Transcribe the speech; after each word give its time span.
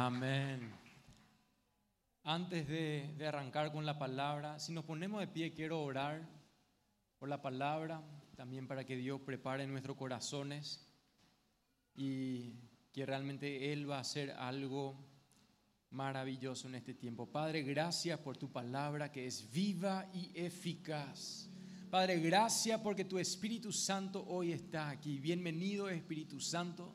Amén. 0.00 0.72
Antes 2.22 2.68
de, 2.68 3.12
de 3.18 3.26
arrancar 3.26 3.72
con 3.72 3.84
la 3.84 3.98
palabra, 3.98 4.60
si 4.60 4.72
nos 4.72 4.84
ponemos 4.84 5.18
de 5.18 5.26
pie, 5.26 5.52
quiero 5.52 5.82
orar 5.82 6.24
por 7.18 7.28
la 7.28 7.42
palabra, 7.42 8.00
también 8.36 8.68
para 8.68 8.84
que 8.84 8.94
Dios 8.94 9.20
prepare 9.22 9.66
nuestros 9.66 9.96
corazones 9.96 10.88
y 11.96 12.52
que 12.92 13.06
realmente 13.06 13.72
Él 13.72 13.90
va 13.90 13.96
a 13.96 14.02
hacer 14.02 14.30
algo 14.30 15.04
maravilloso 15.90 16.68
en 16.68 16.76
este 16.76 16.94
tiempo. 16.94 17.26
Padre, 17.26 17.62
gracias 17.62 18.20
por 18.20 18.36
tu 18.36 18.52
palabra 18.52 19.10
que 19.10 19.26
es 19.26 19.50
viva 19.50 20.08
y 20.14 20.30
eficaz. 20.32 21.50
Padre, 21.90 22.20
gracias 22.20 22.80
porque 22.82 23.04
tu 23.04 23.18
Espíritu 23.18 23.72
Santo 23.72 24.24
hoy 24.28 24.52
está 24.52 24.90
aquí. 24.90 25.18
Bienvenido 25.18 25.88
Espíritu 25.88 26.38
Santo. 26.38 26.94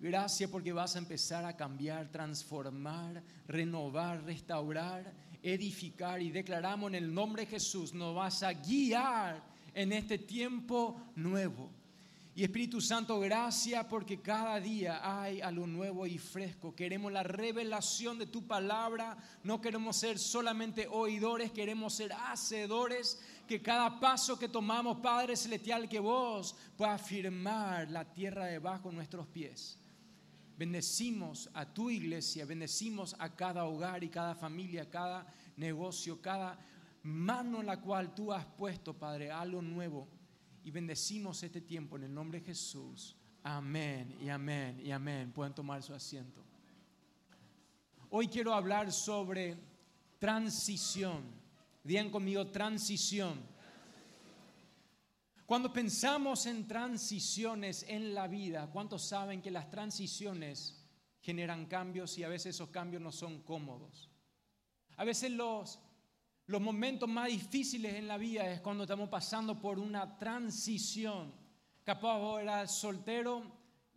Gracias 0.00 0.48
porque 0.48 0.72
vas 0.72 0.96
a 0.96 0.98
empezar 0.98 1.44
a 1.44 1.54
cambiar, 1.54 2.10
transformar, 2.10 3.22
renovar, 3.46 4.24
restaurar, 4.24 5.12
edificar 5.42 6.22
y 6.22 6.30
declaramos 6.30 6.88
en 6.88 6.94
el 6.94 7.12
nombre 7.12 7.44
de 7.44 7.50
Jesús, 7.50 7.92
nos 7.92 8.14
vas 8.14 8.42
a 8.42 8.54
guiar 8.54 9.42
en 9.74 9.92
este 9.92 10.16
tiempo 10.16 10.98
nuevo. 11.16 11.70
Y 12.34 12.44
Espíritu 12.44 12.80
Santo, 12.80 13.20
gracias 13.20 13.84
porque 13.86 14.22
cada 14.22 14.58
día 14.58 15.00
hay 15.02 15.42
algo 15.42 15.66
nuevo 15.66 16.06
y 16.06 16.16
fresco. 16.16 16.74
Queremos 16.74 17.12
la 17.12 17.22
revelación 17.22 18.18
de 18.18 18.26
tu 18.26 18.46
palabra. 18.46 19.18
No 19.44 19.60
queremos 19.60 19.98
ser 19.98 20.18
solamente 20.18 20.86
oidores, 20.88 21.52
queremos 21.52 21.92
ser 21.92 22.12
hacedores. 22.14 23.20
Que 23.46 23.60
cada 23.60 24.00
paso 24.00 24.38
que 24.38 24.48
tomamos, 24.48 25.00
Padre 25.00 25.36
Celestial, 25.36 25.86
que 25.88 25.98
vos 25.98 26.56
puedas 26.78 27.02
firmar 27.02 27.90
la 27.90 28.04
tierra 28.06 28.46
debajo 28.46 28.88
de 28.88 28.94
nuestros 28.94 29.26
pies. 29.26 29.76
Bendecimos 30.60 31.48
a 31.54 31.64
tu 31.64 31.88
iglesia, 31.88 32.44
bendecimos 32.44 33.16
a 33.18 33.34
cada 33.34 33.64
hogar 33.64 34.04
y 34.04 34.10
cada 34.10 34.34
familia, 34.34 34.90
cada 34.90 35.26
negocio, 35.56 36.20
cada 36.20 36.58
mano 37.02 37.60
en 37.60 37.66
la 37.66 37.80
cual 37.80 38.14
tú 38.14 38.30
has 38.30 38.44
puesto, 38.44 38.92
Padre, 38.92 39.30
algo 39.30 39.62
nuevo. 39.62 40.06
Y 40.62 40.70
bendecimos 40.70 41.42
este 41.42 41.62
tiempo 41.62 41.96
en 41.96 42.04
el 42.04 42.12
nombre 42.12 42.40
de 42.40 42.44
Jesús. 42.44 43.16
Amén 43.42 44.18
y 44.20 44.28
amén 44.28 44.78
y 44.84 44.90
amén. 44.90 45.32
Pueden 45.32 45.54
tomar 45.54 45.82
su 45.82 45.94
asiento. 45.94 46.44
Hoy 48.10 48.28
quiero 48.28 48.52
hablar 48.52 48.92
sobre 48.92 49.56
transición. 50.18 51.22
Digan 51.82 52.10
conmigo 52.10 52.46
transición. 52.48 53.40
Cuando 55.50 55.72
pensamos 55.72 56.46
en 56.46 56.68
transiciones 56.68 57.84
en 57.88 58.14
la 58.14 58.28
vida, 58.28 58.70
¿cuántos 58.70 59.02
saben 59.02 59.42
que 59.42 59.50
las 59.50 59.68
transiciones 59.68 60.80
generan 61.20 61.66
cambios 61.66 62.16
y 62.18 62.22
a 62.22 62.28
veces 62.28 62.54
esos 62.54 62.68
cambios 62.68 63.02
no 63.02 63.10
son 63.10 63.42
cómodos? 63.42 64.08
A 64.96 65.02
veces 65.02 65.32
los, 65.32 65.80
los 66.46 66.60
momentos 66.60 67.08
más 67.08 67.26
difíciles 67.26 67.94
en 67.94 68.06
la 68.06 68.16
vida 68.16 68.48
es 68.48 68.60
cuando 68.60 68.84
estamos 68.84 69.08
pasando 69.08 69.60
por 69.60 69.80
una 69.80 70.16
transición. 70.18 71.34
Capaz 71.82 72.40
eras 72.40 72.70
soltero 72.70 73.42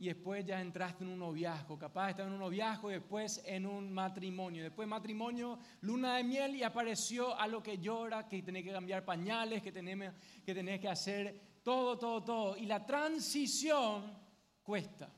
y 0.04 0.08
después 0.08 0.46
ya 0.46 0.60
entraste 0.60 1.06
en 1.06 1.12
un 1.12 1.20
noviazgo. 1.20 1.80
Capaz 1.80 2.10
estar 2.10 2.28
en 2.28 2.34
un 2.34 2.40
noviazgo 2.40 2.92
y 2.92 2.96
después 2.96 3.42
en 3.46 3.66
un 3.66 3.90
matrimonio. 3.90 4.62
Después 4.62 4.86
matrimonio, 4.86 5.58
luna 5.80 6.18
de 6.18 6.26
miel 6.26 6.58
y 6.58 6.64
apareció 6.64 7.40
a 7.40 7.48
lo 7.48 7.64
que 7.64 7.78
llora, 7.78 8.28
que 8.28 8.42
tenés 8.42 8.66
que 8.66 8.74
cambiar 8.74 9.06
pañales, 9.06 9.64
que 9.64 9.72
tenés 9.72 10.12
que, 10.46 10.80
que 10.82 10.90
hacer 10.90 11.60
todo, 11.64 11.98
todo, 11.98 12.22
todo. 12.22 12.58
Y 12.58 12.66
la 12.66 12.86
transición 12.86 14.04
cuesta. 14.62 15.10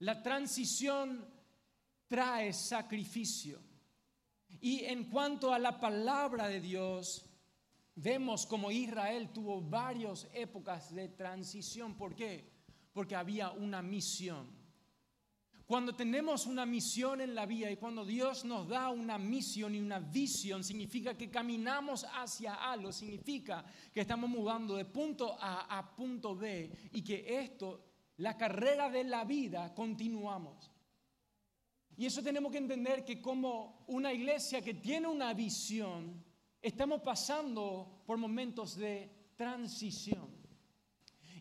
La 0.00 0.20
transición 0.20 1.24
trae 2.08 2.52
sacrificio. 2.52 3.60
Y 4.60 4.84
en 4.84 5.04
cuanto 5.04 5.54
a 5.54 5.60
la 5.60 5.78
palabra 5.78 6.48
de 6.48 6.60
Dios, 6.60 7.24
vemos 7.94 8.46
como 8.46 8.72
Israel 8.72 9.30
tuvo 9.32 9.60
varias 9.60 10.28
épocas 10.34 10.92
de 10.92 11.10
transición. 11.10 11.94
¿Por 11.94 12.16
qué? 12.16 12.51
Porque 12.92 13.16
había 13.16 13.50
una 13.50 13.82
misión. 13.82 14.62
Cuando 15.66 15.94
tenemos 15.94 16.46
una 16.46 16.66
misión 16.66 17.22
en 17.22 17.34
la 17.34 17.46
vida 17.46 17.70
y 17.70 17.76
cuando 17.76 18.04
Dios 18.04 18.44
nos 18.44 18.68
da 18.68 18.90
una 18.90 19.16
misión 19.16 19.74
y 19.74 19.80
una 19.80 20.00
visión, 20.00 20.62
significa 20.62 21.16
que 21.16 21.30
caminamos 21.30 22.04
hacia 22.12 22.54
algo, 22.70 22.92
significa 22.92 23.64
que 23.90 24.02
estamos 24.02 24.28
mudando 24.28 24.76
de 24.76 24.84
punto 24.84 25.34
A 25.40 25.78
a 25.78 25.96
punto 25.96 26.36
B 26.36 26.70
y 26.92 27.02
que 27.02 27.40
esto, 27.40 27.86
la 28.18 28.36
carrera 28.36 28.90
de 28.90 29.04
la 29.04 29.24
vida, 29.24 29.72
continuamos. 29.74 30.70
Y 31.96 32.04
eso 32.04 32.22
tenemos 32.22 32.52
que 32.52 32.58
entender 32.58 33.04
que 33.04 33.22
como 33.22 33.84
una 33.86 34.12
iglesia 34.12 34.60
que 34.60 34.74
tiene 34.74 35.08
una 35.08 35.32
visión, 35.32 36.22
estamos 36.60 37.00
pasando 37.00 38.02
por 38.04 38.18
momentos 38.18 38.76
de 38.76 39.32
transición. 39.36 40.28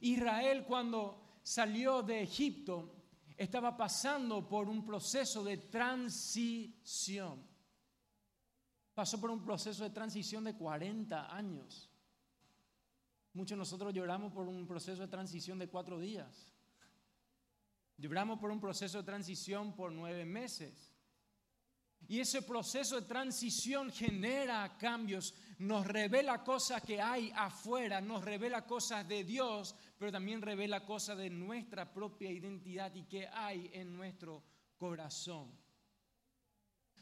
Israel 0.02 0.64
cuando 0.66 1.21
salió 1.44 2.02
de 2.02 2.22
Egipto, 2.22 2.96
estaba 3.38 3.76
pasando 3.76 4.48
por 4.48 4.70
un 4.70 4.86
proceso 4.86 5.44
de 5.44 5.58
transición. 5.58 7.44
Pasó 8.94 9.20
por 9.20 9.32
un 9.32 9.44
proceso 9.44 9.84
de 9.84 9.90
transición 9.90 10.44
de 10.44 10.56
40 10.56 11.36
años. 11.36 11.90
Muchos 13.34 13.52
de 13.52 13.60
nosotros 13.60 13.94
lloramos 13.94 14.34
por 14.34 14.48
un 14.48 14.68
proceso 14.68 15.02
de 15.02 15.08
transición 15.08 15.58
de 15.58 15.70
cuatro 15.70 16.00
días. 16.00 16.52
Lloramos 17.98 18.40
por 18.40 18.52
un 18.52 18.60
proceso 18.60 18.98
de 18.98 19.04
transición 19.04 19.74
por 19.74 19.92
nueve 19.92 20.26
meses. 20.26 20.92
Y 22.08 22.20
ese 22.20 22.42
proceso 22.42 23.00
de 23.00 23.08
transición 23.08 23.90
genera 23.90 24.78
cambios, 24.78 25.34
nos 25.60 25.88
revela 25.88 26.44
cosas 26.44 26.82
que 26.82 27.00
hay 27.00 27.32
afuera, 27.36 28.02
nos 28.02 28.26
revela 28.26 28.66
cosas 28.66 29.08
de 29.08 29.24
Dios, 29.24 29.76
pero 30.02 30.12
también 30.12 30.42
revela 30.42 30.84
cosas 30.84 31.16
de 31.20 31.30
nuestra 31.30 31.94
propia 31.94 32.32
identidad 32.32 32.92
y 32.96 33.04
que 33.04 33.28
hay 33.28 33.70
en 33.72 33.96
nuestro 33.96 34.42
corazón. 34.76 35.52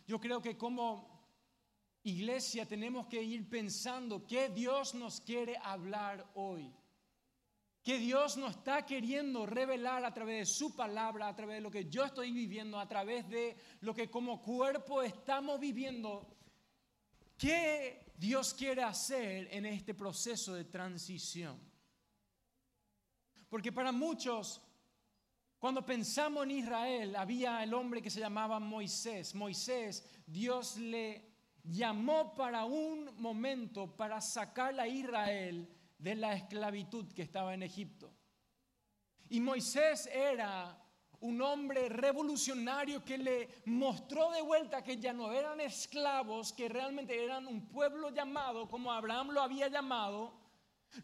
Yo 0.06 0.20
creo 0.20 0.42
que 0.42 0.58
como 0.58 1.24
iglesia 2.04 2.66
tenemos 2.66 3.08
que 3.08 3.24
ir 3.24 3.50
pensando 3.50 4.28
qué 4.28 4.50
Dios 4.50 4.96
nos 4.96 5.22
quiere 5.22 5.56
hablar 5.64 6.30
hoy 6.34 6.76
que 7.82 7.98
Dios 7.98 8.36
nos 8.36 8.58
está 8.58 8.86
queriendo 8.86 9.46
revelar 9.46 10.04
a 10.04 10.14
través 10.14 10.40
de 10.40 10.54
su 10.54 10.76
palabra, 10.76 11.30
a 11.30 11.36
través 11.36 11.56
de 11.56 11.62
lo 11.62 11.72
que 11.72 11.86
yo 11.86 12.04
estoy 12.04 12.34
viviendo, 12.34 12.78
a 12.78 12.88
través 12.90 13.28
de 13.30 13.56
lo 13.80 13.96
que 13.96 14.12
como 14.12 14.42
cuerpo 14.42 15.02
estamos 15.02 15.58
viviendo. 15.58 16.36
¿Qué 17.38 18.12
Dios 18.18 18.54
quiere 18.54 18.84
hacer 18.84 19.48
en 19.52 19.66
este 19.66 19.94
proceso 19.94 20.54
de 20.54 20.66
transición? 20.66 21.69
Porque 23.50 23.72
para 23.72 23.92
muchos, 23.92 24.62
cuando 25.58 25.86
pensamos 25.86 26.44
en 26.44 26.52
Israel, 26.52 27.16
había 27.16 27.64
el 27.64 27.74
hombre 27.74 28.02
que 28.02 28.10
se 28.10 28.20
llamaba 28.20 28.60
Moisés. 28.60 29.34
Moisés, 29.36 30.08
Dios 30.26 30.78
le 30.78 31.30
llamó 31.64 32.36
para 32.36 32.66
un 32.66 33.10
momento 33.20 33.96
para 33.96 34.22
sacar 34.22 34.80
a 34.80 34.88
Israel 34.88 35.68
de 35.98 36.16
la 36.16 36.34
esclavitud 36.34 37.12
que 37.14 37.24
estaba 37.24 37.54
en 37.54 37.64
Egipto. 37.64 38.14
Y 39.30 39.40
Moisés 39.40 40.08
era 40.08 40.78
un 41.22 41.42
hombre 41.42 41.90
revolucionario 41.90 43.04
que 43.04 43.18
le 43.18 43.50
mostró 43.66 44.32
de 44.32 44.42
vuelta 44.42 44.84
que 44.84 44.98
ya 44.98 45.12
no 45.12 45.32
eran 45.34 45.60
esclavos, 45.60 46.54
que 46.54 46.70
realmente 46.70 47.22
eran 47.22 47.46
un 47.46 47.68
pueblo 47.68 48.10
llamado, 48.10 48.68
como 48.70 48.92
Abraham 48.92 49.32
lo 49.32 49.42
había 49.42 49.68
llamado, 49.68 50.34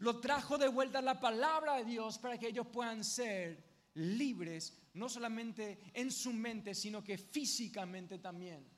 lo 0.00 0.20
trajo 0.20 0.58
de 0.58 0.68
vuelta 0.68 1.00
la 1.00 1.20
palabra 1.20 1.76
de 1.76 1.84
Dios 1.84 2.18
para 2.18 2.38
que 2.38 2.48
ellos 2.48 2.66
puedan 2.66 3.04
ser 3.04 3.64
libres, 3.94 4.78
no 4.94 5.08
solamente 5.08 5.78
en 5.94 6.10
su 6.10 6.32
mente, 6.32 6.74
sino 6.74 7.02
que 7.02 7.18
físicamente 7.18 8.18
también. 8.18 8.75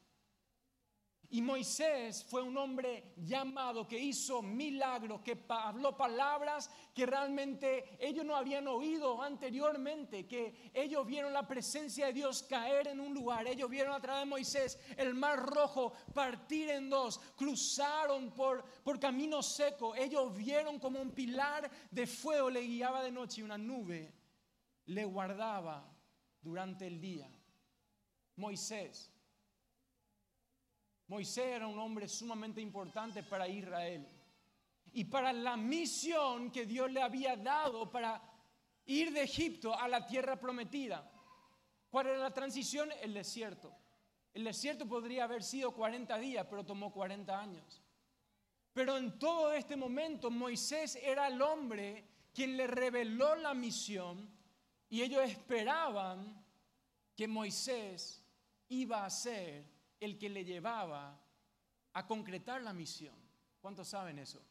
Y 1.30 1.42
Moisés 1.42 2.24
fue 2.24 2.40
un 2.40 2.56
hombre 2.56 3.12
llamado 3.18 3.86
que 3.86 3.98
hizo 3.98 4.40
milagros, 4.40 5.20
que 5.20 5.44
habló 5.46 5.94
palabras 5.94 6.70
que 6.94 7.04
realmente 7.04 7.98
ellos 8.00 8.24
no 8.24 8.34
habían 8.34 8.66
oído 8.66 9.20
anteriormente, 9.20 10.26
que 10.26 10.70
ellos 10.72 11.06
vieron 11.06 11.34
la 11.34 11.46
presencia 11.46 12.06
de 12.06 12.14
Dios 12.14 12.42
caer 12.44 12.88
en 12.88 12.98
un 12.98 13.12
lugar, 13.12 13.46
ellos 13.46 13.68
vieron 13.68 13.92
a 13.92 14.00
través 14.00 14.22
de 14.22 14.30
Moisés 14.30 14.80
el 14.96 15.12
mar 15.12 15.38
rojo 15.38 15.92
partir 16.14 16.70
en 16.70 16.88
dos, 16.88 17.20
cruzaron 17.36 18.30
por, 18.32 18.64
por 18.82 18.98
camino 18.98 19.42
seco, 19.42 19.94
ellos 19.94 20.34
vieron 20.34 20.78
como 20.78 20.98
un 20.98 21.10
pilar 21.10 21.70
de 21.90 22.06
fuego 22.06 22.48
le 22.48 22.62
guiaba 22.62 23.02
de 23.02 23.12
noche 23.12 23.42
y 23.42 23.44
una 23.44 23.58
nube 23.58 24.14
le 24.86 25.04
guardaba 25.04 25.94
durante 26.40 26.86
el 26.86 26.98
día. 26.98 27.30
Moisés 28.36 29.12
Moisés 31.08 31.46
era 31.56 31.66
un 31.66 31.78
hombre 31.78 32.06
sumamente 32.06 32.60
importante 32.60 33.22
para 33.22 33.48
Israel 33.48 34.06
y 34.92 35.04
para 35.04 35.32
la 35.32 35.56
misión 35.56 36.50
que 36.50 36.66
Dios 36.66 36.90
le 36.92 37.00
había 37.00 37.36
dado 37.36 37.90
para 37.90 38.22
ir 38.84 39.12
de 39.12 39.22
Egipto 39.22 39.74
a 39.74 39.88
la 39.88 40.06
tierra 40.06 40.38
prometida. 40.38 41.10
¿Cuál 41.90 42.08
era 42.08 42.18
la 42.18 42.32
transición? 42.32 42.90
El 43.00 43.14
desierto. 43.14 43.74
El 44.34 44.44
desierto 44.44 44.86
podría 44.86 45.24
haber 45.24 45.42
sido 45.42 45.72
40 45.72 46.18
días, 46.18 46.46
pero 46.48 46.64
tomó 46.64 46.92
40 46.92 47.40
años. 47.40 47.82
Pero 48.74 48.98
en 48.98 49.18
todo 49.18 49.52
este 49.52 49.76
momento 49.76 50.30
Moisés 50.30 50.96
era 50.96 51.26
el 51.26 51.40
hombre 51.40 52.04
quien 52.34 52.56
le 52.56 52.66
reveló 52.66 53.34
la 53.34 53.54
misión 53.54 54.30
y 54.90 55.02
ellos 55.02 55.22
esperaban 55.22 56.44
que 57.16 57.26
Moisés 57.26 58.22
iba 58.68 59.04
a 59.04 59.10
ser 59.10 59.77
el 60.00 60.18
que 60.18 60.28
le 60.28 60.44
llevaba 60.44 61.18
a 61.92 62.06
concretar 62.06 62.62
la 62.62 62.72
misión. 62.72 63.16
¿Cuántos 63.60 63.88
saben 63.88 64.18
eso? 64.18 64.42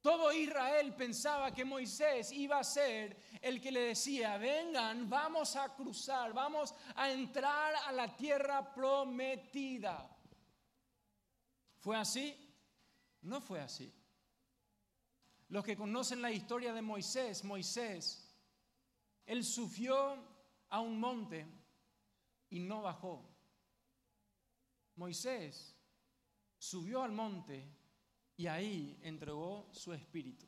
Todo 0.00 0.32
Israel 0.32 0.94
pensaba 0.94 1.52
que 1.52 1.64
Moisés 1.64 2.30
iba 2.32 2.58
a 2.58 2.64
ser 2.64 3.16
el 3.42 3.60
que 3.60 3.72
le 3.72 3.80
decía, 3.80 4.38
vengan, 4.38 5.10
vamos 5.10 5.56
a 5.56 5.74
cruzar, 5.74 6.32
vamos 6.32 6.72
a 6.94 7.10
entrar 7.10 7.74
a 7.86 7.92
la 7.92 8.16
tierra 8.16 8.72
prometida. 8.72 10.16
¿Fue 11.78 11.96
así? 11.96 12.34
No 13.22 13.40
fue 13.40 13.60
así. 13.60 13.92
Los 15.48 15.64
que 15.64 15.76
conocen 15.76 16.22
la 16.22 16.30
historia 16.30 16.72
de 16.72 16.82
Moisés, 16.82 17.42
Moisés, 17.42 18.34
él 19.26 19.44
subió 19.44 20.16
a 20.68 20.80
un 20.80 21.00
monte 21.00 21.46
y 22.50 22.60
no 22.60 22.82
bajó. 22.82 23.37
Moisés 24.98 25.76
subió 26.58 27.02
al 27.02 27.12
monte 27.12 27.72
y 28.36 28.48
ahí 28.48 28.98
entregó 29.02 29.68
su 29.72 29.92
espíritu. 29.92 30.46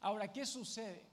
Ahora, 0.00 0.32
¿qué 0.32 0.46
sucede? 0.46 1.10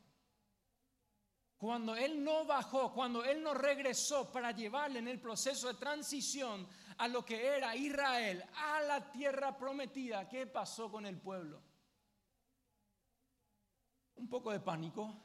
Cuando 1.57 1.95
Él 1.95 2.23
no 2.23 2.45
bajó, 2.45 2.93
cuando 2.93 3.23
Él 3.25 3.41
no 3.41 3.55
regresó 3.55 4.31
para 4.31 4.51
llevarle 4.51 4.99
en 4.99 5.07
el 5.07 5.19
proceso 5.19 5.67
de 5.67 5.73
transición 5.73 6.67
a 6.97 7.07
lo 7.07 7.25
que 7.25 7.43
era 7.43 7.75
Israel, 7.75 8.45
a 8.55 8.81
la 8.81 9.11
tierra 9.11 9.57
prometida, 9.57 10.29
¿qué 10.29 10.45
pasó 10.45 10.91
con 10.91 11.07
el 11.07 11.19
pueblo? 11.19 11.59
Un 14.15 14.29
poco 14.29 14.51
de 14.51 14.59
pánico, 14.59 15.23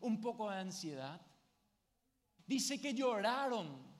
un 0.00 0.20
poco 0.20 0.50
de 0.50 0.56
ansiedad. 0.56 1.20
Dice 2.44 2.80
que 2.80 2.92
lloraron 2.92 3.93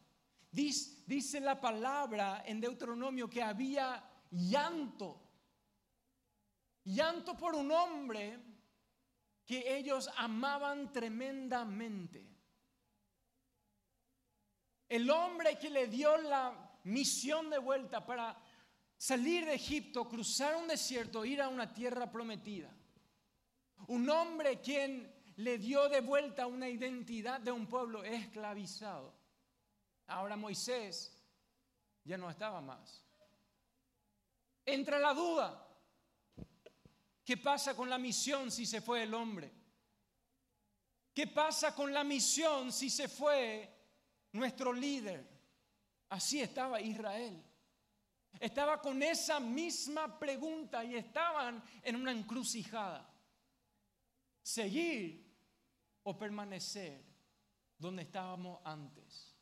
Dice, 0.55 1.41
la 1.41 1.61
palabra 1.61 2.45
en 2.47 2.61
Deuteronomio 2.61 3.29
que 3.29 3.43
había 3.43 4.09
llanto. 4.31 5.21
Llanto 6.85 7.37
por 7.37 7.56
un 7.56 7.73
hombre 7.73 8.39
que 9.45 9.77
ellos 9.77 10.09
amaban 10.17 10.93
tremendamente. 10.93 12.25
El 14.89 15.11
hombre 15.11 15.59
que 15.59 15.71
le 15.71 15.89
dio 15.89 16.17
la 16.19 16.79
misión 16.85 17.51
de 17.51 17.59
vuelta 17.59 18.06
para 18.06 18.41
salir 18.97 19.45
de 19.47 19.55
Egipto, 19.55 20.09
cruzar 20.09 20.55
un 20.55 20.69
desierto, 20.69 21.25
ir 21.25 21.43
a 21.43 21.49
una 21.49 21.75
tierra 21.75 22.12
prometida. 22.12 22.73
Un 23.89 24.09
hombre 24.09 24.61
quien 24.61 25.12
le 25.37 25.59
dio 25.59 25.89
de 25.89 26.01
vuelta 26.01 26.47
una 26.47 26.69
identidad 26.69 27.41
de 27.41 27.51
un 27.51 27.67
pueblo 27.67 28.05
esclavizado. 28.05 29.24
Ahora 30.06 30.37
Moisés 30.37 31.17
ya 32.05 32.17
no 32.17 32.31
estaba 32.31 32.61
más. 32.61 33.03
Entra 34.67 34.99
la 34.99 35.15
duda. 35.15 35.61
¿Qué 37.25 37.37
pasa 37.39 37.75
con 37.75 37.89
la 37.89 37.99
misión 37.99 38.51
si 38.51 38.67
se 38.67 38.81
fue 38.81 39.03
el 39.03 39.15
hombre? 39.15 39.51
¿Qué 41.15 41.27
pasa 41.27 41.75
con 41.75 41.93
la 41.93 42.05
misión 42.05 42.73
si 42.73 42.91
se 42.91 43.09
fue 43.09 43.71
nuestro 44.33 44.73
líder? 44.73 45.27
Así 46.11 46.41
estaba 46.41 46.81
Israel. 46.81 47.43
Estaba 48.41 48.81
con 48.81 49.03
esa 49.03 49.41
misma 49.41 50.19
pregunta 50.19 50.85
y 50.85 50.97
estaban 50.97 51.62
en 51.83 51.97
una 51.97 52.11
encrucijada. 52.11 53.09
Seguir 54.43 55.25
o 56.03 56.19
permanecer 56.19 57.03
donde 57.79 58.03
estábamos 58.03 58.61
antes. 58.65 59.34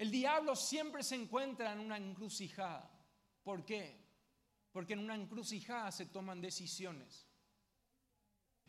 El 0.00 0.10
diablo 0.10 0.56
siempre 0.56 1.02
se 1.02 1.14
encuentra 1.14 1.74
en 1.74 1.80
una 1.80 1.98
encrucijada. 1.98 2.90
¿Por 3.42 3.66
qué? 3.66 4.00
Porque 4.72 4.94
en 4.94 5.00
una 5.00 5.14
encrucijada 5.14 5.92
se 5.92 6.06
toman 6.06 6.40
decisiones. 6.40 7.28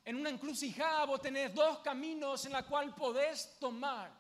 En 0.04 0.18
una 0.18 0.30
encrucijada 0.30 1.06
vos 1.06 1.22
tenés 1.22 1.56
dos 1.56 1.80
caminos 1.80 2.46
en 2.46 2.52
la 2.52 2.66
cual 2.66 2.94
podés 2.94 3.58
tomar. 3.62 4.12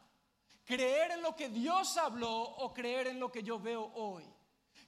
Creer 0.63 1.11
en 1.11 1.21
lo 1.21 1.35
que 1.35 1.49
Dios 1.49 1.97
habló 1.97 2.31
o 2.43 2.73
creer 2.73 3.07
en 3.07 3.19
lo 3.19 3.29
que 3.29 3.43
yo 3.43 3.59
veo 3.59 3.91
hoy. 3.93 4.23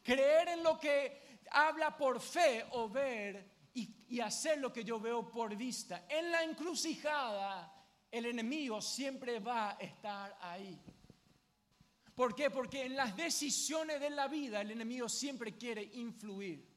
Creer 0.01 0.47
en 0.47 0.63
lo 0.63 0.79
que 0.79 1.41
habla 1.51 1.97
por 1.97 2.21
fe 2.21 2.65
o 2.71 2.87
ver 2.87 3.67
y, 3.73 4.05
y 4.07 4.21
hacer 4.21 4.59
lo 4.59 4.71
que 4.71 4.85
yo 4.85 4.97
veo 4.97 5.29
por 5.29 5.53
vista. 5.57 6.05
En 6.07 6.31
la 6.31 6.41
encrucijada 6.41 7.69
el 8.09 8.27
enemigo 8.27 8.81
siempre 8.81 9.41
va 9.41 9.71
a 9.71 9.73
estar 9.73 10.37
ahí. 10.39 10.79
¿Por 12.15 12.35
qué? 12.35 12.49
Porque 12.51 12.85
en 12.85 12.95
las 12.95 13.15
decisiones 13.15 13.99
de 13.99 14.09
la 14.09 14.27
vida 14.27 14.61
el 14.61 14.71
enemigo 14.71 15.09
siempre 15.09 15.57
quiere 15.57 15.83
influir. 15.93 16.71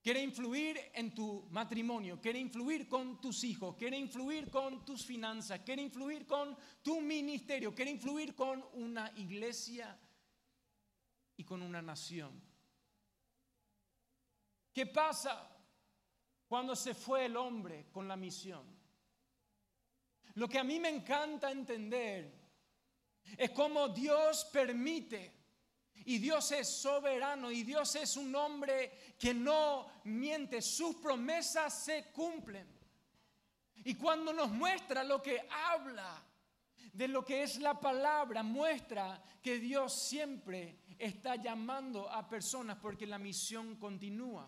Quiere 0.00 0.22
influir 0.22 0.78
en 0.92 1.14
tu 1.14 1.48
matrimonio, 1.50 2.20
quiere 2.20 2.38
influir 2.38 2.86
con 2.86 3.20
tus 3.22 3.42
hijos, 3.42 3.74
quiere 3.74 3.96
influir 3.96 4.50
con 4.50 4.84
tus 4.84 5.04
finanzas, 5.04 5.60
quiere 5.64 5.80
influir 5.80 6.26
con 6.26 6.54
tu 6.82 7.00
ministerio, 7.00 7.74
quiere 7.74 7.90
influir 7.90 8.34
con 8.34 8.62
una 8.74 9.10
iglesia 9.16 9.98
y 11.38 11.44
con 11.44 11.62
una 11.62 11.80
nación. 11.80 12.38
¿Qué 14.74 14.86
pasa 14.86 15.50
cuando 16.46 16.76
se 16.76 16.94
fue 16.94 17.24
el 17.24 17.36
hombre 17.38 17.86
con 17.90 18.06
la 18.06 18.16
misión? 18.16 18.62
Lo 20.34 20.48
que 20.48 20.58
a 20.58 20.64
mí 20.64 20.78
me 20.80 20.90
encanta 20.90 21.50
entender 21.50 22.43
es 23.36 23.50
como 23.50 23.88
Dios 23.88 24.44
permite. 24.52 25.32
Y 26.06 26.18
Dios 26.18 26.52
es 26.52 26.68
soberano 26.68 27.50
y 27.50 27.62
Dios 27.62 27.94
es 27.96 28.16
un 28.16 28.34
hombre 28.34 29.14
que 29.18 29.32
no 29.32 29.86
miente. 30.04 30.60
Sus 30.60 30.96
promesas 30.96 31.84
se 31.84 32.10
cumplen. 32.12 32.66
Y 33.84 33.94
cuando 33.94 34.32
nos 34.32 34.50
muestra 34.50 35.02
lo 35.02 35.22
que 35.22 35.46
habla 35.50 36.22
de 36.92 37.08
lo 37.08 37.24
que 37.24 37.42
es 37.42 37.58
la 37.58 37.80
palabra, 37.80 38.42
muestra 38.42 39.22
que 39.42 39.58
Dios 39.58 39.94
siempre 39.94 40.80
está 40.98 41.36
llamando 41.36 42.10
a 42.10 42.28
personas 42.28 42.78
porque 42.80 43.06
la 43.06 43.18
misión 43.18 43.76
continúa. 43.76 44.46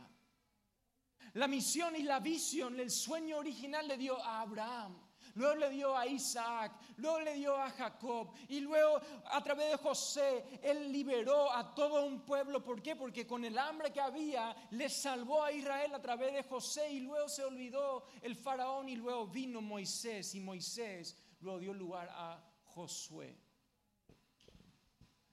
La 1.35 1.49
misión 1.49 1.97
y 1.97 2.03
la 2.03 2.21
visión, 2.21 2.79
el 2.81 2.91
sueño 2.91 3.39
original 3.39 3.89
le 3.89 3.97
dio 3.97 4.23
a 4.23 4.43
Abraham 4.43 5.06
luego 5.37 5.55
le 5.55 5.71
dio 5.71 5.97
a 5.97 6.07
Isaac, 6.07 6.73
luego 6.97 7.21
le 7.21 7.35
dio 7.35 7.57
a 7.57 7.71
Jacob 7.71 8.33
y 8.49 8.61
luego 8.61 9.01
a 9.27 9.43
través 9.43 9.71
de 9.71 9.77
José 9.77 10.45
él 10.63 10.91
liberó 10.91 11.53
a 11.53 11.75
todo 11.75 12.05
un 12.05 12.23
pueblo. 12.23 12.63
¿Por 12.65 12.83
qué? 12.83 12.97
Porque 12.97 13.27
con 13.27 13.45
el 13.45 13.57
hambre 13.57 13.93
que 13.93 14.01
había 14.01 14.55
le 14.71 14.89
salvó 14.89 15.45
a 15.45 15.53
Israel 15.53 15.95
a 15.95 16.03
través 16.03 16.35
de 16.35 16.43
José 16.43 16.91
y 16.91 17.01
luego 17.01 17.29
se 17.29 17.45
olvidó 17.45 18.07
el 18.23 18.35
faraón 18.35 18.89
y 18.89 18.97
luego 18.97 19.27
vino 19.29 19.61
Moisés 19.61 20.35
y 20.35 20.41
Moisés 20.41 21.17
luego 21.41 21.61
dio 21.61 21.75
lugar 21.75 22.09
a 22.11 22.43
Josué. 22.65 23.39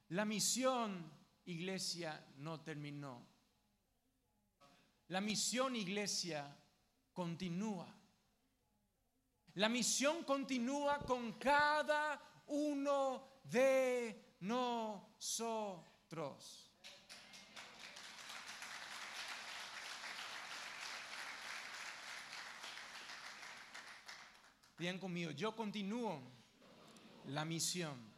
La 0.09 0.25
misión, 0.25 1.11
iglesia, 1.45 2.23
no 2.37 2.61
terminó. 2.61 3.25
La 5.07 5.21
misión, 5.21 5.75
iglesia, 5.75 6.55
continúa. 7.13 8.02
La 9.55 9.69
misión 9.69 10.23
continúa 10.23 10.97
con 10.99 11.33
cada 11.33 12.19
uno 12.47 13.41
de 13.43 14.37
nosotros. 14.39 15.51
Bien 24.75 24.97
conmigo, 24.97 25.29
yo 25.31 25.55
continúo 25.55 26.19
la 27.27 27.45
misión. 27.45 28.11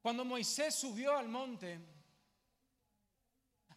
Cuando 0.00 0.24
Moisés 0.24 0.76
subió 0.76 1.16
al 1.16 1.28
monte, 1.28 1.78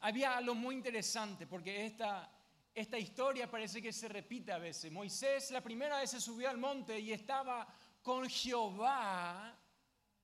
había 0.01 0.37
algo 0.37 0.53
muy 0.53 0.75
interesante, 0.75 1.47
porque 1.47 1.87
esta 1.87 2.34
esta 2.75 2.99
historia 2.99 3.49
parece 3.49 3.81
que 3.81 3.93
se 3.93 4.09
repite 4.09 4.51
a 4.51 4.57
veces. 4.57 4.91
Moisés 4.91 5.49
la 5.51 5.61
primera 5.61 5.97
vez 5.99 6.11
se 6.11 6.19
subió 6.19 6.49
al 6.49 6.57
monte 6.57 6.99
y 6.99 7.13
estaba 7.13 7.65
con 8.01 8.29
Jehová. 8.29 9.57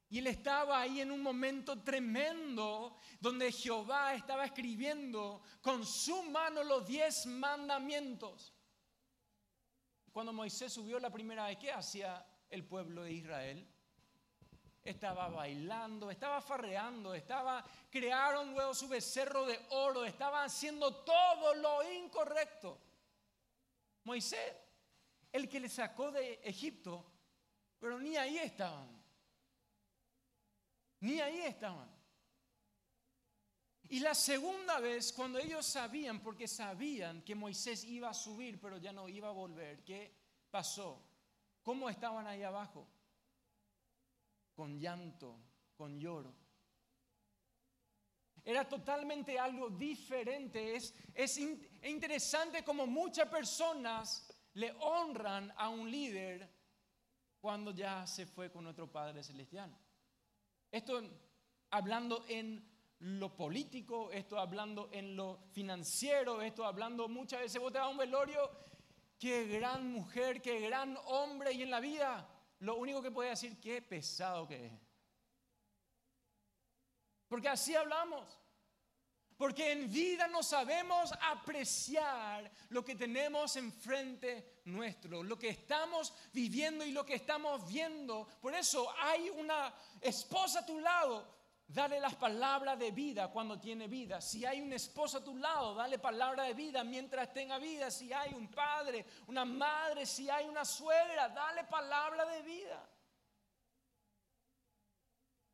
Y 0.10 0.20
él 0.20 0.27
estaba 0.27 0.81
ahí 0.81 1.00
en 1.00 1.12
un 1.12 1.22
momento 1.22 1.81
tremendo 1.81 2.98
donde 3.22 3.53
Jehová 3.53 4.13
estaba 4.13 4.43
escribiendo 4.43 5.41
con 5.62 5.86
su 5.86 6.24
mano 6.24 6.62
los 6.62 6.86
diez 6.86 7.25
mandamientos. 7.25 8.53
cuando 10.12 10.34
Moisés 10.34 10.74
subió 10.74 11.00
la 11.00 11.10
primera 11.10 11.46
vez, 11.46 11.58
¿qué 11.58 11.72
hacía 11.72 12.27
el 12.50 12.65
pueblo 12.65 13.03
de 13.03 13.13
Israel? 13.13 13.65
Estaba 14.83 15.29
bailando, 15.29 16.09
estaba 16.09 16.41
farreando, 16.41 17.13
estaba 17.13 17.63
crearon 17.89 18.53
luego 18.53 18.73
su 18.73 18.88
becerro 18.88 19.45
de 19.45 19.59
oro, 19.69 20.03
estaban 20.05 20.45
haciendo 20.45 21.03
todo 21.03 21.53
lo 21.55 21.91
incorrecto. 21.91 22.79
Moisés, 24.03 24.55
el 25.31 25.47
que 25.47 25.59
le 25.59 25.69
sacó 25.69 26.11
de 26.11 26.41
Egipto, 26.43 27.05
pero 27.79 28.00
ni 28.00 28.17
ahí 28.17 28.39
estaban. 28.39 28.89
Ni 31.01 31.21
ahí 31.21 31.41
estaban. 31.41 31.89
Y 33.89 34.00
la 34.00 34.15
segunda 34.15 34.79
vez, 34.79 35.11
cuando 35.11 35.38
ellos 35.38 35.65
sabían, 35.65 36.21
porque 36.21 36.47
sabían 36.47 37.21
que 37.23 37.35
Moisés 37.35 37.83
iba 37.83 38.09
a 38.09 38.13
subir, 38.13 38.59
pero 38.59 38.77
ya 38.77 38.93
no 38.93 39.09
iba 39.09 39.27
a 39.27 39.33
volver, 39.33 39.83
¿qué 39.83 40.15
pasó? 40.50 41.03
¿Cómo 41.61 41.89
estaban 41.89 42.25
ahí 42.25 42.41
abajo? 42.41 42.88
Con 44.53 44.79
llanto, 44.79 45.39
con 45.75 46.00
lloro. 46.00 46.36
Era 48.43 48.67
totalmente 48.67 49.38
algo 49.38 49.70
diferente. 49.70 50.75
Es, 50.75 50.93
es 51.13 51.38
interesante 51.38 52.63
como 52.63 52.88
muchas 52.88 53.29
personas 53.29 54.27
le 54.53 54.74
honran 54.79 55.53
a 55.55 55.70
un 55.70 55.89
líder 55.89 56.50
cuando 57.39 57.72
ya 57.72 58.05
se 58.05 58.25
fue 58.25 58.51
con 58.51 58.67
otro 58.67 58.91
Padre 58.91 59.24
Celestial. 59.24 59.75
Esto 60.72 61.01
hablando 61.72 62.25
en 62.27 62.72
lo 63.00 63.36
político, 63.36 64.12
esto 64.12 64.39
hablando 64.39 64.89
en 64.91 65.15
lo 65.15 65.39
financiero, 65.51 66.41
esto 66.41 66.65
hablando 66.65 67.08
muchas 67.08 67.41
veces, 67.41 67.60
vos 67.60 67.72
te 67.72 67.79
vas 67.79 67.89
un 67.89 67.98
velorio, 67.98 68.51
qué 69.17 69.48
gran 69.48 69.91
mujer, 69.91 70.41
qué 70.41 70.60
gran 70.60 70.96
hombre, 71.05 71.51
y 71.51 71.63
en 71.63 71.72
la 71.72 71.79
vida 71.79 72.29
lo 72.62 72.75
único 72.75 73.01
que 73.01 73.12
puede 73.12 73.32
decir, 73.32 73.60
qué 73.60 73.82
pesado 73.82 74.48
que 74.48 74.68
es. 74.68 74.74
Porque 77.27 77.50
así 77.50 77.75
hablamos. 77.75 78.38
Porque 79.36 79.72
en 79.72 79.91
vida 79.91 80.27
no 80.27 80.44
sabemos 80.44 81.12
apreciar 81.20 82.51
lo 82.70 82.86
que 82.86 82.96
tenemos 82.96 83.56
enfrente 83.56 84.62
nuestro, 84.65 85.24
lo 85.24 85.39
que 85.39 85.50
estamos 85.50 86.13
viviendo 86.32 86.86
y 86.86 86.91
lo 86.91 87.03
que 87.03 87.15
estamos 87.15 87.68
viendo. 87.68 88.27
Por 88.39 88.53
eso 88.53 88.88
hay 89.00 89.32
una 89.32 89.74
esposa 90.00 90.60
a 90.60 90.65
tu 90.65 90.80
lado, 90.80 91.27
dale 91.74 92.00
las 92.00 92.16
palabras 92.16 92.78
de 92.78 92.92
vida 92.92 93.30
cuando 93.30 93.60
tiene 93.60 93.88
vida. 93.88 94.22
Si 94.22 94.46
hay 94.46 94.62
un 94.62 94.74
esposo 94.74 95.20
a 95.20 95.24
tu 95.24 95.36
lado, 95.38 95.74
dale 95.75 96.00
palabra 96.00 96.44
de 96.44 96.54
vida 96.54 96.84
mientras 96.84 97.32
tenga 97.34 97.58
vida. 97.60 97.90
Si 97.90 98.12
hay 98.12 98.34
un 98.34 98.50
padre, 98.50 99.06
una 99.28 99.46
madre, 99.46 100.06
si 100.06 100.30
hay 100.30 100.48
una 100.48 100.66
suegra, 100.66 101.30
dale 101.30 101.63
palabra 101.66 102.25
de 102.25 102.42
vida. 102.42 102.90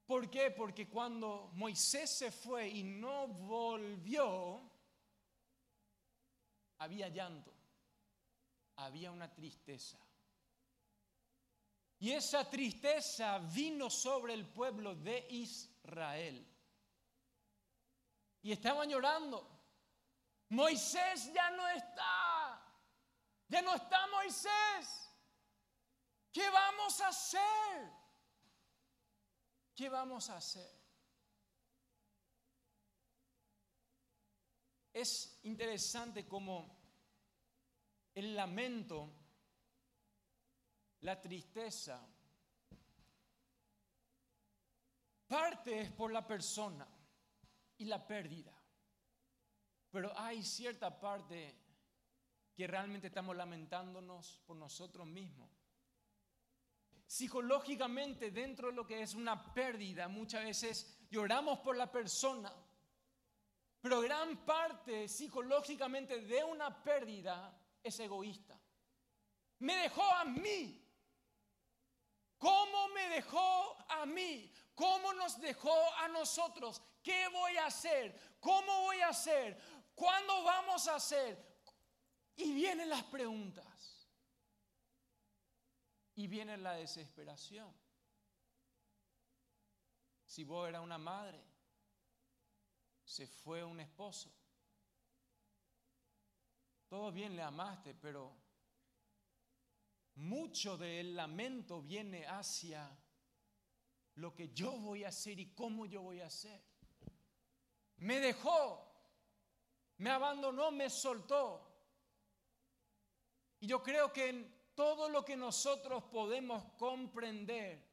¿Por 0.05 0.29
qué? 0.29 0.51
Porque 0.51 0.87
cuando 0.87 1.51
Moisés 1.53 2.09
se 2.09 2.31
fue 2.31 2.67
y 2.69 2.83
no 2.83 3.27
volvió, 3.27 4.61
había 6.77 7.09
llanto, 7.09 7.53
había 8.77 9.11
una 9.11 9.33
tristeza. 9.33 9.97
Y 11.99 12.11
esa 12.11 12.47
tristeza 12.49 13.39
vino 13.39 13.89
sobre 13.89 14.33
el 14.33 14.45
pueblo 14.45 14.95
de 14.95 15.25
Israel. 15.29 16.45
Y 18.43 18.51
estaban 18.51 18.87
llorando. 18.89 19.47
Moisés 20.49 21.33
ya 21.33 21.49
no 21.51 21.67
está. 21.69 22.61
Ya 23.47 23.61
no 23.61 23.73
está 23.73 24.07
Moisés. 24.07 25.09
¿Qué 26.31 26.47
vamos 26.49 27.01
a 27.01 27.07
hacer? 27.07 27.91
¿Qué 29.75 29.89
vamos 29.89 30.29
a 30.29 30.37
hacer? 30.37 30.77
Es 34.93 35.39
interesante 35.43 36.27
como 36.27 36.75
el 38.13 38.35
lamento, 38.35 39.11
la 41.01 41.19
tristeza, 41.21 42.05
parte 45.27 45.81
es 45.81 45.91
por 45.91 46.11
la 46.11 46.25
persona 46.25 46.87
y 47.77 47.85
la 47.85 48.05
pérdida. 48.05 48.53
Pero 49.91 50.17
hay 50.17 50.43
cierta 50.43 50.99
parte 50.99 51.55
que 52.55 52.67
realmente 52.67 53.07
estamos 53.07 53.35
lamentándonos 53.35 54.41
por 54.45 54.57
nosotros 54.57 55.05
mismos 55.07 55.57
psicológicamente 57.07 58.31
dentro 58.31 58.67
de 58.67 58.73
lo 58.73 58.85
que 58.85 59.01
es 59.01 59.15
una 59.15 59.53
pérdida, 59.53 60.09
muchas 60.09 60.43
veces 60.43 60.99
lloramos 61.09 61.59
por 61.59 61.77
la 61.77 61.89
persona, 61.89 62.53
pero 63.81 64.01
gran 64.01 64.45
parte 64.45 65.07
psicológicamente 65.07 66.19
de 66.21 66.43
una 66.43 66.83
pérdida 66.83 67.57
es 67.81 67.97
egoísta. 68.01 68.59
Me 69.59 69.75
dejó 69.77 70.03
a 70.03 70.25
mí. 70.25 70.83
¿Cómo 72.37 72.89
me 72.89 73.09
dejó 73.09 73.77
a 73.89 74.05
mí? 74.05 74.51
¿Cómo 74.75 75.13
nos 75.13 75.39
dejó 75.39 75.75
a 75.95 76.07
nosotros? 76.07 76.81
¿Qué 77.01 77.27
voy 77.29 77.57
a 77.57 77.65
hacer? 77.65 78.37
¿Cómo 78.39 78.81
voy 78.81 78.99
a 79.01 79.09
hacer? 79.09 79.59
¿Cuándo 79.95 80.43
vamos 80.43 80.87
a 80.87 80.95
hacer? 80.95 81.61
Y 82.35 82.53
vienen 82.53 82.89
las 82.89 83.03
preguntas. 83.05 84.07
Y 86.15 86.27
viene 86.27 86.57
la 86.57 86.73
desesperación. 86.73 87.73
Si 90.25 90.43
vos 90.43 90.67
eras 90.67 90.83
una 90.83 90.97
madre, 90.97 91.43
se 93.03 93.25
fue 93.25 93.63
un 93.63 93.79
esposo. 93.79 94.31
Todo 96.87 97.11
bien 97.11 97.35
le 97.35 97.41
amaste, 97.41 97.95
pero 97.95 98.35
mucho 100.17 100.77
del 100.77 101.15
lamento 101.15 101.81
viene 101.81 102.25
hacia 102.25 102.89
lo 104.15 104.33
que 104.33 104.49
yo 104.49 104.71
voy 104.71 105.03
a 105.03 105.09
hacer 105.09 105.39
y 105.39 105.53
cómo 105.53 105.85
yo 105.85 106.01
voy 106.01 106.21
a 106.21 106.27
hacer. 106.27 106.61
Me 107.97 108.19
dejó, 108.19 108.83
me 109.97 110.09
abandonó, 110.09 110.71
me 110.71 110.89
soltó. 110.89 111.63
Y 113.59 113.67
yo 113.67 113.81
creo 113.81 114.11
que 114.11 114.29
en 114.29 114.57
todo 114.75 115.09
lo 115.09 115.23
que 115.23 115.35
nosotros 115.35 116.03
podemos 116.05 116.63
comprender 116.77 117.87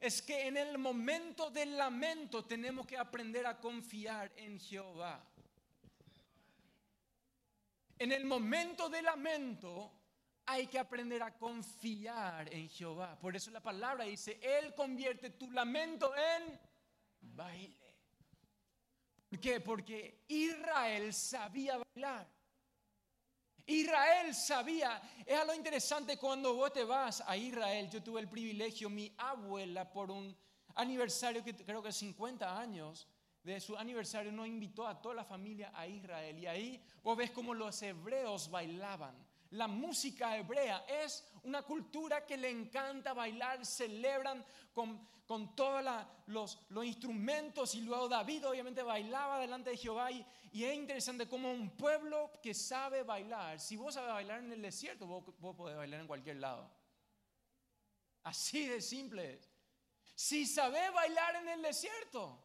es 0.00 0.22
que 0.22 0.46
en 0.46 0.56
el 0.56 0.78
momento 0.78 1.50
del 1.50 1.76
lamento 1.76 2.44
tenemos 2.44 2.86
que 2.86 2.96
aprender 2.96 3.46
a 3.46 3.60
confiar 3.60 4.32
en 4.36 4.58
Jehová. 4.58 5.22
En 7.98 8.12
el 8.12 8.24
momento 8.24 8.88
del 8.88 9.04
lamento 9.04 9.97
hay 10.50 10.66
que 10.66 10.78
aprender 10.78 11.22
a 11.22 11.36
confiar 11.36 12.52
en 12.52 12.70
Jehová. 12.70 13.18
Por 13.20 13.36
eso 13.36 13.50
la 13.50 13.60
palabra 13.60 14.04
dice, 14.04 14.40
Él 14.42 14.74
convierte 14.74 15.30
tu 15.30 15.50
lamento 15.50 16.14
en 16.16 16.58
baile. 17.20 17.94
¿Por 19.28 19.38
qué? 19.38 19.60
Porque 19.60 20.24
Israel 20.26 21.12
sabía 21.12 21.76
bailar. 21.76 22.26
Israel 23.66 24.34
sabía, 24.34 25.02
es 25.26 25.38
algo 25.38 25.52
interesante 25.52 26.16
cuando 26.16 26.54
vos 26.54 26.72
te 26.72 26.82
vas 26.84 27.22
a 27.26 27.36
Israel, 27.36 27.90
yo 27.90 28.02
tuve 28.02 28.20
el 28.20 28.28
privilegio, 28.28 28.88
mi 28.88 29.14
abuela 29.18 29.92
por 29.92 30.10
un 30.10 30.34
aniversario 30.76 31.44
que 31.44 31.54
creo 31.54 31.82
que 31.82 31.92
50 31.92 32.58
años 32.58 33.06
de 33.42 33.60
su 33.60 33.76
aniversario 33.76 34.32
nos 34.32 34.46
invitó 34.46 34.86
a 34.86 34.98
toda 34.98 35.16
la 35.16 35.24
familia 35.24 35.72
a 35.74 35.86
Israel 35.86 36.38
y 36.38 36.46
ahí 36.46 36.82
vos 37.02 37.18
ves 37.18 37.30
cómo 37.32 37.52
los 37.52 37.82
hebreos 37.82 38.50
bailaban. 38.50 39.27
La 39.50 39.66
música 39.66 40.36
hebrea 40.36 40.84
es 40.86 41.26
una 41.44 41.62
cultura 41.62 42.26
que 42.26 42.36
le 42.36 42.50
encanta 42.50 43.14
bailar, 43.14 43.64
celebran 43.64 44.44
con, 44.74 45.08
con 45.26 45.56
todos 45.56 45.82
los, 46.26 46.58
instrumentos 46.84 47.74
y 47.74 47.80
luego 47.80 48.08
David 48.08 48.46
obviamente 48.46 48.82
bailaba 48.82 49.38
delante 49.38 49.70
de 49.70 49.76
Jehová 49.78 50.10
y, 50.12 50.24
y, 50.52 50.64
es 50.64 50.74
interesante 50.74 51.26
como 51.26 51.50
un 51.50 51.70
pueblo 51.70 52.30
que 52.42 52.52
sabe 52.52 53.02
bailar, 53.02 53.58
si 53.58 53.76
vos 53.76 53.94
sabes 53.94 54.12
bailar 54.12 54.40
en 54.40 54.52
el 54.52 54.60
desierto, 54.60 55.06
vos, 55.06 55.24
vos 55.38 55.56
podés 55.56 55.76
bailar 55.76 56.00
en 56.00 56.06
cualquier 56.06 56.36
lado. 56.36 56.70
Así 58.24 58.66
de 58.66 58.82
simple 58.82 59.40
Si 60.14 60.44
sabes 60.44 60.92
bailar 60.92 61.36
en 61.36 61.48
el 61.48 61.62
desierto, 61.62 62.44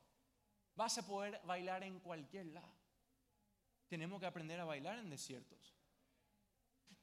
vas 0.76 0.98
a 0.98 1.06
poder 1.06 1.42
bailar 1.44 1.84
en 1.84 2.00
cualquier 2.00 2.46
lado. 2.46 2.74
Tenemos 3.88 4.22
que 4.22 4.26
aprender 4.26 4.60
a 4.62 4.66
bailar 4.66 5.00
en 5.00 5.10
desiertos. 5.10 5.73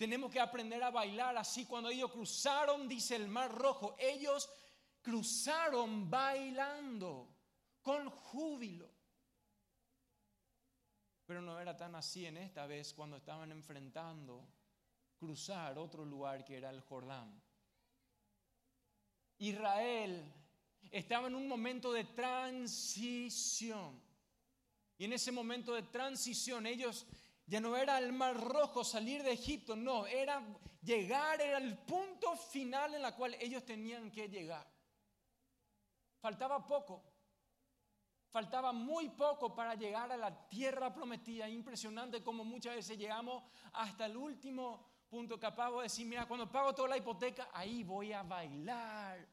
Tenemos 0.01 0.33
que 0.33 0.41
aprender 0.41 0.83
a 0.83 0.91
bailar 0.91 1.37
así. 1.37 1.67
Cuando 1.67 1.91
ellos 1.91 2.11
cruzaron, 2.11 2.89
dice 2.89 3.17
el 3.17 3.29
mar 3.29 3.55
rojo, 3.55 3.97
ellos 3.99 4.49
cruzaron 5.03 6.09
bailando 6.09 7.29
con 7.83 8.09
júbilo. 8.09 8.91
Pero 11.27 11.43
no 11.43 11.61
era 11.61 11.77
tan 11.77 11.95
así 11.97 12.25
en 12.25 12.39
esta 12.39 12.65
vez 12.65 12.95
cuando 12.95 13.19
estaban 13.19 13.53
enfrentando 13.53 14.49
cruzar 15.19 15.77
otro 15.77 16.07
lugar 16.07 16.47
que 16.47 16.57
era 16.57 16.71
el 16.71 16.81
Jordán. 16.81 17.39
Israel 19.37 20.33
estaba 20.91 21.27
en 21.27 21.35
un 21.35 21.47
momento 21.47 21.93
de 21.93 22.05
transición. 22.05 24.01
Y 24.97 25.05
en 25.05 25.13
ese 25.13 25.31
momento 25.31 25.75
de 25.75 25.83
transición 25.83 26.67
ellos 26.67 27.07
ya 27.51 27.61
no 27.61 27.77
era 27.77 27.99
el 27.99 28.13
mar 28.13 28.37
rojo 28.41 28.85
salir 28.85 29.25
de 29.25 29.33
Egipto, 29.33 29.75
no, 29.75 30.07
era 30.07 30.41
llegar, 30.85 31.41
era 31.41 31.59
el 31.59 31.77
punto 31.79 32.37
final 32.37 32.95
en 32.95 33.05
el 33.05 33.15
cual 33.15 33.35
ellos 33.41 33.65
tenían 33.65 34.09
que 34.13 34.29
llegar. 34.29 34.65
Faltaba 36.21 36.65
poco, 36.65 37.03
faltaba 38.31 38.71
muy 38.73 39.09
poco 39.09 39.53
para 39.53 39.75
llegar 39.75 40.13
a 40.13 40.17
la 40.17 40.49
tierra 40.49 40.95
prometida. 40.95 41.49
Impresionante 41.49 42.23
como 42.23 42.45
muchas 42.45 42.77
veces 42.77 42.97
llegamos 42.97 43.43
hasta 43.73 44.07
el 44.07 44.17
último 44.17 44.87
punto 45.09 45.41
capaz 45.41 45.73
de 45.73 45.83
decir, 45.83 46.07
mira, 46.07 46.29
cuando 46.29 46.49
pago 46.49 46.73
toda 46.73 46.91
la 46.91 46.99
hipoteca, 46.99 47.49
ahí 47.53 47.83
voy 47.83 48.13
a 48.13 48.23
bailar. 48.23 49.27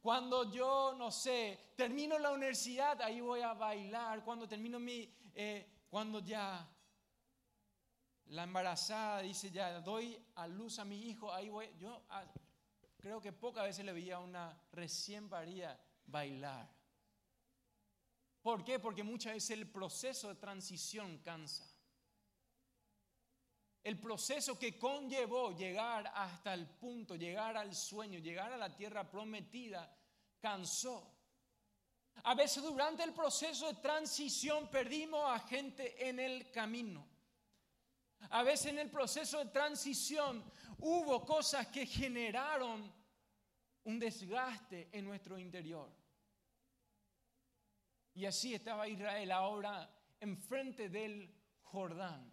Cuando 0.00 0.52
yo, 0.52 0.94
no 0.96 1.10
sé, 1.10 1.72
termino 1.76 2.16
la 2.16 2.30
universidad, 2.30 3.02
ahí 3.02 3.20
voy 3.20 3.40
a 3.40 3.54
bailar. 3.54 4.22
Cuando 4.22 4.46
termino 4.46 4.78
mi, 4.78 5.12
eh, 5.34 5.86
cuando 5.90 6.20
ya 6.20 6.64
la 8.26 8.44
embarazada 8.44 9.22
dice, 9.22 9.50
ya 9.50 9.80
doy 9.80 10.16
a 10.36 10.46
luz 10.46 10.78
a 10.78 10.84
mi 10.84 11.08
hijo, 11.08 11.32
ahí 11.32 11.48
voy. 11.48 11.68
Yo 11.78 12.04
ah, 12.10 12.24
creo 12.96 13.20
que 13.20 13.32
pocas 13.32 13.64
veces 13.64 13.84
le 13.84 13.92
veía 13.92 14.16
a 14.16 14.20
una 14.20 14.56
recién 14.72 15.28
parida 15.28 15.78
bailar. 16.06 16.68
¿Por 18.42 18.64
qué? 18.64 18.78
Porque 18.78 19.02
muchas 19.02 19.34
veces 19.34 19.50
el 19.50 19.70
proceso 19.70 20.28
de 20.28 20.36
transición 20.36 21.18
cansa. 21.18 21.66
El 23.82 23.98
proceso 23.98 24.58
que 24.58 24.78
conllevó 24.78 25.56
llegar 25.56 26.10
hasta 26.14 26.52
el 26.52 26.66
punto, 26.66 27.16
llegar 27.16 27.56
al 27.56 27.74
sueño, 27.74 28.18
llegar 28.18 28.52
a 28.52 28.56
la 28.56 28.74
tierra 28.76 29.10
prometida, 29.10 29.90
cansó. 30.38 31.16
A 32.24 32.34
veces 32.34 32.62
durante 32.62 33.02
el 33.02 33.14
proceso 33.14 33.68
de 33.68 33.80
transición 33.80 34.68
perdimos 34.68 35.24
a 35.24 35.38
gente 35.40 36.08
en 36.08 36.20
el 36.20 36.50
camino. 36.50 37.09
A 38.28 38.42
veces 38.42 38.66
en 38.66 38.78
el 38.78 38.90
proceso 38.90 39.38
de 39.38 39.50
transición 39.50 40.44
hubo 40.78 41.24
cosas 41.24 41.66
que 41.68 41.86
generaron 41.86 42.92
un 43.84 43.98
desgaste 43.98 44.88
en 44.92 45.04
nuestro 45.06 45.38
interior. 45.38 45.90
Y 48.14 48.26
así 48.26 48.54
estaba 48.54 48.88
Israel 48.88 49.32
ahora 49.32 49.90
enfrente 50.20 50.88
del 50.88 51.32
Jordán. 51.62 52.30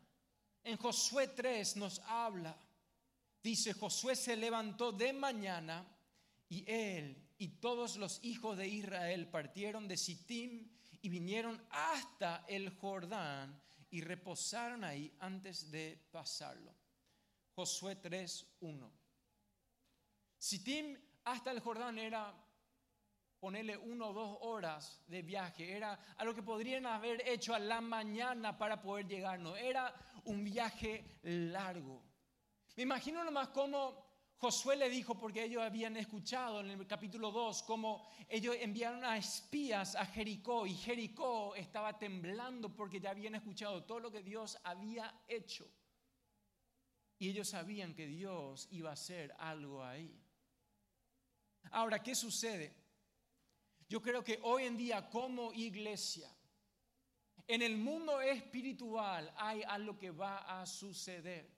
En 0.64 0.78
Josué 0.78 1.30
3 1.30 1.78
nos 1.78 2.00
habla, 2.00 2.58
dice, 3.42 3.74
Josué 3.74 4.16
se 4.16 4.36
levantó 4.36 4.92
de 4.92 5.14
mañana 5.14 5.88
y 6.50 6.70
él 6.70 7.28
y 7.38 7.60
todos 7.60 7.98
los 7.98 8.20
hijos 8.24 8.58
de 8.58 8.68
Israel 8.68 9.30
partieron 9.30 9.88
de 9.88 9.96
Sittim 9.96 10.68
y 11.02 11.10
vinieron 11.10 11.62
hasta 11.70 12.44
el 12.48 12.70
Jordán 12.78 13.62
y 13.90 14.02
reposaron 14.02 14.84
ahí 14.84 15.16
antes 15.20 15.72
de 15.72 16.08
pasarlo. 16.12 16.76
Josué 17.56 18.02
3.1. 18.02 18.92
Sittim 20.38 20.98
hasta 21.24 21.52
el 21.52 21.60
Jordán 21.60 21.98
era 21.98 22.34
ponerle 23.40 23.78
uno 23.78 24.10
o 24.10 24.14
dos 24.14 24.38
horas 24.42 25.02
de 25.08 25.22
viaje, 25.22 25.76
era 25.76 25.94
a 26.18 26.26
lo 26.26 26.34
que 26.34 26.44
podrían 26.44 26.86
haber 26.86 27.28
hecho 27.28 27.54
a 27.54 27.60
la 27.60 27.82
mañana 27.82 28.58
para 28.58 28.82
poder 28.82 29.08
llegar, 29.08 29.40
no, 29.40 29.56
era 29.56 29.94
un 30.26 30.44
viaje 30.44 31.20
largo. 31.24 32.04
Me 32.76 32.84
imagino 32.84 33.24
nomás 33.24 33.50
cómo 33.50 34.07
Josué 34.40 34.76
le 34.76 34.88
dijo, 34.88 35.18
porque 35.18 35.46
ellos 35.46 35.64
habían 35.64 35.98
escuchado 35.98 36.60
en 36.60 36.70
el 36.70 36.86
capítulo 36.86 37.32
2, 37.32 37.64
cómo 37.64 38.08
ellos 38.30 38.56
enviaron 38.60 39.04
a 39.04 39.18
espías 39.18 39.96
a 39.96 40.06
Jericó 40.06 40.68
y 40.68 40.76
Jericó 40.76 41.56
estaba 41.56 41.98
temblando 41.98 42.76
porque 42.76 43.00
ya 43.00 43.10
habían 43.10 43.34
escuchado 43.34 43.84
todo 43.84 44.00
lo 44.00 44.12
que 44.12 44.22
Dios 44.22 44.56
había 44.64 45.24
hecho. 45.28 45.68
Y 47.18 47.30
ellos 47.30 47.50
sabían 47.50 47.96
que 47.96 48.06
Dios 48.06 48.68
iba 48.70 48.92
a 48.92 48.94
hacer 48.94 49.34
algo 49.40 49.84
ahí. 49.84 50.16
Ahora, 51.72 52.04
¿qué 52.04 52.14
sucede? 52.14 52.76
Yo 53.90 54.04
creo 54.04 54.24
que 54.24 54.40
hoy 54.44 54.66
en 54.66 54.78
día 54.78 55.10
como 55.10 55.52
iglesia, 55.52 56.30
en 57.48 57.64
el 57.64 57.76
mundo 57.76 58.22
espiritual 58.22 59.34
hay 59.36 59.64
algo 59.64 59.98
que 59.98 60.12
va 60.12 60.62
a 60.62 60.66
suceder. 60.68 61.57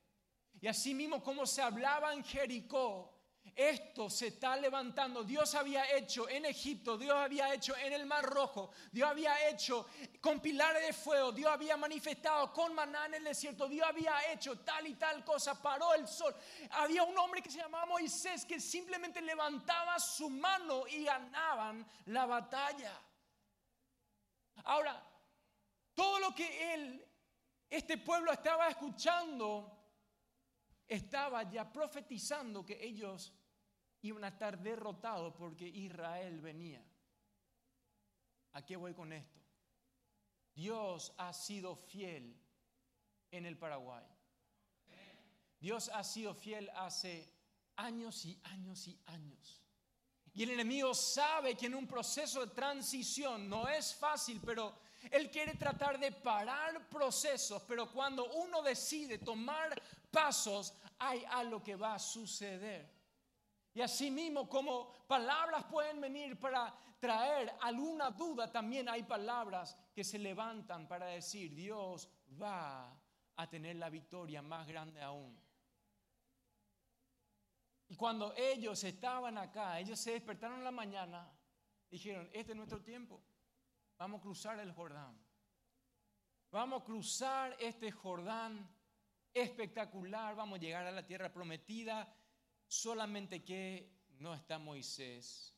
Y 0.61 0.67
así 0.67 0.93
mismo 0.93 1.23
como 1.23 1.45
se 1.45 1.61
hablaba 1.61 2.13
en 2.13 2.23
Jericó, 2.23 3.19
esto 3.55 4.09
se 4.09 4.27
está 4.27 4.55
levantando. 4.55 5.23
Dios 5.23 5.53
había 5.55 5.91
hecho 5.95 6.29
en 6.29 6.45
Egipto, 6.45 6.97
Dios 6.97 7.15
había 7.15 7.53
hecho 7.53 7.75
en 7.75 7.93
el 7.93 8.05
Mar 8.05 8.23
Rojo, 8.23 8.71
Dios 8.91 9.09
había 9.09 9.49
hecho 9.49 9.87
con 10.21 10.39
pilares 10.39 10.85
de 10.85 10.93
fuego, 10.93 11.31
Dios 11.31 11.51
había 11.51 11.75
manifestado 11.75 12.53
con 12.53 12.73
maná 12.73 13.07
en 13.07 13.15
el 13.15 13.23
desierto, 13.25 13.67
Dios 13.67 13.87
había 13.87 14.31
hecho 14.31 14.59
tal 14.59 14.87
y 14.87 14.93
tal 14.95 15.23
cosa, 15.25 15.61
paró 15.61 15.93
el 15.93 16.07
sol. 16.07 16.33
Había 16.71 17.03
un 17.03 17.17
hombre 17.17 17.41
que 17.41 17.51
se 17.51 17.57
llamaba 17.57 17.85
Moisés 17.85 18.45
que 18.45 18.59
simplemente 18.59 19.21
levantaba 19.21 19.99
su 19.99 20.29
mano 20.29 20.87
y 20.87 21.03
ganaban 21.03 21.85
la 22.05 22.25
batalla. 22.25 22.97
Ahora, 24.63 25.03
todo 25.95 26.19
lo 26.19 26.33
que 26.33 26.73
él, 26.73 27.05
este 27.69 27.97
pueblo 27.97 28.31
estaba 28.31 28.69
escuchando, 28.69 29.78
estaba 30.89 31.43
ya 31.43 31.71
profetizando 31.71 32.65
que 32.65 32.83
ellos 32.83 33.31
iban 34.01 34.23
a 34.23 34.29
estar 34.29 34.59
derrotados 34.59 35.33
porque 35.37 35.67
Israel 35.67 36.41
venía. 36.41 36.83
¿A 38.53 38.65
qué 38.65 38.75
voy 38.75 38.93
con 38.93 39.13
esto? 39.13 39.39
Dios 40.55 41.13
ha 41.17 41.31
sido 41.31 41.75
fiel 41.75 42.35
en 43.31 43.45
el 43.45 43.57
Paraguay. 43.57 44.03
Dios 45.59 45.89
ha 45.93 46.03
sido 46.03 46.33
fiel 46.33 46.69
hace 46.75 47.31
años 47.75 48.25
y 48.25 48.39
años 48.43 48.87
y 48.87 48.99
años. 49.05 49.61
Y 50.33 50.43
el 50.43 50.51
enemigo 50.51 50.93
sabe 50.93 51.55
que 51.55 51.67
en 51.67 51.75
un 51.75 51.87
proceso 51.87 52.45
de 52.45 52.53
transición 52.53 53.47
no 53.47 53.67
es 53.67 53.93
fácil, 53.93 54.41
pero 54.43 54.79
él 55.11 55.29
quiere 55.31 55.55
tratar 55.55 55.99
de 55.99 56.11
parar 56.11 56.87
procesos, 56.89 57.63
pero 57.67 57.91
cuando 57.91 58.29
uno 58.31 58.61
decide 58.61 59.17
tomar 59.19 59.81
pasos, 60.11 60.73
hay 60.97 61.23
algo 61.29 61.63
que 61.63 61.75
va 61.75 61.95
a 61.95 61.99
suceder. 61.99 62.89
Y 63.73 63.81
así 63.81 64.11
mismo 64.11 64.49
como 64.49 64.91
palabras 65.07 65.65
pueden 65.65 66.01
venir 66.01 66.39
para 66.39 66.75
traer 66.99 67.53
alguna 67.61 68.11
duda, 68.11 68.51
también 68.51 68.89
hay 68.89 69.03
palabras 69.03 69.77
que 69.93 70.03
se 70.03 70.19
levantan 70.19 70.87
para 70.87 71.05
decir, 71.07 71.55
Dios 71.55 72.09
va 72.41 72.93
a 73.35 73.49
tener 73.49 73.77
la 73.77 73.89
victoria 73.89 74.41
más 74.41 74.67
grande 74.67 75.01
aún. 75.01 75.39
Y 77.87 77.95
cuando 77.95 78.33
ellos 78.35 78.83
estaban 78.83 79.37
acá, 79.37 79.79
ellos 79.79 79.99
se 79.99 80.11
despertaron 80.11 80.59
en 80.59 80.63
la 80.65 80.71
mañana, 80.71 81.31
dijeron, 81.89 82.29
este 82.33 82.51
es 82.51 82.55
nuestro 82.57 82.81
tiempo, 82.81 83.21
vamos 83.99 84.19
a 84.19 84.23
cruzar 84.23 84.59
el 84.59 84.71
Jordán. 84.71 85.15
Vamos 86.51 86.81
a 86.81 86.85
cruzar 86.85 87.55
este 87.59 87.91
Jordán 87.91 88.67
espectacular, 89.31 90.35
vamos 90.35 90.57
a 90.57 90.61
llegar 90.61 90.87
a 90.87 90.91
la 90.91 91.05
tierra 91.05 91.31
prometida 91.31 92.11
Solamente 92.71 93.43
que 93.43 93.91
no 94.19 94.35
está 94.35 94.59
Moisés 94.59 95.55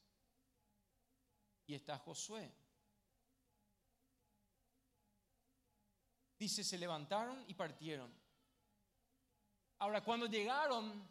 y 1.68 1.76
está 1.76 1.98
Josué. 1.98 2.50
Dice, 6.40 6.64
se 6.64 6.78
levantaron 6.78 7.44
y 7.50 7.54
partieron. 7.54 8.10
Ahora, 9.80 10.02
cuando 10.02 10.26
llegaron, 10.26 11.06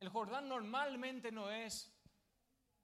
el 0.00 0.08
Jordán 0.08 0.48
normalmente 0.48 1.30
no 1.30 1.48
es 1.48 1.96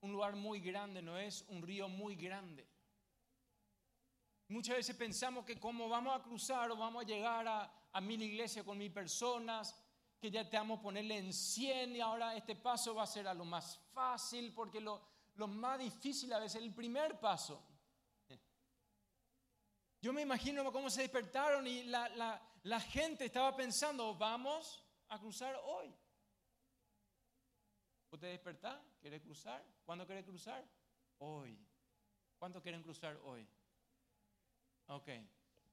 un 0.00 0.12
lugar 0.12 0.36
muy 0.36 0.60
grande, 0.60 1.02
no 1.02 1.18
es 1.18 1.42
un 1.48 1.62
río 1.62 1.88
muy 1.88 2.14
grande. 2.14 2.71
Muchas 4.52 4.76
veces 4.76 4.94
pensamos 4.94 5.46
que 5.46 5.58
como 5.58 5.88
vamos 5.88 6.14
a 6.14 6.22
cruzar 6.22 6.70
o 6.70 6.76
vamos 6.76 7.04
a 7.04 7.06
llegar 7.06 7.48
a, 7.48 8.00
mil 8.02 8.20
iglesias 8.20 8.66
con 8.66 8.76
mil 8.76 8.92
personas, 8.92 9.74
que 10.20 10.30
ya 10.30 10.48
te 10.48 10.58
vamos 10.58 10.78
a 10.78 10.82
ponerle 10.82 11.16
en 11.16 11.32
100 11.32 11.96
y 11.96 12.00
ahora 12.00 12.36
este 12.36 12.54
paso 12.54 12.94
va 12.94 13.04
a 13.04 13.06
ser 13.06 13.26
a 13.26 13.32
lo 13.32 13.46
más 13.46 13.78
fácil 13.94 14.52
porque 14.52 14.78
lo, 14.78 15.00
más 15.48 15.78
difícil 15.78 16.30
a 16.34 16.38
veces 16.38 16.62
el 16.62 16.74
primer 16.74 17.18
paso. 17.18 17.66
Yo 20.02 20.12
me 20.12 20.20
imagino 20.20 20.70
cómo 20.70 20.90
se 20.90 21.00
despertaron 21.00 21.66
y 21.66 21.84
la, 21.84 22.80
gente 22.80 23.24
estaba 23.24 23.56
pensando, 23.56 24.14
vamos 24.16 24.84
a 25.08 25.18
cruzar 25.18 25.58
hoy. 25.64 25.94
¿Usted 28.10 28.28
despertar? 28.28 28.84
¿Quiere 29.00 29.18
cruzar? 29.22 29.64
¿Cuándo 29.86 30.04
quiere 30.04 30.22
cruzar? 30.22 30.62
Hoy. 31.20 31.58
¿Cuánto 32.38 32.60
quieren 32.60 32.82
cruzar 32.82 33.16
hoy? 33.24 33.48
Ok. 34.86 35.08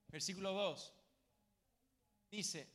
Versículo 0.08 0.54
2. 0.54 0.94
Dice, 2.32 2.68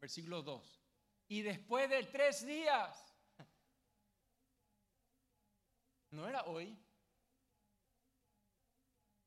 versículo 0.00 0.42
2. 0.42 0.80
Y 1.28 1.42
después 1.42 1.88
de 1.88 2.02
tres 2.04 2.46
días, 2.46 3.14
no 6.10 6.28
era 6.28 6.44
hoy, 6.44 6.76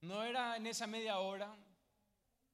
no 0.01 0.23
era 0.23 0.57
en 0.57 0.67
esa 0.67 0.87
media 0.87 1.19
hora, 1.19 1.55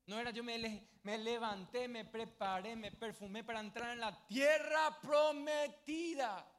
no 0.05 0.19
era 0.19 0.31
yo 0.31 0.43
me, 0.43 0.87
me 1.03 1.17
levanté, 1.17 1.87
me 1.87 2.05
preparé, 2.05 2.75
me 2.75 2.91
perfumé 2.91 3.43
para 3.43 3.59
entrar 3.59 3.91
en 3.91 3.99
la 3.99 4.25
tierra 4.25 4.99
prometida. 5.01 6.49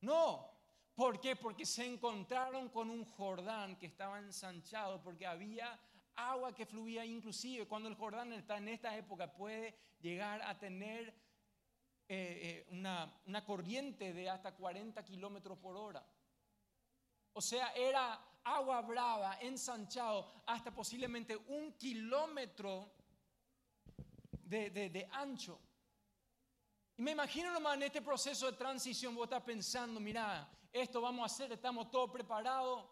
No, 0.00 0.50
¿por 0.94 1.20
qué? 1.20 1.36
Porque 1.36 1.66
se 1.66 1.86
encontraron 1.86 2.68
con 2.70 2.90
un 2.90 3.04
Jordán 3.04 3.76
que 3.76 3.86
estaba 3.86 4.18
ensanchado, 4.18 5.02
porque 5.02 5.26
había 5.26 5.78
agua 6.28 6.54
que 6.54 6.66
fluía, 6.66 7.04
inclusive 7.04 7.66
cuando 7.66 7.88
el 7.88 7.94
Jordán 7.94 8.32
está 8.32 8.58
en 8.58 8.68
esta 8.68 8.96
época 8.96 9.32
puede 9.32 9.74
llegar 10.00 10.42
a 10.42 10.58
tener 10.58 11.08
eh, 11.08 11.14
eh, 12.08 12.66
una, 12.70 13.12
una 13.26 13.44
corriente 13.44 14.12
de 14.12 14.28
hasta 14.28 14.54
40 14.54 15.04
kilómetros 15.04 15.58
por 15.58 15.76
hora. 15.76 16.04
O 17.32 17.40
sea, 17.40 17.72
era 17.74 18.20
agua 18.44 18.80
brava, 18.82 19.38
ensanchado, 19.40 20.42
hasta 20.46 20.72
posiblemente 20.72 21.36
un 21.36 21.72
kilómetro 21.74 22.92
de, 24.50 25.08
ancho. 25.12 25.60
Y 26.96 27.02
me 27.02 27.12
imagino 27.12 27.52
nomás 27.52 27.76
en 27.76 27.84
este 27.84 28.02
proceso 28.02 28.46
de 28.50 28.56
transición, 28.56 29.14
vos 29.14 29.24
estás 29.24 29.42
pensando, 29.42 30.00
mira, 30.00 30.48
esto 30.72 31.00
vamos 31.00 31.22
a 31.22 31.26
hacer, 31.34 31.52
estamos 31.52 31.90
todos 31.90 32.10
preparados, 32.10 32.84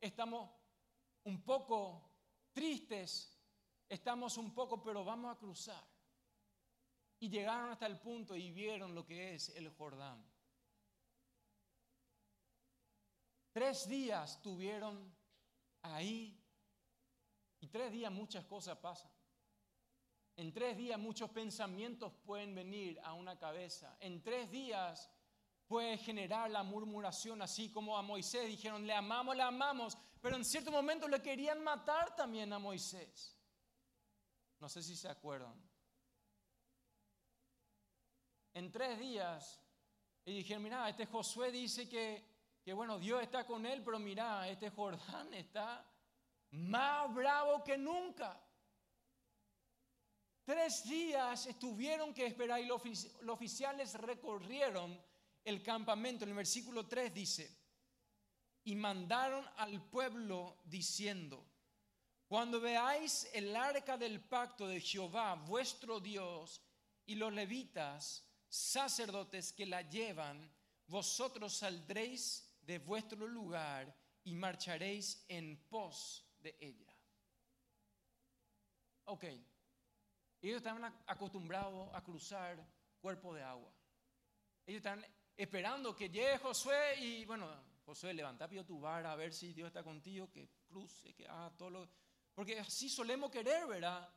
estamos 0.00 0.50
un 1.24 1.42
poco 1.42 2.15
tristes, 2.56 3.38
estamos 3.86 4.38
un 4.38 4.54
poco, 4.54 4.82
pero 4.82 5.04
vamos 5.04 5.30
a 5.30 5.38
cruzar. 5.38 5.86
Y 7.20 7.28
llegaron 7.28 7.68
hasta 7.68 7.84
el 7.86 7.98
punto 7.98 8.34
y 8.34 8.50
vieron 8.50 8.94
lo 8.94 9.04
que 9.04 9.34
es 9.34 9.50
el 9.50 9.68
Jordán. 9.74 10.24
Tres 13.52 13.86
días 13.86 14.40
tuvieron 14.40 15.14
ahí 15.82 16.42
y 17.60 17.68
tres 17.68 17.92
días 17.92 18.10
muchas 18.10 18.46
cosas 18.46 18.78
pasan. 18.78 19.10
En 20.36 20.50
tres 20.54 20.78
días 20.78 20.98
muchos 20.98 21.28
pensamientos 21.30 22.14
pueden 22.24 22.54
venir 22.54 22.98
a 23.04 23.12
una 23.12 23.38
cabeza. 23.38 23.98
En 24.00 24.22
tres 24.22 24.50
días 24.50 25.10
puede 25.66 25.98
generar 25.98 26.50
la 26.50 26.62
murmuración, 26.62 27.42
así 27.42 27.70
como 27.70 27.98
a 27.98 28.02
Moisés 28.02 28.46
dijeron, 28.46 28.86
le 28.86 28.94
amamos, 28.94 29.36
le 29.36 29.42
amamos, 29.42 29.98
pero 30.26 30.38
en 30.38 30.44
cierto 30.44 30.72
momento 30.72 31.06
le 31.06 31.22
querían 31.22 31.62
matar 31.62 32.16
también 32.16 32.52
a 32.52 32.58
Moisés. 32.58 33.38
No 34.58 34.68
sé 34.68 34.82
si 34.82 34.96
se 34.96 35.08
acuerdan. 35.08 35.54
En 38.52 38.72
tres 38.72 38.98
días, 38.98 39.62
y 40.24 40.34
dijeron, 40.34 40.64
mira, 40.64 40.88
este 40.88 41.06
Josué 41.06 41.52
dice 41.52 41.88
que 41.88 42.24
que 42.64 42.72
bueno, 42.72 42.98
Dios 42.98 43.22
está 43.22 43.46
con 43.46 43.64
él, 43.66 43.84
pero 43.84 44.00
mira, 44.00 44.48
este 44.48 44.70
Jordán 44.70 45.32
está 45.32 45.88
más 46.50 47.14
bravo 47.14 47.62
que 47.62 47.78
nunca. 47.78 48.44
Tres 50.44 50.82
días 50.88 51.46
estuvieron 51.46 52.12
que 52.12 52.26
esperar 52.26 52.60
y 52.60 52.66
los 52.66 52.82
oficiales 53.28 53.94
recorrieron 53.94 55.00
el 55.44 55.62
campamento. 55.62 56.24
En 56.24 56.30
el 56.30 56.36
versículo 56.36 56.88
3 56.88 57.14
dice, 57.14 57.65
y 58.66 58.74
mandaron 58.74 59.48
al 59.58 59.80
pueblo 59.80 60.58
diciendo, 60.64 61.46
cuando 62.26 62.60
veáis 62.60 63.30
el 63.32 63.54
arca 63.54 63.96
del 63.96 64.20
pacto 64.20 64.66
de 64.66 64.80
Jehová, 64.80 65.34
vuestro 65.34 66.00
Dios, 66.00 66.60
y 67.06 67.14
los 67.14 67.32
levitas, 67.32 68.28
sacerdotes 68.48 69.52
que 69.52 69.66
la 69.66 69.82
llevan, 69.82 70.52
vosotros 70.88 71.54
saldréis 71.54 72.58
de 72.62 72.80
vuestro 72.80 73.28
lugar 73.28 73.96
y 74.24 74.34
marcharéis 74.34 75.24
en 75.28 75.56
pos 75.68 76.26
de 76.40 76.56
ella. 76.58 76.92
Ok, 79.04 79.26
ellos 80.42 80.56
estaban 80.56 80.92
acostumbrados 81.06 81.88
a 81.94 82.02
cruzar 82.02 82.58
cuerpo 83.00 83.32
de 83.32 83.44
agua. 83.44 83.72
Ellos 84.66 84.78
están 84.78 85.06
esperando 85.36 85.94
que 85.94 86.10
llegue 86.10 86.38
Josué 86.38 86.96
y 86.98 87.24
bueno, 87.24 87.48
Josué, 87.86 88.12
levanta 88.12 88.48
tu 88.66 88.80
vara 88.80 89.12
a 89.12 89.16
ver 89.16 89.32
si 89.32 89.52
Dios 89.52 89.68
está 89.68 89.84
contigo, 89.84 90.28
que 90.28 90.50
cruce, 90.66 91.14
que 91.14 91.24
haga 91.28 91.56
todo 91.56 91.70
lo... 91.70 91.88
Porque 92.34 92.58
así 92.58 92.88
solemos 92.88 93.30
querer, 93.30 93.64
¿verdad? 93.68 94.12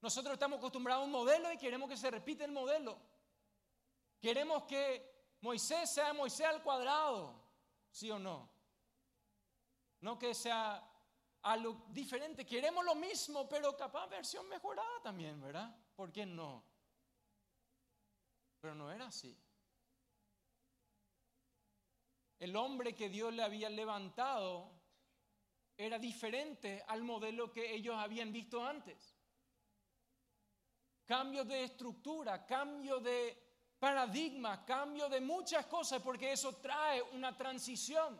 Nosotros 0.00 0.34
estamos 0.34 0.58
acostumbrados 0.58 1.02
a 1.02 1.04
un 1.06 1.10
modelo 1.10 1.52
y 1.52 1.58
queremos 1.58 1.88
que 1.88 1.96
se 1.96 2.08
repita 2.08 2.44
el 2.44 2.52
modelo. 2.52 2.96
Queremos 4.20 4.62
que 4.62 5.34
Moisés 5.40 5.90
sea 5.90 6.12
Moisés 6.12 6.46
al 6.46 6.62
cuadrado. 6.62 7.34
¿Sí 7.90 8.08
o 8.12 8.18
no? 8.20 8.48
No 10.02 10.16
que 10.16 10.32
sea 10.32 10.80
algo 11.42 11.86
diferente. 11.88 12.46
Queremos 12.46 12.84
lo 12.84 12.94
mismo, 12.94 13.48
pero 13.48 13.76
capaz 13.76 14.06
versión 14.06 14.48
mejorada 14.48 15.02
también, 15.02 15.40
¿verdad? 15.40 15.76
¿Por 15.96 16.12
qué 16.12 16.24
no? 16.24 16.64
Pero 18.60 18.76
no 18.76 18.92
era 18.92 19.08
así. 19.08 19.36
El 22.40 22.56
hombre 22.56 22.96
que 22.96 23.10
Dios 23.10 23.34
le 23.34 23.42
había 23.42 23.68
levantado 23.68 24.72
era 25.76 25.98
diferente 25.98 26.82
al 26.88 27.02
modelo 27.02 27.52
que 27.52 27.74
ellos 27.74 27.94
habían 27.96 28.32
visto 28.32 28.64
antes. 28.64 29.14
Cambio 31.04 31.44
de 31.44 31.64
estructura, 31.64 32.46
cambio 32.46 32.98
de 32.98 33.50
paradigma, 33.78 34.64
cambio 34.64 35.10
de 35.10 35.20
muchas 35.20 35.66
cosas, 35.66 36.00
porque 36.00 36.32
eso 36.32 36.56
trae 36.56 37.02
una 37.02 37.36
transición. 37.36 38.18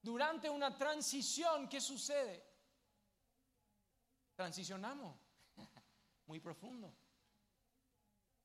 Durante 0.00 0.48
una 0.48 0.74
transición, 0.78 1.68
¿qué 1.68 1.78
sucede? 1.80 2.42
Transicionamos. 4.34 5.18
Muy 6.26 6.40
profundo. 6.40 6.96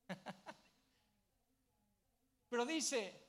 Pero 2.50 2.66
dice, 2.66 3.21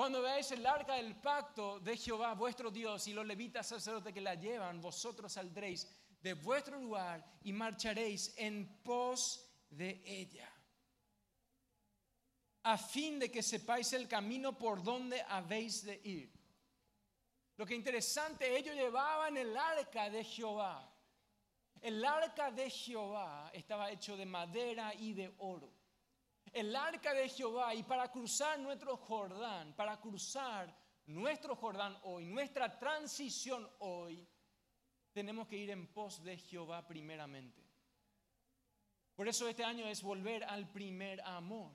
cuando 0.00 0.22
veáis 0.22 0.50
el 0.52 0.64
arca 0.64 0.94
del 0.94 1.14
pacto 1.14 1.78
de 1.78 1.94
Jehová, 1.94 2.32
vuestro 2.32 2.70
Dios, 2.70 3.06
y 3.06 3.12
los 3.12 3.26
levitas 3.26 3.66
sacerdotes 3.66 4.14
que 4.14 4.22
la 4.22 4.34
llevan, 4.34 4.80
vosotros 4.80 5.30
saldréis 5.30 5.86
de 6.22 6.32
vuestro 6.32 6.80
lugar 6.80 7.22
y 7.42 7.52
marcharéis 7.52 8.32
en 8.38 8.80
pos 8.82 9.46
de 9.68 10.00
ella 10.06 10.50
a 12.62 12.78
fin 12.78 13.18
de 13.18 13.30
que 13.30 13.42
sepáis 13.42 13.92
el 13.92 14.08
camino 14.08 14.56
por 14.56 14.82
donde 14.82 15.20
habéis 15.20 15.84
de 15.84 16.00
ir. 16.02 16.32
Lo 17.58 17.66
que 17.66 17.74
interesante, 17.74 18.56
ellos 18.56 18.74
llevaban 18.74 19.36
el 19.36 19.54
arca 19.54 20.08
de 20.08 20.24
Jehová. 20.24 20.90
El 21.78 22.02
arca 22.02 22.50
de 22.50 22.70
Jehová 22.70 23.50
estaba 23.52 23.90
hecho 23.90 24.16
de 24.16 24.24
madera 24.24 24.94
y 24.94 25.12
de 25.12 25.34
oro. 25.40 25.79
El 26.52 26.74
arca 26.74 27.14
de 27.14 27.28
Jehová 27.28 27.74
y 27.74 27.82
para 27.82 28.10
cruzar 28.10 28.58
nuestro 28.58 28.96
Jordán, 28.96 29.74
para 29.74 30.00
cruzar 30.00 30.76
nuestro 31.06 31.54
Jordán 31.56 31.98
hoy, 32.02 32.26
nuestra 32.26 32.78
transición 32.78 33.68
hoy, 33.78 34.26
tenemos 35.12 35.48
que 35.48 35.56
ir 35.56 35.70
en 35.70 35.92
pos 35.92 36.22
de 36.22 36.36
Jehová 36.36 36.86
primeramente. 36.86 37.62
Por 39.14 39.28
eso 39.28 39.48
este 39.48 39.64
año 39.64 39.86
es 39.86 40.02
volver 40.02 40.44
al 40.44 40.70
primer 40.70 41.20
amor. 41.22 41.74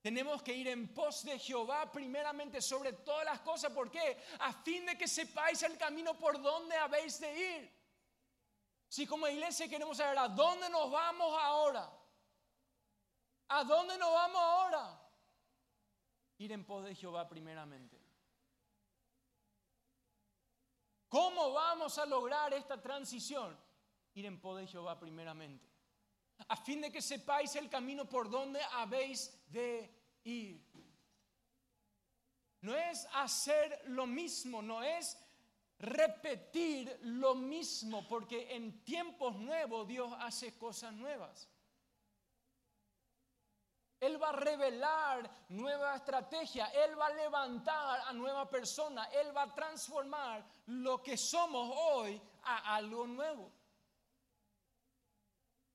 Tenemos 0.00 0.42
que 0.42 0.54
ir 0.54 0.68
en 0.68 0.92
pos 0.92 1.24
de 1.24 1.38
Jehová 1.38 1.90
primeramente 1.90 2.60
sobre 2.60 2.92
todas 2.92 3.24
las 3.24 3.40
cosas. 3.40 3.72
¿Por 3.72 3.90
qué? 3.90 4.18
A 4.40 4.52
fin 4.52 4.84
de 4.84 4.98
que 4.98 5.08
sepáis 5.08 5.62
el 5.62 5.78
camino 5.78 6.16
por 6.18 6.40
donde 6.40 6.76
habéis 6.76 7.18
de 7.20 7.56
ir. 7.56 7.84
Si 8.86 9.06
como 9.06 9.26
iglesia 9.26 9.68
queremos 9.68 9.96
saber 9.96 10.18
a 10.18 10.28
dónde 10.28 10.68
nos 10.68 10.90
vamos 10.90 11.34
ahora, 11.40 11.90
¿a 13.48 13.64
dónde 13.64 13.96
nos 13.98 14.12
vamos 14.12 14.40
ahora? 14.40 15.00
Ir 16.38 16.52
en 16.52 16.64
pos 16.64 16.84
de 16.84 16.94
Jehová 16.94 17.28
primeramente. 17.28 18.00
¿Cómo 21.08 21.52
vamos 21.52 21.96
a 21.98 22.06
lograr 22.06 22.52
esta 22.54 22.80
transición? 22.80 23.56
Ir 24.14 24.26
en 24.26 24.40
pos 24.40 24.58
de 24.58 24.66
Jehová 24.66 24.98
primeramente 24.98 25.74
a 26.48 26.56
fin 26.56 26.80
de 26.80 26.90
que 26.90 27.02
sepáis 27.02 27.54
el 27.56 27.68
camino 27.68 28.08
por 28.08 28.30
donde 28.30 28.60
habéis 28.72 29.32
de 29.50 29.90
ir. 30.24 30.62
No 32.60 32.74
es 32.74 33.06
hacer 33.14 33.82
lo 33.86 34.06
mismo, 34.06 34.62
no 34.62 34.82
es 34.82 35.18
repetir 35.78 36.98
lo 37.02 37.34
mismo, 37.34 38.06
porque 38.08 38.54
en 38.54 38.82
tiempos 38.84 39.36
nuevos 39.36 39.86
Dios 39.86 40.12
hace 40.18 40.56
cosas 40.56 40.92
nuevas. 40.94 41.48
Él 44.04 44.22
va 44.22 44.28
a 44.30 44.32
revelar 44.32 45.30
nueva 45.48 45.96
estrategia, 45.96 46.66
Él 46.66 46.98
va 46.98 47.06
a 47.06 47.14
levantar 47.14 48.00
a 48.06 48.12
nueva 48.12 48.48
persona, 48.48 49.04
Él 49.04 49.34
va 49.34 49.42
a 49.44 49.54
transformar 49.54 50.44
lo 50.66 51.02
que 51.02 51.16
somos 51.16 51.74
hoy 51.74 52.20
a 52.42 52.74
algo 52.74 53.06
nuevo. 53.06 53.50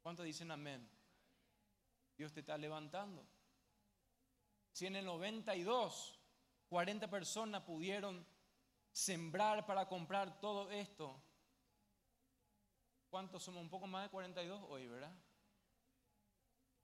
¿Cuántos 0.01 0.25
dicen 0.25 0.51
amén? 0.51 0.87
Dios 2.17 2.31
te 2.31 2.41
está 2.41 2.57
levantando. 2.57 3.25
Si 4.71 4.85
en 4.85 4.95
el 4.95 5.05
92 5.05 6.19
40 6.69 7.09
personas 7.09 7.63
pudieron 7.63 8.25
sembrar 8.91 9.65
para 9.65 9.87
comprar 9.87 10.39
todo 10.39 10.69
esto, 10.69 11.19
¿cuántos 13.09 13.41
somos? 13.41 13.61
Un 13.61 13.69
poco 13.69 13.87
más 13.87 14.03
de 14.03 14.09
42 14.09 14.63
hoy, 14.69 14.87
¿verdad? 14.87 15.15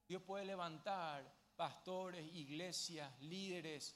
Dios 0.07 0.23
puede 0.23 0.45
levantar 0.45 1.34
pastores, 1.55 2.25
iglesias, 2.33 3.19
líderes, 3.21 3.95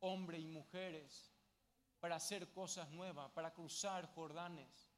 hombres 0.00 0.40
y 0.42 0.46
mujeres 0.46 1.32
para 2.00 2.16
hacer 2.16 2.52
cosas 2.52 2.90
nuevas, 2.90 3.30
para 3.32 3.52
cruzar 3.52 4.06
Jordanes. 4.14 4.90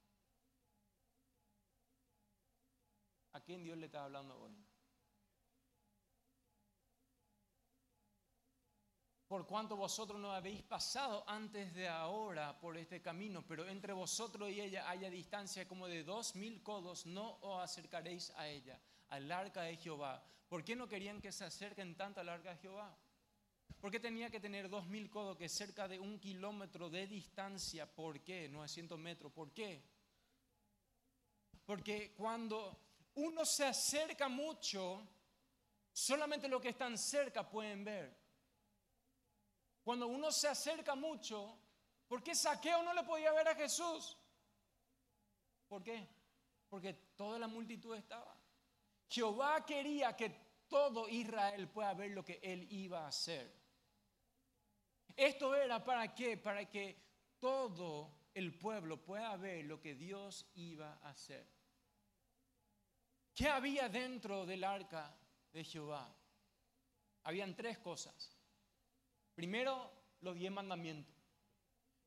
¿A 3.32 3.40
quién 3.40 3.62
Dios 3.62 3.76
le 3.76 3.86
está 3.86 4.04
hablando 4.04 4.38
hoy? 4.38 4.56
por 9.34 9.48
cuanto 9.48 9.76
vosotros 9.76 10.20
no 10.20 10.30
habéis 10.30 10.62
pasado 10.62 11.24
antes 11.26 11.74
de 11.74 11.88
ahora 11.88 12.56
por 12.60 12.76
este 12.76 13.02
camino, 13.02 13.44
pero 13.44 13.66
entre 13.66 13.92
vosotros 13.92 14.48
y 14.48 14.60
ella 14.60 14.88
haya 14.88 15.10
distancia 15.10 15.66
como 15.66 15.88
de 15.88 16.04
dos 16.04 16.36
mil 16.36 16.62
codos, 16.62 17.04
no 17.04 17.38
os 17.40 17.60
acercaréis 17.60 18.30
a 18.36 18.46
ella, 18.46 18.80
al 19.08 19.32
arca 19.32 19.62
de 19.62 19.76
Jehová. 19.76 20.22
¿Por 20.54 20.62
qué 20.62 20.76
no 20.76 20.86
querían 20.86 21.20
que 21.20 21.32
se 21.32 21.44
acerquen 21.44 21.96
tanto 21.96 22.20
al 22.20 22.28
arca 22.28 22.50
de 22.50 22.58
Jehová? 22.58 22.96
¿Por 23.80 23.90
qué 23.90 23.98
tenía 23.98 24.30
que 24.30 24.38
tener 24.38 24.68
dos 24.68 24.86
mil 24.86 25.10
codos, 25.10 25.36
que 25.36 25.46
es 25.46 25.52
cerca 25.52 25.88
de 25.88 25.98
un 25.98 26.20
kilómetro 26.20 26.88
de 26.88 27.08
distancia? 27.08 27.92
¿Por 27.92 28.20
qué? 28.20 28.48
900 28.48 28.96
metros. 28.96 29.32
¿Por 29.32 29.50
qué? 29.50 29.82
Porque 31.66 32.14
cuando 32.14 32.78
uno 33.16 33.44
se 33.44 33.66
acerca 33.66 34.28
mucho, 34.28 35.04
solamente 35.92 36.46
los 36.46 36.62
que 36.62 36.68
están 36.68 36.96
cerca 36.98 37.50
pueden 37.50 37.82
ver. 37.82 38.16
Cuando 39.82 40.06
uno 40.06 40.30
se 40.30 40.46
acerca 40.46 40.94
mucho, 40.94 41.58
¿por 42.06 42.22
qué 42.22 42.32
Saqueo 42.32 42.80
no 42.84 42.94
le 42.94 43.02
podía 43.02 43.32
ver 43.32 43.48
a 43.48 43.56
Jesús? 43.56 44.16
¿Por 45.66 45.82
qué? 45.82 46.06
Porque 46.68 46.92
toda 47.16 47.40
la 47.40 47.48
multitud 47.48 47.96
estaba. 47.96 48.38
Jehová 49.08 49.64
quería 49.66 50.16
que 50.16 50.43
todo 50.74 51.08
Israel 51.08 51.68
pueda 51.68 51.94
ver 51.94 52.10
lo 52.10 52.24
que 52.24 52.40
él 52.42 52.66
iba 52.68 53.04
a 53.04 53.06
hacer. 53.06 53.48
Esto 55.14 55.54
era 55.54 55.84
para 55.84 56.12
qué? 56.12 56.36
Para 56.36 56.68
que 56.68 57.00
todo 57.38 58.10
el 58.34 58.58
pueblo 58.58 59.00
pueda 59.00 59.36
ver 59.36 59.66
lo 59.66 59.80
que 59.80 59.94
Dios 59.94 60.50
iba 60.56 60.98
a 61.00 61.10
hacer. 61.10 61.46
¿Qué 63.32 63.48
había 63.48 63.88
dentro 63.88 64.44
del 64.46 64.64
arca 64.64 65.16
de 65.52 65.62
Jehová? 65.62 66.12
Habían 67.22 67.54
tres 67.54 67.78
cosas. 67.78 68.36
Primero, 69.32 69.92
los 70.22 70.34
diez 70.34 70.50
mandamientos. 70.50 71.14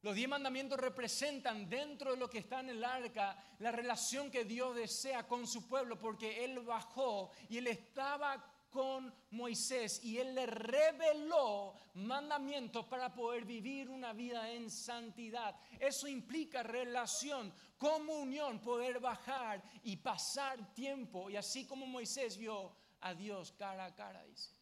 Los 0.02 0.14
diez 0.14 0.28
mandamientos 0.28 0.78
representan 0.78 1.70
dentro 1.70 2.12
de 2.12 2.18
lo 2.18 2.30
que 2.30 2.40
está 2.40 2.60
en 2.60 2.72
el 2.72 2.84
arca 2.84 3.42
la 3.60 3.72
relación 3.72 4.30
que 4.30 4.44
Dios 4.44 4.76
desea 4.76 5.26
con 5.26 5.48
su 5.48 5.70
pueblo, 5.70 5.98
porque 5.98 6.44
Él 6.44 6.60
bajó 6.60 7.32
y 7.48 7.60
Él 7.60 7.68
estaba 7.68 8.57
con 8.70 9.14
Moisés 9.32 10.04
y 10.04 10.18
Él 10.18 10.36
le 10.36 10.46
reveló 10.46 11.74
mandamientos 11.96 12.86
para 12.86 13.14
poder 13.14 13.46
vivir 13.46 13.90
una 13.90 14.14
vida 14.14 14.52
en 14.52 14.70
santidad. 14.70 15.56
Eso 15.80 16.08
implica 16.08 16.64
relación, 16.64 17.54
comunión, 17.78 18.60
poder 18.60 19.00
bajar 19.00 19.64
y 19.84 19.98
pasar 19.98 20.74
tiempo. 20.74 21.30
Y 21.30 21.38
así 21.38 21.66
como 21.66 21.86
Moisés 21.86 22.38
vio 22.38 22.76
a 23.02 23.14
Dios 23.14 23.54
cara 23.54 23.86
a 23.86 23.96
cara, 23.96 24.24
dice. 24.26 24.58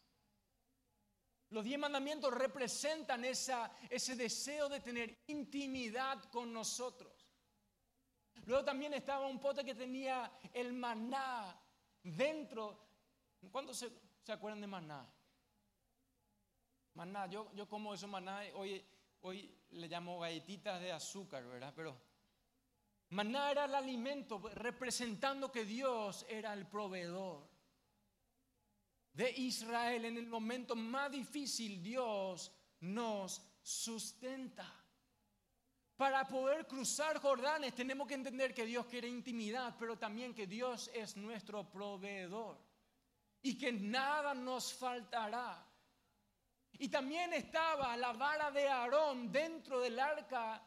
Los 1.50 1.64
diez 1.64 1.78
mandamientos 1.78 2.32
representan 2.34 3.24
esa, 3.24 3.70
ese 3.88 4.16
deseo 4.16 4.68
de 4.68 4.80
tener 4.80 5.22
intimidad 5.28 6.22
con 6.24 6.52
nosotros. 6.52 7.12
Luego 8.46 8.64
también 8.64 8.94
estaba 8.94 9.26
un 9.26 9.40
pote 9.40 9.64
que 9.64 9.74
tenía 9.74 10.30
el 10.52 10.72
maná 10.72 11.60
dentro. 12.02 12.85
¿Cuántos 13.50 13.78
se, 13.78 13.90
se 14.22 14.32
acuerdan 14.32 14.60
de 14.60 14.66
maná? 14.66 15.06
Maná, 16.94 17.26
yo, 17.26 17.52
yo 17.54 17.68
como 17.68 17.92
eso 17.92 18.08
maná, 18.08 18.40
hoy, 18.54 18.82
hoy 19.20 19.54
le 19.70 19.86
llamo 19.86 20.20
galletitas 20.20 20.80
de 20.80 20.92
azúcar, 20.92 21.44
¿verdad? 21.44 21.72
Pero 21.76 22.00
maná 23.10 23.50
era 23.50 23.66
el 23.66 23.74
alimento 23.74 24.38
representando 24.54 25.52
que 25.52 25.64
Dios 25.64 26.24
era 26.28 26.54
el 26.54 26.66
proveedor 26.66 27.46
de 29.12 29.30
Israel 29.30 30.06
en 30.06 30.16
el 30.16 30.26
momento 30.26 30.74
más 30.74 31.10
difícil, 31.12 31.82
Dios 31.82 32.50
nos 32.80 33.42
sustenta. 33.62 34.70
Para 35.96 36.26
poder 36.26 36.66
cruzar 36.66 37.18
Jordanes 37.20 37.74
tenemos 37.74 38.06
que 38.06 38.14
entender 38.14 38.54
que 38.54 38.66
Dios 38.66 38.86
quiere 38.86 39.08
intimidad, 39.08 39.74
pero 39.78 39.98
también 39.98 40.34
que 40.34 40.46
Dios 40.46 40.90
es 40.94 41.16
nuestro 41.16 41.70
proveedor 41.70 42.65
y 43.42 43.56
que 43.58 43.72
nada 43.72 44.34
nos 44.34 44.72
faltará. 44.72 45.64
Y 46.78 46.88
también 46.88 47.32
estaba 47.32 47.96
la 47.96 48.12
vara 48.12 48.50
de 48.50 48.68
Aarón 48.68 49.32
dentro 49.32 49.80
del 49.80 49.98
arca 49.98 50.62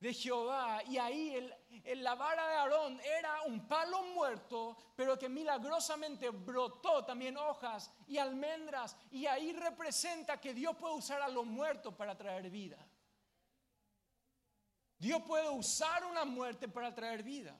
de 0.00 0.12
Jehová. 0.12 0.82
Y 0.84 0.98
ahí 0.98 1.34
el, 1.84 2.02
la 2.02 2.14
vara 2.14 2.46
de 2.48 2.54
Aarón 2.56 3.00
era 3.00 3.42
un 3.42 3.66
palo 3.66 4.02
muerto, 4.02 4.76
pero 4.94 5.18
que 5.18 5.28
milagrosamente 5.28 6.30
brotó 6.30 7.04
también 7.04 7.36
hojas 7.36 7.90
y 8.06 8.18
almendras. 8.18 8.96
Y 9.10 9.26
ahí 9.26 9.52
representa 9.52 10.40
que 10.40 10.52
Dios 10.52 10.76
puede 10.76 10.94
usar 10.94 11.22
a 11.22 11.28
los 11.28 11.46
muertos 11.46 11.94
para 11.94 12.16
traer 12.16 12.50
vida. 12.50 12.78
Dios 14.98 15.22
puede 15.22 15.48
usar 15.48 16.04
una 16.04 16.24
muerte 16.24 16.68
para 16.68 16.94
traer 16.94 17.22
vida. 17.22 17.56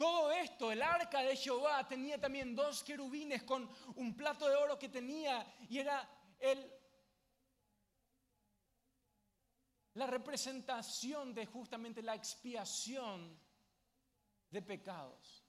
Todo 0.00 0.32
esto, 0.32 0.72
el 0.72 0.80
arca 0.80 1.20
de 1.20 1.36
Jehová 1.36 1.86
tenía 1.86 2.18
también 2.18 2.56
dos 2.56 2.82
querubines 2.82 3.42
con 3.42 3.68
un 3.96 4.16
plato 4.16 4.48
de 4.48 4.56
oro 4.56 4.78
que 4.78 4.88
tenía 4.88 5.46
y 5.68 5.76
era 5.76 6.08
la 9.92 10.06
representación 10.06 11.34
de 11.34 11.44
justamente 11.44 12.00
la 12.00 12.14
expiación 12.14 13.38
de 14.48 14.62
pecados 14.62 15.44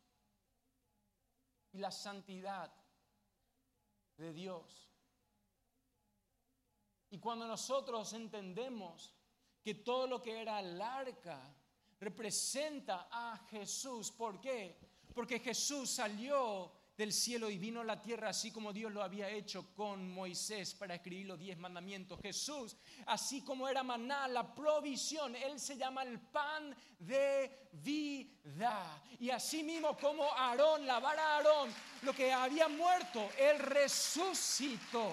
y 1.72 1.78
la 1.78 1.90
santidad 1.90 2.74
de 4.18 4.34
Dios. 4.34 4.92
Y 7.10 7.20
cuando 7.20 7.48
nosotros 7.48 8.12
entendemos 8.12 9.14
que 9.64 9.76
todo 9.76 10.08
lo 10.08 10.22
que 10.22 10.42
era 10.42 10.60
el 10.60 10.82
arca 10.82 11.56
representa 12.02 13.08
a 13.12 13.38
Jesús, 13.50 14.12
¿por 14.12 14.42
qué? 14.42 14.76
Porque 15.14 15.40
Jesús 15.40 15.92
salió 15.92 16.72
del 16.98 17.14
cielo 17.14 17.50
y 17.50 17.58
vino 17.58 17.82
a 17.82 17.84
la 17.84 18.02
tierra 18.02 18.30
así 18.30 18.52
como 18.52 18.74
Dios 18.74 18.92
lo 18.92 19.04
había 19.04 19.30
hecho 19.30 19.74
con 19.76 20.12
Moisés 20.12 20.74
para 20.74 20.96
escribir 20.96 21.28
los 21.28 21.40
diez 21.40 21.58
mandamientos. 21.58 22.20
Jesús, 22.20 22.76
así 23.06 23.42
como 23.42 23.68
era 23.68 23.84
maná, 23.84 24.28
la 24.28 24.54
provisión, 24.54 25.36
Él 25.36 25.60
se 25.60 25.78
llama 25.78 26.02
el 26.02 26.20
pan 26.20 26.76
de 27.00 27.70
vida. 27.72 29.02
Y 29.20 29.30
así 29.30 29.64
mismo 29.64 29.96
como 29.96 30.24
Aarón, 30.32 30.86
la 30.88 31.00
vara 31.00 31.38
Aarón, 31.38 31.72
lo 32.02 32.14
que 32.14 32.34
había 32.34 32.68
muerto, 32.68 33.30
Él 33.38 33.60
resucitó. 33.60 35.12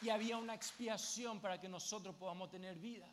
Y 0.00 0.08
había 0.08 0.38
una 0.38 0.54
expiación 0.54 1.40
para 1.40 1.60
que 1.60 1.68
nosotros 1.68 2.14
podamos 2.16 2.50
tener 2.50 2.76
vida. 2.78 3.06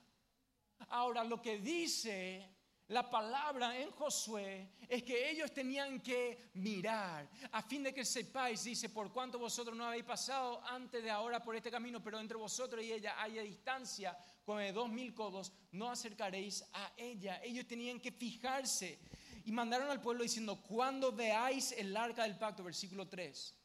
Ahora, 0.87 1.23
lo 1.23 1.41
que 1.41 1.59
dice 1.59 2.59
la 2.89 3.07
palabra 3.07 3.79
en 3.79 3.91
Josué 3.91 4.71
es 4.87 5.03
que 5.03 5.29
ellos 5.29 5.53
tenían 5.53 6.01
que 6.01 6.49
mirar, 6.55 7.29
a 7.51 7.61
fin 7.61 7.83
de 7.83 7.93
que 7.93 8.03
sepáis, 8.03 8.63
dice, 8.63 8.89
por 8.89 9.13
cuanto 9.13 9.37
vosotros 9.37 9.77
no 9.77 9.85
habéis 9.85 10.05
pasado 10.05 10.59
antes 10.65 11.03
de 11.03 11.11
ahora 11.11 11.43
por 11.43 11.55
este 11.55 11.69
camino, 11.69 12.03
pero 12.03 12.19
entre 12.19 12.35
vosotros 12.35 12.83
y 12.83 12.91
ella 12.91 13.21
haya 13.21 13.43
distancia 13.43 14.17
con 14.43 14.57
de 14.57 14.71
dos 14.71 14.89
mil 14.89 15.13
codos, 15.13 15.51
no 15.71 15.91
acercaréis 15.91 16.65
a 16.73 16.91
ella. 16.97 17.39
Ellos 17.43 17.67
tenían 17.67 17.99
que 17.99 18.11
fijarse 18.11 18.97
y 19.45 19.51
mandaron 19.51 19.91
al 19.91 20.01
pueblo 20.01 20.23
diciendo, 20.23 20.59
cuando 20.63 21.11
veáis 21.11 21.71
el 21.73 21.95
arca 21.95 22.23
del 22.23 22.39
pacto, 22.39 22.63
versículo 22.63 23.07
3, 23.07 23.55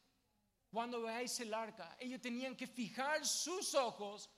cuando 0.71 1.01
veáis 1.01 1.41
el 1.41 1.55
arca, 1.55 1.97
ellos 1.99 2.21
tenían 2.21 2.55
que 2.55 2.67
fijar 2.67 3.25
sus 3.25 3.75
ojos 3.75 4.29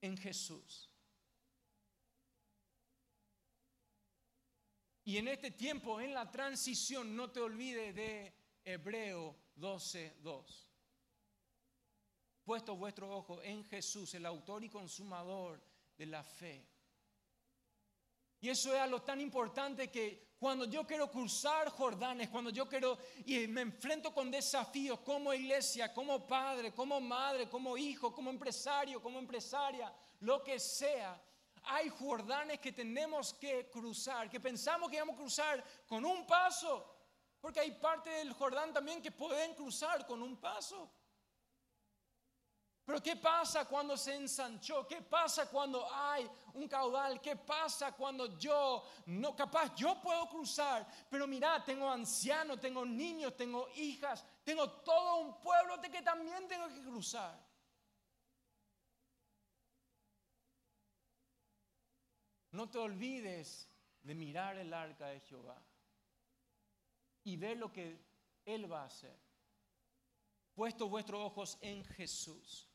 en 0.00 0.16
Jesús. 0.16 0.93
Y 5.04 5.18
en 5.18 5.28
este 5.28 5.50
tiempo, 5.50 6.00
en 6.00 6.14
la 6.14 6.30
transición, 6.30 7.14
no 7.14 7.30
te 7.30 7.40
olvides 7.40 7.94
de 7.94 8.32
Hebreo 8.64 9.36
12.2. 9.56 10.68
Puesto 12.42 12.76
vuestro 12.76 13.14
ojo 13.14 13.42
en 13.42 13.64
Jesús, 13.64 14.14
el 14.14 14.24
autor 14.24 14.64
y 14.64 14.70
consumador 14.70 15.62
de 15.96 16.06
la 16.06 16.22
fe. 16.22 16.66
Y 18.40 18.48
eso 18.48 18.74
es 18.74 18.80
algo 18.80 19.02
tan 19.02 19.20
importante 19.20 19.90
que 19.90 20.34
cuando 20.38 20.66
yo 20.66 20.86
quiero 20.86 21.10
cruzar 21.10 21.70
Jordanes, 21.70 22.28
cuando 22.28 22.50
yo 22.50 22.68
quiero 22.68 22.98
y 23.24 23.46
me 23.46 23.62
enfrento 23.62 24.12
con 24.12 24.30
desafíos 24.30 25.00
como 25.00 25.32
iglesia, 25.32 25.92
como 25.94 26.26
padre, 26.26 26.72
como 26.72 27.00
madre, 27.00 27.48
como 27.48 27.76
hijo, 27.78 28.12
como 28.12 28.28
empresario, 28.28 29.00
como 29.00 29.18
empresaria, 29.18 29.90
lo 30.20 30.42
que 30.42 30.58
sea, 30.60 31.18
hay 31.66 31.88
Jordanes 31.88 32.60
que 32.60 32.72
tenemos 32.72 33.34
que 33.34 33.68
cruzar, 33.70 34.28
que 34.30 34.40
pensamos 34.40 34.90
que 34.90 34.98
vamos 34.98 35.14
a 35.14 35.18
cruzar 35.18 35.64
con 35.86 36.04
un 36.04 36.26
paso, 36.26 36.94
porque 37.40 37.60
hay 37.60 37.72
parte 37.72 38.10
del 38.10 38.32
Jordán 38.32 38.72
también 38.72 39.02
que 39.02 39.10
pueden 39.10 39.54
cruzar 39.54 40.06
con 40.06 40.22
un 40.22 40.36
paso. 40.36 40.90
Pero 42.84 43.02
¿qué 43.02 43.16
pasa 43.16 43.64
cuando 43.64 43.96
se 43.96 44.14
ensanchó? 44.14 44.86
¿Qué 44.86 45.00
pasa 45.00 45.48
cuando 45.48 45.90
hay 45.90 46.30
un 46.52 46.68
caudal? 46.68 47.18
¿Qué 47.20 47.34
pasa 47.34 47.92
cuando 47.92 48.36
yo, 48.38 48.84
no 49.06 49.34
capaz, 49.34 49.74
yo 49.74 49.98
puedo 50.02 50.28
cruzar? 50.28 50.86
Pero 51.08 51.26
mira, 51.26 51.64
tengo 51.64 51.90
ancianos, 51.90 52.60
tengo 52.60 52.84
niños, 52.84 53.34
tengo 53.36 53.68
hijas, 53.76 54.22
tengo 54.44 54.70
todo 54.70 55.16
un 55.16 55.40
pueblo 55.40 55.80
que 55.80 56.02
también 56.02 56.46
tengo 56.46 56.68
que 56.68 56.82
cruzar. 56.82 57.43
No 62.54 62.70
te 62.70 62.78
olvides 62.78 63.68
de 64.00 64.14
mirar 64.14 64.56
el 64.58 64.72
arca 64.72 65.08
de 65.08 65.18
Jehová 65.18 65.60
y 67.24 67.36
ver 67.36 67.56
lo 67.56 67.72
que 67.72 67.98
Él 68.44 68.70
va 68.70 68.82
a 68.82 68.86
hacer. 68.86 69.18
Puesto 70.54 70.88
vuestros 70.88 71.20
ojos 71.20 71.58
en 71.60 71.84
Jesús. 71.84 72.68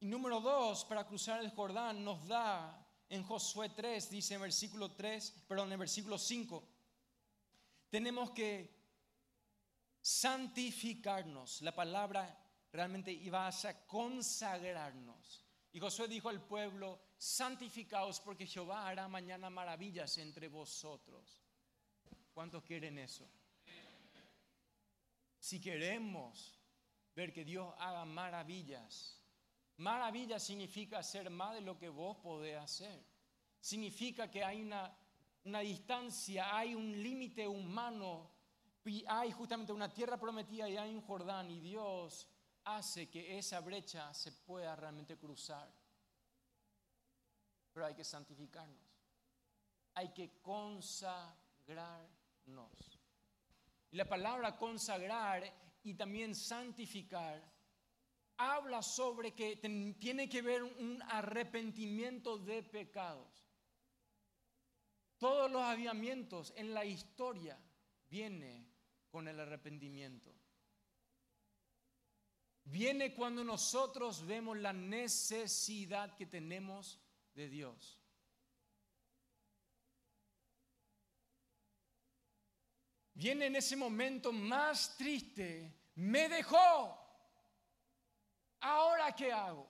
Y 0.00 0.06
número 0.06 0.40
dos, 0.40 0.86
para 0.86 1.06
cruzar 1.06 1.40
el 1.40 1.50
Jordán 1.50 2.02
nos 2.02 2.26
da 2.26 2.88
en 3.10 3.22
Josué 3.22 3.68
3, 3.68 4.08
dice 4.08 4.36
en 4.36 4.40
versículo 4.40 4.92
3, 4.92 5.44
perdón, 5.46 5.70
en 5.74 5.78
versículo 5.78 6.16
5, 6.16 6.66
tenemos 7.90 8.30
que 8.30 8.74
santificarnos. 10.00 11.60
La 11.60 11.74
palabra 11.74 12.34
realmente 12.72 13.12
iba 13.12 13.46
a 13.46 13.86
consagrarnos. 13.86 15.44
Y 15.70 15.80
Josué 15.80 16.08
dijo 16.08 16.30
al 16.30 16.40
pueblo, 16.40 17.09
santificaos 17.20 18.18
porque 18.20 18.46
Jehová 18.46 18.88
hará 18.88 19.06
mañana 19.06 19.50
maravillas 19.50 20.16
entre 20.18 20.48
vosotros. 20.48 21.42
¿Cuántos 22.32 22.62
quieren 22.62 22.98
eso? 22.98 23.28
Si 25.38 25.60
queremos 25.60 26.58
ver 27.14 27.32
que 27.32 27.44
Dios 27.44 27.74
haga 27.78 28.04
maravillas, 28.04 29.18
Maravilla 29.76 30.38
significa 30.38 30.98
hacer 30.98 31.28
más 31.30 31.54
de 31.54 31.60
lo 31.60 31.76
que 31.78 31.88
vos 31.88 32.16
podés 32.18 32.56
hacer. 32.56 33.04
Significa 33.60 34.30
que 34.30 34.42
hay 34.42 34.62
una, 34.62 34.96
una 35.44 35.60
distancia, 35.60 36.56
hay 36.56 36.74
un 36.74 37.02
límite 37.02 37.46
humano, 37.46 38.30
y 38.84 39.04
hay 39.06 39.30
justamente 39.30 39.72
una 39.72 39.92
tierra 39.92 40.18
prometida 40.18 40.68
y 40.68 40.76
hay 40.76 40.94
un 40.94 41.02
Jordán 41.02 41.50
y 41.50 41.60
Dios 41.60 42.26
hace 42.64 43.08
que 43.08 43.38
esa 43.38 43.60
brecha 43.60 44.12
se 44.14 44.32
pueda 44.32 44.74
realmente 44.74 45.16
cruzar. 45.16 45.70
Hay 47.84 47.94
que 47.94 48.04
santificarnos. 48.04 48.78
Hay 49.94 50.12
que 50.12 50.40
consagrarnos. 50.40 51.38
Y 53.90 53.96
la 53.96 54.08
palabra 54.08 54.56
consagrar 54.56 55.42
y 55.82 55.94
también 55.94 56.34
santificar 56.34 57.42
habla 58.36 58.82
sobre 58.82 59.32
que 59.32 59.56
tiene 59.98 60.28
que 60.28 60.42
ver 60.42 60.62
un 60.62 61.02
arrepentimiento 61.08 62.38
de 62.38 62.62
pecados. 62.62 63.28
Todos 65.18 65.50
los 65.50 65.62
aviamientos 65.62 66.52
en 66.56 66.72
la 66.72 66.84
historia 66.84 67.58
viene 68.08 68.66
con 69.10 69.28
el 69.28 69.38
arrepentimiento. 69.38 70.32
Viene 72.64 73.14
cuando 73.14 73.44
nosotros 73.44 74.24
vemos 74.26 74.56
la 74.56 74.72
necesidad 74.72 76.16
que 76.16 76.24
tenemos 76.24 76.98
de 77.40 77.48
Dios. 77.48 77.98
Viene 83.14 83.46
en 83.46 83.56
ese 83.56 83.76
momento 83.76 84.30
más 84.30 84.96
triste. 84.98 85.74
Me 85.94 86.28
dejó. 86.28 86.98
¿ahora 88.60 89.14
qué 89.16 89.32
hago? 89.32 89.66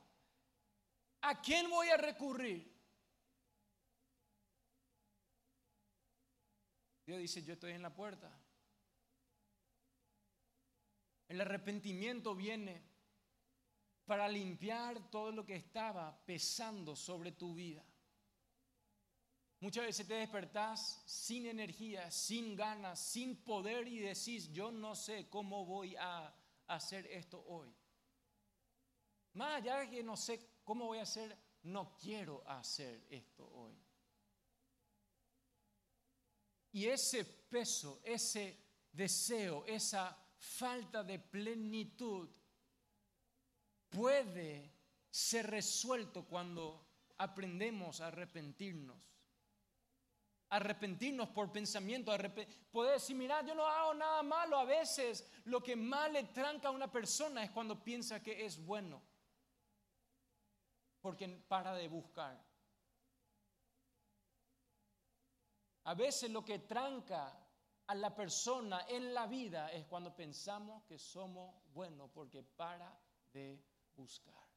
¿A 1.20 1.40
quién 1.40 1.70
voy 1.70 1.88
a 1.90 1.96
recurrir? 1.96 2.76
Dios 7.06 7.20
dice, 7.20 7.44
yo 7.44 7.52
estoy 7.52 7.72
en 7.72 7.82
la 7.82 7.94
puerta. 7.94 8.36
El 11.28 11.40
arrepentimiento 11.40 12.34
viene 12.34 12.89
para 14.10 14.26
limpiar 14.26 15.08
todo 15.08 15.30
lo 15.30 15.46
que 15.46 15.54
estaba 15.54 16.20
pesando 16.26 16.96
sobre 16.96 17.30
tu 17.30 17.54
vida. 17.54 17.80
Muchas 19.60 19.86
veces 19.86 20.08
te 20.08 20.14
despertás 20.14 21.00
sin 21.06 21.46
energía, 21.46 22.10
sin 22.10 22.56
ganas, 22.56 22.98
sin 22.98 23.36
poder 23.36 23.86
y 23.86 24.00
decís, 24.00 24.50
yo 24.52 24.72
no 24.72 24.96
sé 24.96 25.28
cómo 25.28 25.64
voy 25.64 25.94
a 25.94 26.34
hacer 26.66 27.06
esto 27.06 27.40
hoy. 27.46 27.72
Más 29.34 29.58
allá 29.58 29.78
de 29.78 29.90
que 29.90 30.02
no 30.02 30.16
sé 30.16 30.58
cómo 30.64 30.86
voy 30.86 30.98
a 30.98 31.02
hacer, 31.02 31.38
no 31.62 31.96
quiero 31.96 32.42
hacer 32.48 33.06
esto 33.10 33.48
hoy. 33.48 33.78
Y 36.72 36.86
ese 36.86 37.24
peso, 37.24 38.00
ese 38.02 38.58
deseo, 38.90 39.64
esa 39.66 40.18
falta 40.36 41.04
de 41.04 41.20
plenitud 41.20 42.28
puede 43.90 44.72
ser 45.10 45.50
resuelto 45.50 46.24
cuando 46.24 46.86
aprendemos 47.18 48.00
a 48.00 48.06
arrepentirnos. 48.06 49.10
Arrepentirnos 50.48 51.28
por 51.28 51.52
pensamiento, 51.52 52.12
poder 52.72 52.94
decir, 52.94 53.14
mira, 53.14 53.44
yo 53.44 53.54
no 53.54 53.66
hago 53.66 53.94
nada 53.94 54.22
malo. 54.22 54.58
A 54.58 54.64
veces 54.64 55.30
lo 55.44 55.62
que 55.62 55.76
más 55.76 56.10
le 56.10 56.24
tranca 56.24 56.68
a 56.68 56.72
una 56.72 56.90
persona 56.90 57.44
es 57.44 57.50
cuando 57.50 57.84
piensa 57.84 58.22
que 58.22 58.44
es 58.44 58.64
bueno 58.64 59.10
porque 61.00 61.28
para 61.28 61.74
de 61.74 61.88
buscar. 61.88 62.38
A 65.84 65.94
veces 65.94 66.30
lo 66.30 66.44
que 66.44 66.60
tranca 66.60 67.36
a 67.86 67.94
la 67.94 68.14
persona 68.14 68.86
en 68.88 69.12
la 69.14 69.26
vida 69.26 69.72
es 69.72 69.86
cuando 69.86 70.14
pensamos 70.14 70.84
que 70.84 70.98
somos 70.98 71.54
buenos, 71.72 72.10
porque 72.10 72.42
para 72.42 72.96
de 73.32 73.64
buscar. 74.00 74.48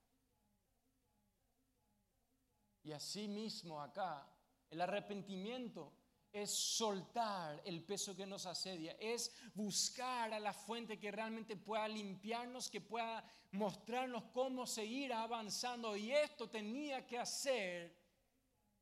Y 2.83 2.91
así 2.91 3.27
mismo 3.27 3.81
acá, 3.81 4.27
el 4.69 4.81
arrepentimiento 4.81 5.93
es 6.31 6.49
soltar 6.51 7.61
el 7.63 7.83
peso 7.83 8.15
que 8.15 8.25
nos 8.25 8.45
asedia, 8.45 8.97
es 8.99 9.31
buscar 9.53 10.33
a 10.33 10.39
la 10.39 10.51
fuente 10.51 10.99
que 10.99 11.11
realmente 11.11 11.55
pueda 11.55 11.87
limpiarnos, 11.87 12.69
que 12.69 12.81
pueda 12.81 13.23
mostrarnos 13.51 14.23
cómo 14.33 14.65
seguir 14.65 15.13
avanzando. 15.13 15.95
Y 15.95 16.11
esto 16.11 16.49
tenía 16.49 17.05
que 17.05 17.19
hacer 17.19 17.95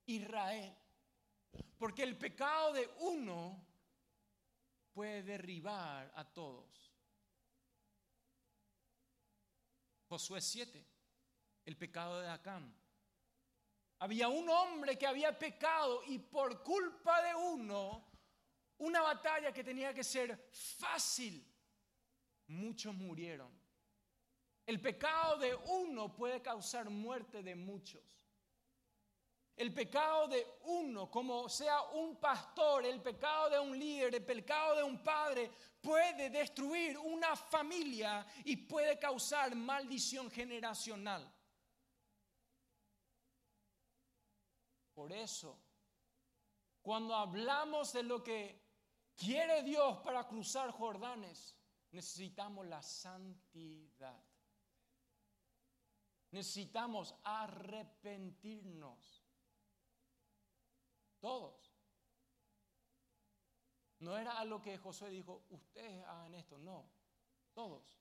Israel, 0.06 0.74
porque 1.78 2.04
el 2.04 2.18
pecado 2.18 2.74
de 2.74 2.90
uno 3.00 3.64
puede 4.94 5.24
derribar 5.24 6.12
a 6.16 6.24
todos. 6.24 6.91
Josué 10.12 10.42
7, 10.42 10.86
el 11.64 11.78
pecado 11.78 12.20
de 12.20 12.28
Acán 12.28 12.76
había 14.00 14.28
un 14.28 14.50
hombre 14.50 14.98
que 14.98 15.08
había 15.08 15.40
pecado 15.40 16.04
y 16.06 16.20
por 16.20 16.62
culpa 16.64 17.22
de 17.22 17.34
uno, 17.34 18.12
una 18.80 19.00
batalla 19.00 19.54
que 19.54 19.64
tenía 19.64 19.94
que 19.94 20.04
ser 20.04 20.50
fácil, 20.52 21.50
muchos 22.48 22.94
murieron. 22.94 23.58
El 24.66 24.82
pecado 24.82 25.38
de 25.38 25.56
uno 25.56 26.14
puede 26.14 26.42
causar 26.42 26.90
muerte 26.90 27.42
de 27.42 27.56
muchos. 27.56 28.04
El 29.62 29.72
pecado 29.76 30.28
de 30.28 30.58
uno, 30.64 31.08
como 31.12 31.48
sea 31.48 31.84
un 31.92 32.16
pastor, 32.16 32.84
el 32.84 33.00
pecado 33.00 33.48
de 33.52 33.60
un 33.60 33.78
líder, 33.78 34.16
el 34.16 34.26
pecado 34.26 34.78
de 34.78 34.82
un 34.82 35.04
padre, 35.04 35.52
puede 35.80 36.32
destruir 36.32 36.98
una 36.98 37.36
familia 37.36 38.26
y 38.44 38.58
puede 38.58 38.98
causar 38.98 39.56
maldición 39.56 40.32
generacional. 40.32 41.32
Por 44.96 45.14
eso, 45.14 45.62
cuando 46.82 47.14
hablamos 47.14 47.94
de 47.94 48.02
lo 48.02 48.24
que 48.24 48.60
quiere 49.16 49.62
Dios 49.62 50.00
para 50.00 50.28
cruzar 50.28 50.72
Jordanes, 50.72 51.56
necesitamos 51.92 52.66
la 52.66 52.82
santidad. 52.82 54.24
Necesitamos 56.32 57.14
arrepentirnos. 57.24 59.21
Todos. 61.22 61.72
No 64.00 64.18
era 64.18 64.40
algo 64.40 64.62
que 64.62 64.78
Josué 64.80 65.12
dijo, 65.12 65.46
ustedes 65.50 66.04
hagan 66.06 66.34
esto, 66.34 66.58
no, 66.58 66.92
todos. 67.54 68.00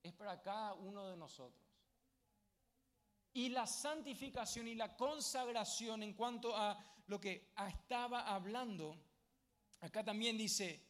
Es 0.00 0.12
para 0.12 0.40
cada 0.40 0.74
uno 0.74 1.08
de 1.08 1.16
nosotros. 1.16 1.60
Y 3.32 3.48
la 3.48 3.66
santificación 3.66 4.68
y 4.68 4.76
la 4.76 4.96
consagración 4.96 6.04
en 6.04 6.14
cuanto 6.14 6.56
a 6.56 6.78
lo 7.08 7.20
que 7.20 7.52
estaba 7.68 8.32
hablando, 8.32 8.96
acá 9.80 10.04
también 10.04 10.38
dice, 10.38 10.88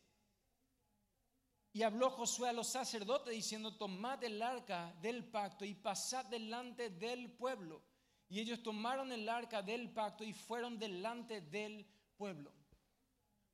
y 1.73 1.83
habló 1.83 2.11
Josué 2.11 2.51
a 2.51 2.53
los 2.53 2.69
sacerdotes 2.69 3.33
diciendo, 3.33 3.77
tomad 3.77 4.23
el 4.25 4.43
arca 4.43 4.95
del 5.01 5.25
pacto 5.25 5.65
y 5.65 5.75
pasad 5.75 6.27
delante 6.27 6.91
del 6.91 7.33
pueblo. 7.33 7.83
Y 8.29 8.41
ellos 8.41 8.63
tomaron 8.63 9.11
el 9.13 9.29
arca 9.29 9.63
del 9.63 9.91
pacto 9.91 10.23
y 10.23 10.33
fueron 10.33 10.79
delante 10.79 11.41
del 11.41 11.87
pueblo. 12.17 12.53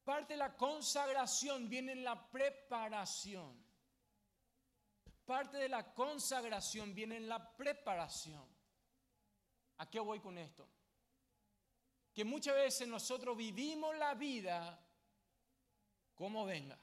Parte 0.03 0.35
de 0.35 0.39
la 0.39 0.57
consagración 0.57 1.69
viene 1.69 1.93
en 1.93 2.05
la 2.05 2.31
preparación. 2.31 3.65
Parte 5.25 5.57
de 5.57 5.69
la 5.69 5.95
consagración 5.95 6.95
viene 6.95 7.17
en 7.17 7.29
la 7.29 7.57
preparación. 7.57 8.47
¿A 9.79 9.89
qué 9.89 10.01
voy 10.01 10.21
con 10.21 10.37
esto? 10.39 10.69
Que 12.13 12.25
muchas 12.25 12.55
veces 12.55 12.87
nosotros 12.87 13.37
vivimos 13.37 13.97
la 13.97 14.15
vida 14.15 14.79
como 16.15 16.45
venga. 16.45 16.79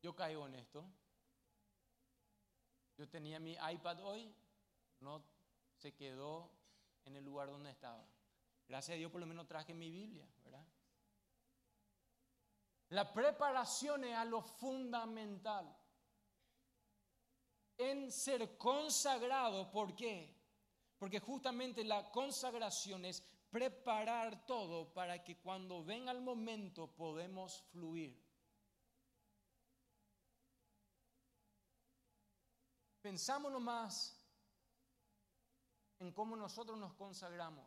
Yo 0.00 0.14
caigo 0.16 0.46
en 0.46 0.54
esto. 0.56 0.84
Yo 2.96 3.08
tenía 3.08 3.38
mi 3.38 3.52
iPad 3.52 4.04
hoy, 4.04 4.34
no 5.00 5.31
se 5.82 5.92
quedó 5.96 6.48
en 7.04 7.16
el 7.16 7.24
lugar 7.24 7.50
donde 7.50 7.70
estaba. 7.70 8.06
Gracias 8.68 8.94
a 8.94 8.98
Dios 8.98 9.10
por 9.10 9.20
lo 9.20 9.26
menos 9.26 9.48
traje 9.48 9.74
mi 9.74 9.90
Biblia, 9.90 10.24
¿verdad? 10.44 10.64
La 12.90 13.12
preparación 13.12 14.04
es 14.04 14.14
a 14.14 14.24
lo 14.24 14.42
fundamental. 14.42 15.76
En 17.76 18.12
ser 18.12 18.56
consagrado, 18.56 19.72
¿por 19.72 19.96
qué? 19.96 20.40
Porque 21.00 21.18
justamente 21.18 21.82
la 21.82 22.12
consagración 22.12 23.04
es 23.04 23.20
preparar 23.50 24.46
todo 24.46 24.92
para 24.94 25.24
que 25.24 25.40
cuando 25.40 25.82
venga 25.82 26.12
el 26.12 26.20
momento 26.20 26.94
podemos 26.94 27.60
fluir. 27.72 28.24
Pensamos 33.00 33.50
nomás 33.50 34.21
en 36.02 36.12
cómo 36.12 36.36
nosotros 36.36 36.78
nos 36.78 36.94
consagramos. 36.94 37.66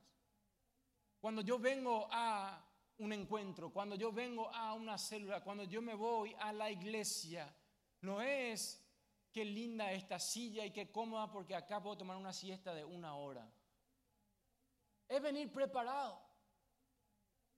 Cuando 1.20 1.42
yo 1.42 1.58
vengo 1.58 2.08
a 2.12 2.64
un 2.98 3.14
encuentro, 3.14 3.72
cuando 3.72 3.96
yo 3.96 4.12
vengo 4.12 4.54
a 4.54 4.74
una 4.74 4.98
célula, 4.98 5.44
cuando 5.44 5.64
yo 5.64 5.82
me 5.82 5.96
voy 5.96 6.36
a 6.40 6.54
la 6.54 6.70
iglesia, 6.70 7.54
no 8.02 8.22
es 8.22 8.86
qué 9.32 9.44
linda 9.44 9.92
esta 9.92 10.20
silla 10.20 10.66
y 10.66 10.72
qué 10.72 10.92
cómoda 10.92 11.32
porque 11.32 11.56
acá 11.56 11.82
puedo 11.82 11.98
tomar 11.98 12.18
una 12.18 12.34
siesta 12.34 12.74
de 12.74 12.86
una 12.86 13.16
hora. 13.16 13.50
Es 15.08 15.22
venir 15.22 15.52
preparado. 15.52 16.22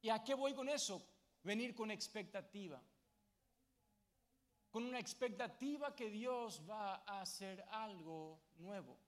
¿Y 0.02 0.10
a 0.10 0.24
qué 0.24 0.34
voy 0.34 0.54
con 0.54 0.70
eso? 0.70 1.02
Venir 1.44 1.76
con 1.76 1.92
expectativa 1.92 2.82
con 4.70 4.84
una 4.84 5.00
expectativa 5.00 5.96
que 5.96 6.10
Dios 6.10 6.62
va 6.70 6.98
a 6.98 7.22
hacer 7.22 7.66
algo 7.72 8.40
nuevo. 8.58 9.00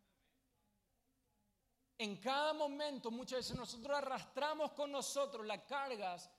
En 1.99 2.15
cada 2.15 2.53
momento, 2.53 3.11
muchas 3.11 3.39
veces 3.39 3.57
nosotros 3.57 3.97
arrastramos 3.97 4.71
con 4.71 4.89
nosotros 4.89 5.45
las 5.45 5.63
cargas 5.63 6.29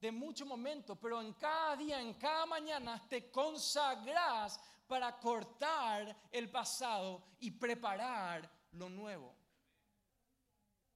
de 0.00 0.12
muchos 0.12 0.46
momentos, 0.46 0.96
pero 1.02 1.20
en 1.20 1.32
cada 1.32 1.74
día, 1.74 2.00
en 2.00 2.14
cada 2.14 2.46
mañana 2.46 3.04
te 3.08 3.28
consagras 3.28 4.60
para 4.86 5.18
cortar 5.18 6.16
el 6.30 6.48
pasado 6.48 7.24
y 7.40 7.50
preparar 7.50 8.48
lo 8.70 8.88
nuevo. 8.88 9.34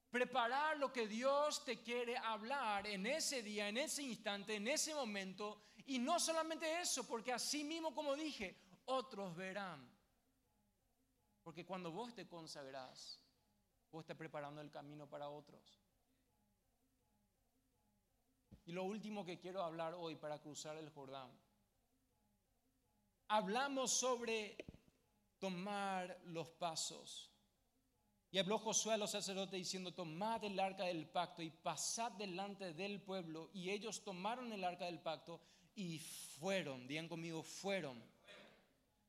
Preparar 0.08 0.78
lo 0.78 0.92
que 0.92 1.08
Dios 1.08 1.64
te 1.64 1.82
quiere 1.82 2.16
hablar 2.16 2.86
en 2.86 3.06
ese 3.06 3.42
día, 3.42 3.68
en 3.68 3.78
ese 3.78 4.04
instante, 4.04 4.54
en 4.54 4.68
ese 4.68 4.94
momento 4.94 5.64
y 5.86 5.98
no 5.98 6.20
solamente 6.20 6.80
eso, 6.80 7.04
porque 7.08 7.32
así 7.32 7.64
mismo 7.64 7.92
como 7.92 8.14
dije, 8.14 8.56
otros 8.84 9.34
verán. 9.34 9.90
Porque 11.42 11.66
cuando 11.66 11.90
vos 11.90 12.14
te 12.14 12.28
consagrás, 12.28 13.21
vos 13.92 14.00
estás 14.00 14.16
preparando 14.16 14.60
el 14.62 14.70
camino 14.70 15.06
para 15.06 15.28
otros. 15.28 15.78
Y 18.64 18.72
lo 18.72 18.84
último 18.84 19.24
que 19.24 19.38
quiero 19.38 19.62
hablar 19.62 19.94
hoy 19.94 20.16
para 20.16 20.40
cruzar 20.40 20.76
el 20.76 20.88
Jordán. 20.90 21.30
Hablamos 23.28 23.92
sobre 23.92 24.56
tomar 25.38 26.18
los 26.24 26.48
pasos. 26.48 27.30
Y 28.30 28.38
habló 28.38 28.58
Josué 28.58 28.94
a 28.94 28.96
los 28.96 29.10
sacerdotes 29.10 29.58
diciendo, 29.58 29.92
tomad 29.92 30.42
el 30.44 30.58
arca 30.58 30.84
del 30.84 31.06
pacto 31.06 31.42
y 31.42 31.50
pasad 31.50 32.12
delante 32.12 32.72
del 32.72 33.02
pueblo. 33.02 33.50
Y 33.52 33.70
ellos 33.70 34.02
tomaron 34.04 34.50
el 34.52 34.64
arca 34.64 34.86
del 34.86 35.00
pacto 35.00 35.42
y 35.74 35.98
fueron, 35.98 36.86
digan 36.86 37.08
conmigo, 37.08 37.42
fueron. 37.42 38.02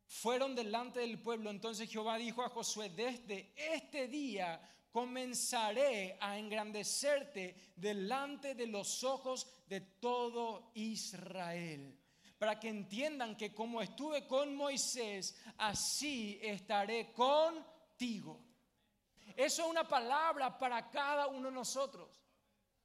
Fueron 0.07 0.55
delante 0.55 0.99
del 0.99 1.19
pueblo. 1.19 1.49
Entonces 1.49 1.89
Jehová 1.89 2.17
dijo 2.17 2.43
a 2.43 2.49
Josué, 2.49 2.89
desde 2.89 3.53
este 3.55 4.07
día 4.07 4.61
comenzaré 4.91 6.17
a 6.21 6.37
engrandecerte 6.37 7.73
delante 7.75 8.53
de 8.53 8.67
los 8.67 9.03
ojos 9.03 9.47
de 9.67 9.81
todo 9.81 10.71
Israel. 10.75 11.99
Para 12.37 12.59
que 12.59 12.69
entiendan 12.69 13.35
que 13.35 13.53
como 13.53 13.81
estuve 13.81 14.27
con 14.27 14.55
Moisés, 14.55 15.35
así 15.57 16.39
estaré 16.41 17.11
contigo. 17.11 18.39
Eso 19.35 19.63
es 19.63 19.69
una 19.69 19.87
palabra 19.87 20.57
para 20.59 20.89
cada 20.89 21.27
uno 21.27 21.49
de 21.49 21.55
nosotros. 21.55 22.22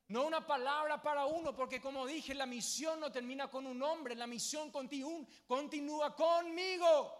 No 0.09 0.27
una 0.27 0.47
palabra 0.47 1.03
para 1.03 1.27
uno, 1.27 1.55
porque 1.55 1.81
como 1.81 2.07
dije, 2.07 2.35
la 2.35 2.47
misión 2.47 2.99
no 2.99 3.13
termina 3.13 3.51
con 3.51 3.67
un 3.67 3.83
hombre, 3.83 4.15
la 4.15 4.27
misión 4.27 4.71
continúa 4.71 6.17
conmigo. 6.17 7.13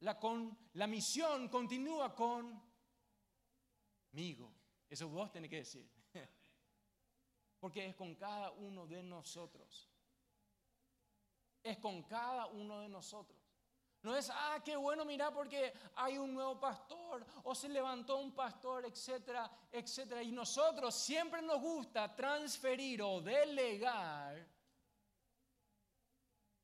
La, 0.00 0.18
con, 0.20 0.58
la 0.74 0.86
misión 0.86 1.48
continúa 1.48 2.14
conmigo. 2.14 2.62
Eso 4.90 5.08
vos 5.08 5.32
tenés 5.32 5.48
que 5.48 5.56
decir. 5.56 5.90
Porque 7.58 7.86
es 7.86 7.96
con 7.96 8.14
cada 8.14 8.50
uno 8.50 8.86
de 8.86 9.02
nosotros. 9.02 9.90
Es 11.62 11.78
con 11.78 12.02
cada 12.02 12.46
uno 12.46 12.80
de 12.80 12.90
nosotros. 12.90 13.35
No 14.06 14.14
es, 14.14 14.30
ah, 14.30 14.62
qué 14.64 14.76
bueno, 14.76 15.04
mira, 15.04 15.32
porque 15.32 15.72
hay 15.96 16.16
un 16.16 16.32
nuevo 16.32 16.60
pastor 16.60 17.26
o 17.42 17.56
se 17.56 17.68
levantó 17.68 18.18
un 18.18 18.32
pastor, 18.32 18.86
etcétera, 18.86 19.50
etcétera. 19.72 20.22
Y 20.22 20.30
nosotros 20.30 20.94
siempre 20.94 21.42
nos 21.42 21.60
gusta 21.60 22.14
transferir 22.14 23.02
o 23.02 23.20
delegar 23.20 24.46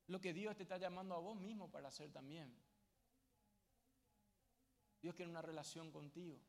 lo 0.07 0.21
que 0.21 0.31
Dios 0.31 0.55
te 0.55 0.63
está 0.63 0.77
llamando 0.77 1.15
a 1.15 1.19
vos 1.19 1.35
mismo 1.35 1.69
para 1.69 1.89
hacer 1.89 2.13
también. 2.13 2.57
Dios 5.01 5.13
quiere 5.13 5.29
una 5.29 5.41
relación 5.41 5.91
contigo. 5.91 6.39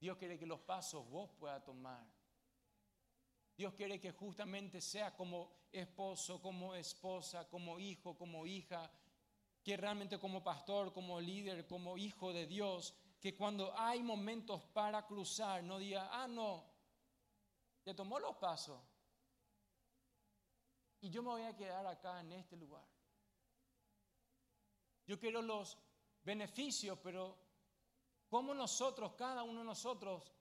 Dios 0.00 0.16
quiere 0.16 0.36
que 0.40 0.46
los 0.46 0.58
pasos 0.58 1.08
vos 1.08 1.30
puedas 1.38 1.62
tomar. 1.62 2.04
Dios 3.56 3.74
quiere 3.74 4.00
que 4.00 4.10
justamente 4.10 4.80
sea 4.80 5.14
como 5.14 5.68
esposo, 5.70 6.42
como 6.42 6.74
esposa, 6.74 7.48
como 7.48 7.78
hijo, 7.78 8.18
como 8.18 8.44
hija, 8.44 8.90
que 9.66 9.76
realmente 9.76 10.20
como 10.20 10.44
pastor, 10.44 10.92
como 10.92 11.20
líder, 11.20 11.66
como 11.66 11.98
hijo 11.98 12.32
de 12.32 12.46
Dios, 12.46 12.94
que 13.20 13.34
cuando 13.34 13.76
hay 13.76 14.00
momentos 14.00 14.62
para 14.66 15.04
cruzar, 15.04 15.64
no 15.64 15.76
diga, 15.76 16.08
ah, 16.12 16.28
no, 16.28 16.64
te 17.82 17.92
tomó 17.92 18.20
los 18.20 18.36
pasos 18.36 18.80
y 21.00 21.10
yo 21.10 21.20
me 21.20 21.30
voy 21.30 21.42
a 21.42 21.56
quedar 21.56 21.84
acá 21.84 22.20
en 22.20 22.30
este 22.30 22.56
lugar. 22.56 22.86
Yo 25.04 25.18
quiero 25.18 25.42
los 25.42 25.76
beneficios, 26.22 27.00
pero 27.02 27.36
como 28.28 28.54
nosotros, 28.54 29.14
cada 29.14 29.42
uno 29.42 29.58
de 29.58 29.66
nosotros, 29.66 30.32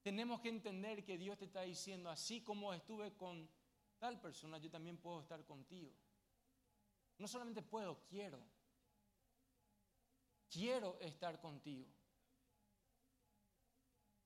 tenemos 0.00 0.40
que 0.40 0.48
entender 0.48 1.04
que 1.04 1.18
Dios 1.18 1.36
te 1.36 1.46
está 1.46 1.62
diciendo, 1.62 2.08
así 2.08 2.44
como 2.44 2.72
estuve 2.72 3.16
con 3.16 3.50
tal 3.98 4.20
persona, 4.20 4.58
yo 4.58 4.70
también 4.70 4.96
puedo 4.96 5.22
estar 5.22 5.44
contigo. 5.44 5.92
No 7.18 7.26
solamente 7.26 7.62
puedo, 7.62 8.06
quiero 8.06 8.59
quiero 10.50 10.98
estar 11.00 11.40
contigo. 11.40 11.86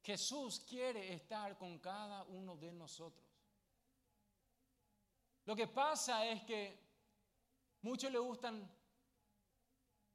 Jesús 0.02 0.60
quiere 0.60 1.14
estar 1.14 1.56
con 1.56 1.78
cada 1.78 2.24
uno 2.24 2.56
de 2.56 2.72
nosotros. 2.72 3.24
Lo 5.46 5.54
que 5.54 5.66
pasa 5.66 6.26
es 6.26 6.42
que 6.44 6.78
muchos 7.82 8.10
le 8.10 8.18
gustan, 8.18 8.70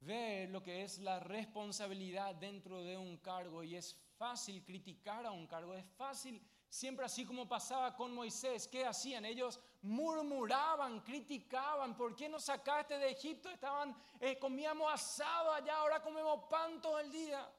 ve 0.00 0.48
lo 0.50 0.62
que 0.62 0.82
es 0.82 0.98
la 0.98 1.20
responsabilidad 1.20 2.34
dentro 2.34 2.82
de 2.82 2.96
un 2.96 3.18
cargo 3.18 3.62
y 3.62 3.76
es 3.76 3.96
fácil 4.16 4.64
criticar 4.64 5.26
a 5.26 5.30
un 5.30 5.46
cargo, 5.46 5.74
es 5.74 5.84
fácil, 5.96 6.42
siempre 6.68 7.04
así 7.04 7.24
como 7.24 7.48
pasaba 7.48 7.94
con 7.94 8.14
Moisés, 8.14 8.66
¿qué 8.68 8.84
hacían? 8.84 9.24
Ellos 9.24 9.60
murmuraban, 9.82 11.00
criticaban, 11.00 11.96
¿por 11.96 12.14
qué 12.14 12.28
nos 12.28 12.44
sacaste 12.44 12.98
de 12.98 13.10
Egipto? 13.10 13.50
Estaban, 13.50 13.96
eh, 14.20 14.38
comíamos 14.38 14.92
asado 14.92 15.52
allá, 15.52 15.76
ahora 15.76 16.02
comemos 16.02 16.44
pan 16.48 16.80
todo 16.80 16.98
el 16.98 17.10
día. 17.10 17.50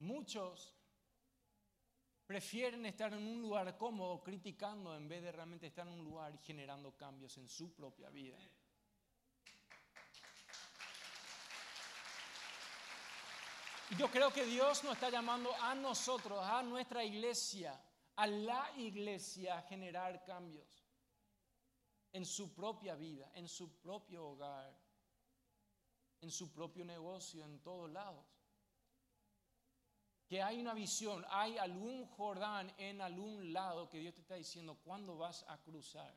Muchos 0.00 0.79
prefieren 2.30 2.86
estar 2.86 3.12
en 3.12 3.26
un 3.26 3.42
lugar 3.42 3.76
cómodo 3.76 4.22
criticando 4.22 4.94
en 4.94 5.08
vez 5.08 5.20
de 5.20 5.32
realmente 5.32 5.66
estar 5.66 5.84
en 5.84 5.94
un 5.94 6.04
lugar 6.04 6.38
generando 6.38 6.96
cambios 6.96 7.36
en 7.38 7.48
su 7.48 7.74
propia 7.74 8.08
vida. 8.08 8.38
Yo 13.98 14.08
creo 14.12 14.32
que 14.32 14.46
Dios 14.46 14.84
nos 14.84 14.92
está 14.92 15.10
llamando 15.10 15.52
a 15.60 15.74
nosotros, 15.74 16.38
a 16.40 16.62
nuestra 16.62 17.02
iglesia, 17.02 17.76
a 18.14 18.28
la 18.28 18.70
iglesia 18.76 19.58
a 19.58 19.62
generar 19.62 20.24
cambios 20.24 20.86
en 22.12 22.24
su 22.24 22.54
propia 22.54 22.94
vida, 22.94 23.28
en 23.34 23.48
su 23.48 23.80
propio 23.80 24.24
hogar, 24.24 24.72
en 26.20 26.30
su 26.30 26.52
propio 26.52 26.84
negocio, 26.84 27.44
en 27.44 27.60
todos 27.60 27.90
lados 27.90 28.24
que 30.30 30.40
hay 30.40 30.60
una 30.60 30.74
visión, 30.74 31.26
hay 31.28 31.58
algún 31.58 32.06
Jordán 32.06 32.72
en 32.78 33.00
algún 33.00 33.52
lado 33.52 33.88
que 33.88 33.98
Dios 33.98 34.14
te 34.14 34.20
está 34.20 34.36
diciendo, 34.36 34.78
¿cuándo 34.84 35.18
vas 35.18 35.44
a 35.48 35.58
cruzar? 35.58 36.16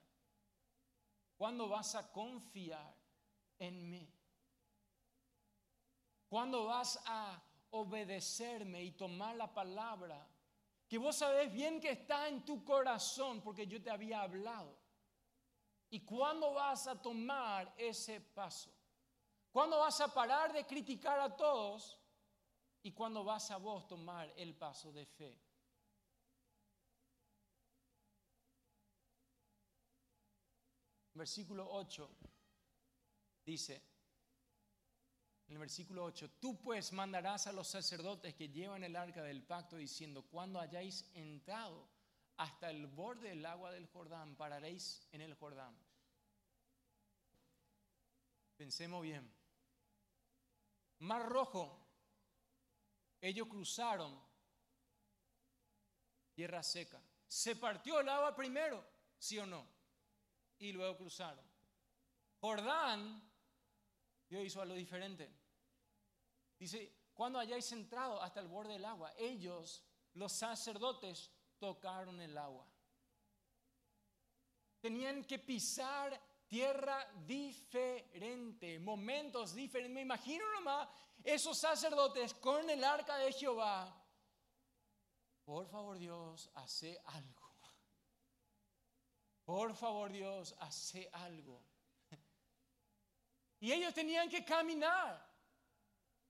¿Cuándo 1.36 1.68
vas 1.68 1.95
a 1.95 2.11
confiar 2.11 2.95
en 3.57 3.89
mí? 3.89 4.07
¿Cuándo 6.30 6.66
vas 6.66 7.01
a 7.07 7.41
obedecerme 7.72 8.84
y 8.84 8.91
tomar 8.91 9.36
la 9.36 9.51
palabra 9.51 10.28
que 10.88 10.99
vos 10.99 11.16
sabés 11.16 11.51
bien 11.51 11.82
que 11.82 11.89
está 11.89 12.28
en 12.28 12.45
tu 12.45 12.64
corazón 12.64 13.41
porque 13.41 13.66
yo 13.66 13.82
te 13.82 13.89
había 13.89 14.22
hablado? 14.22 14.78
¿Y 15.89 16.01
cuándo 16.01 16.53
vas 16.53 16.86
a 16.86 17.01
tomar 17.01 17.74
ese 17.80 18.22
paso? 18.22 18.72
¿Cuándo 19.51 19.80
vas 19.80 19.99
a 20.01 20.14
parar 20.14 20.53
de 20.53 20.68
criticar 20.68 21.20
a 21.20 21.36
todos? 21.36 21.97
Y 22.84 22.92
cuando 22.92 23.24
vas 23.24 23.50
a 23.50 23.58
vos 23.58 23.88
tomar 23.88 24.32
el 24.36 24.54
paso 24.56 24.92
de 24.92 25.06
fe. 25.06 25.40
Versículo 31.14 31.72
8 31.72 32.10
dice, 33.46 33.82
en 35.48 35.54
el 35.54 35.60
versículo 35.60 36.04
8, 36.06 36.32
tú 36.40 36.60
pues 36.60 36.92
mandarás 36.92 37.48
a 37.48 37.54
los 37.54 37.68
sacerdotes 37.68 38.34
que 38.34 38.50
llevan 38.50 38.84
el 38.84 38.96
arca 38.96 39.24
del 39.24 39.44
pacto 39.44 39.78
diciendo, 39.78 40.24
cuando 40.24 40.60
hayáis 40.60 41.10
entrado 41.14 41.88
hasta 42.38 42.70
el 42.70 42.88
borde 42.88 43.30
del 43.30 43.46
agua 43.46 43.72
del 43.72 43.88
Jordán, 43.88 44.36
pararéis 44.36 45.08
en 45.12 45.22
el 45.22 45.36
Jordán. 45.36 45.78
Pensemos 48.58 49.04
bien. 49.04 49.32
Mar 51.00 51.30
rojo 51.30 51.83
ellos 53.24 53.47
cruzaron 53.47 54.21
tierra 56.34 56.61
seca. 56.61 57.01
Se 57.26 57.55
partió 57.55 58.01
el 58.01 58.09
agua 58.09 58.36
primero, 58.36 58.86
sí 59.17 59.39
o 59.39 59.45
no, 59.45 59.65
y 60.59 60.74
luego 60.74 60.97
cruzaron. 60.97 61.45
Jordán, 62.41 63.24
Dios 64.28 64.43
hizo 64.43 64.61
algo 64.61 64.76
diferente. 64.76 65.34
Dice, 66.59 66.93
cuando 67.13 67.39
hayáis 67.39 67.71
entrado 67.71 68.21
hasta 68.21 68.41
el 68.41 68.47
borde 68.49 68.74
del 68.74 68.84
agua, 68.84 69.13
ellos, 69.17 69.86
los 70.15 70.34
sacerdotes, 70.34 71.32
tocaron 71.59 72.19
el 72.19 72.38
agua. 72.38 72.67
Tenían 74.82 75.24
que 75.24 75.39
pisar 75.39 76.21
tierra 76.48 77.06
diferente, 77.26 78.80
momentos 78.80 79.54
diferentes. 79.54 79.94
Me 79.94 80.02
imagino 80.02 80.44
nomás 80.54 80.88
esos 81.24 81.58
sacerdotes 81.58 82.34
con 82.36 82.70
el 82.70 82.84
arca 82.84 83.18
de 83.18 83.32
Jehová. 83.32 84.02
Por 85.44 85.68
favor 85.68 85.98
Dios, 85.98 86.50
hace 86.56 87.00
algo. 87.06 87.44
Por 89.46 89.76
favor 89.76 90.12
Dios, 90.12 90.56
hace 90.60 91.10
algo. 91.12 91.62
Y 93.60 93.72
ellos 93.72 93.94
tenían 93.94 94.30
que 94.30 94.44
caminar, 94.44 95.26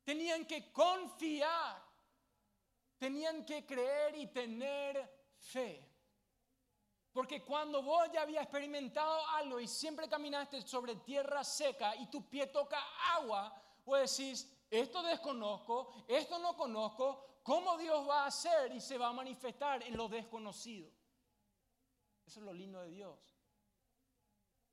tenían 0.03 0.45
que 0.45 0.71
confiar, 0.71 1.83
tenían 2.97 3.45
que 3.45 3.65
creer 3.65 4.15
y 4.15 4.27
tener 4.27 5.33
fe. 5.37 5.92
Porque 7.13 7.43
cuando 7.43 7.83
vos 7.83 8.09
ya 8.11 8.23
habías 8.23 8.43
experimentado 8.43 9.27
algo 9.27 9.59
y 9.59 9.67
siempre 9.67 10.09
caminaste 10.09 10.63
sobre 10.63 10.95
tierra 10.95 11.43
seca 11.43 11.95
y 11.95 12.07
tu 12.07 12.27
pie 12.27 12.47
toca 12.47 12.79
agua, 13.13 13.55
vos 13.85 13.99
decís, 13.99 14.51
esto 14.71 15.03
desconozco, 15.03 15.93
esto 16.07 16.39
no 16.39 16.57
conozco, 16.57 17.41
¿cómo 17.43 17.77
Dios 17.77 18.09
va 18.09 18.23
a 18.23 18.27
hacer 18.27 18.73
y 18.73 18.81
se 18.81 18.97
va 18.97 19.09
a 19.09 19.13
manifestar 19.13 19.83
en 19.83 19.95
lo 19.95 20.09
desconocido? 20.09 20.89
Eso 22.25 22.39
es 22.39 22.45
lo 22.47 22.53
lindo 22.53 22.81
de 22.81 22.89
Dios. 22.89 23.19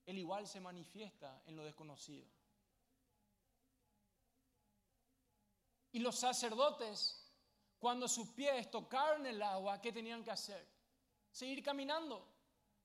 Él 0.07 0.16
igual 0.16 0.47
se 0.47 0.61
manifiesta 0.61 1.43
en 1.45 1.57
lo 1.57 1.62
desconocido. 1.62 2.26
Y 5.93 5.99
los 5.99 6.16
sacerdotes, 6.16 7.30
cuando 7.78 8.09
sus 8.09 8.30
pies 8.30 8.70
tocaron 8.70 9.26
el 9.26 9.43
agua, 9.43 9.78
¿qué 9.82 9.93
tenían 9.93 10.24
que 10.24 10.30
hacer? 10.30 10.66
Seguir 11.30 11.62
caminando 11.62 12.30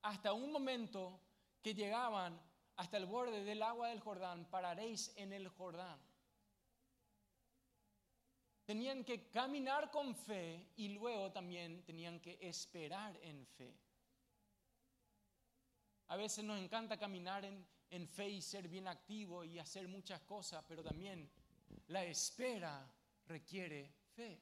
hasta 0.06 0.34
un 0.34 0.52
momento 0.52 1.20
que 1.64 1.74
llegaban 1.74 2.40
hasta 2.76 2.98
el 2.98 3.08
borde 3.08 3.44
del 3.44 3.64
agua 3.64 3.90
del 3.90 4.00
Jordán, 4.00 4.46
pararéis 4.46 5.12
en 5.16 5.34
el 5.34 5.48
Jordán. 5.48 6.00
Tenían 8.66 9.04
que 9.04 9.30
caminar 9.32 9.90
con 9.90 10.16
fe 10.16 10.74
y 10.76 10.90
luego 10.90 11.32
también 11.32 11.84
tenían 11.84 12.20
que 12.20 12.38
esperar 12.40 13.18
en 13.24 13.48
fe. 13.48 13.76
A 16.08 16.16
veces 16.18 16.44
nos 16.44 16.60
encanta 16.60 16.98
caminar 16.98 17.44
en, 17.44 18.08
fe 18.08 18.30
y 18.30 18.42
ser 18.44 18.68
bien 18.68 18.88
activo 18.88 19.44
y 19.44 19.58
hacer 19.58 19.88
muchas 19.88 20.22
cosas, 20.22 20.64
pero 20.68 20.84
también 20.84 21.28
la 21.88 22.04
espera 22.04 22.88
requiere 23.26 23.92
fe. 24.14 24.40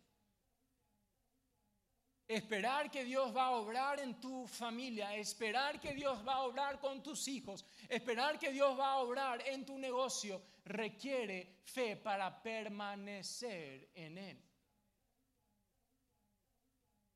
Esperar 2.28 2.89
que 2.89 3.03
Dios 3.03 3.36
va 3.36 3.47
a 3.47 3.51
obrar 3.51 3.99
en 3.99 4.19
tu 4.19 4.47
familia, 4.47 5.13
esperar 5.15 5.80
que 5.80 5.93
Dios 5.93 6.26
va 6.26 6.36
a 6.36 6.43
obrar 6.43 6.80
con 6.80 7.03
tus 7.03 7.28
hijos, 7.28 7.65
esperar 7.89 8.39
que 8.39 8.51
Dios 8.51 8.80
va 8.80 8.93
a 8.93 8.97
obrar 8.99 9.45
en 9.45 9.65
tu 9.65 9.78
negocio, 9.78 10.41
requiere 10.63 11.59
fe 11.65 11.97
para 11.97 12.41
permanecer 12.41 13.89
en 13.93 14.17
Él. 14.17 14.41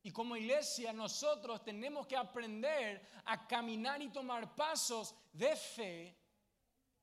Y 0.04 0.12
como 0.12 0.36
iglesia 0.36 0.92
nosotros 0.92 1.64
tenemos 1.64 2.06
que 2.06 2.18
aprender 2.18 3.08
a 3.26 3.48
caminar 3.48 4.02
y 4.02 4.10
tomar 4.10 4.56
pasos 4.56 5.16
de 5.32 5.56
fe 5.56 6.18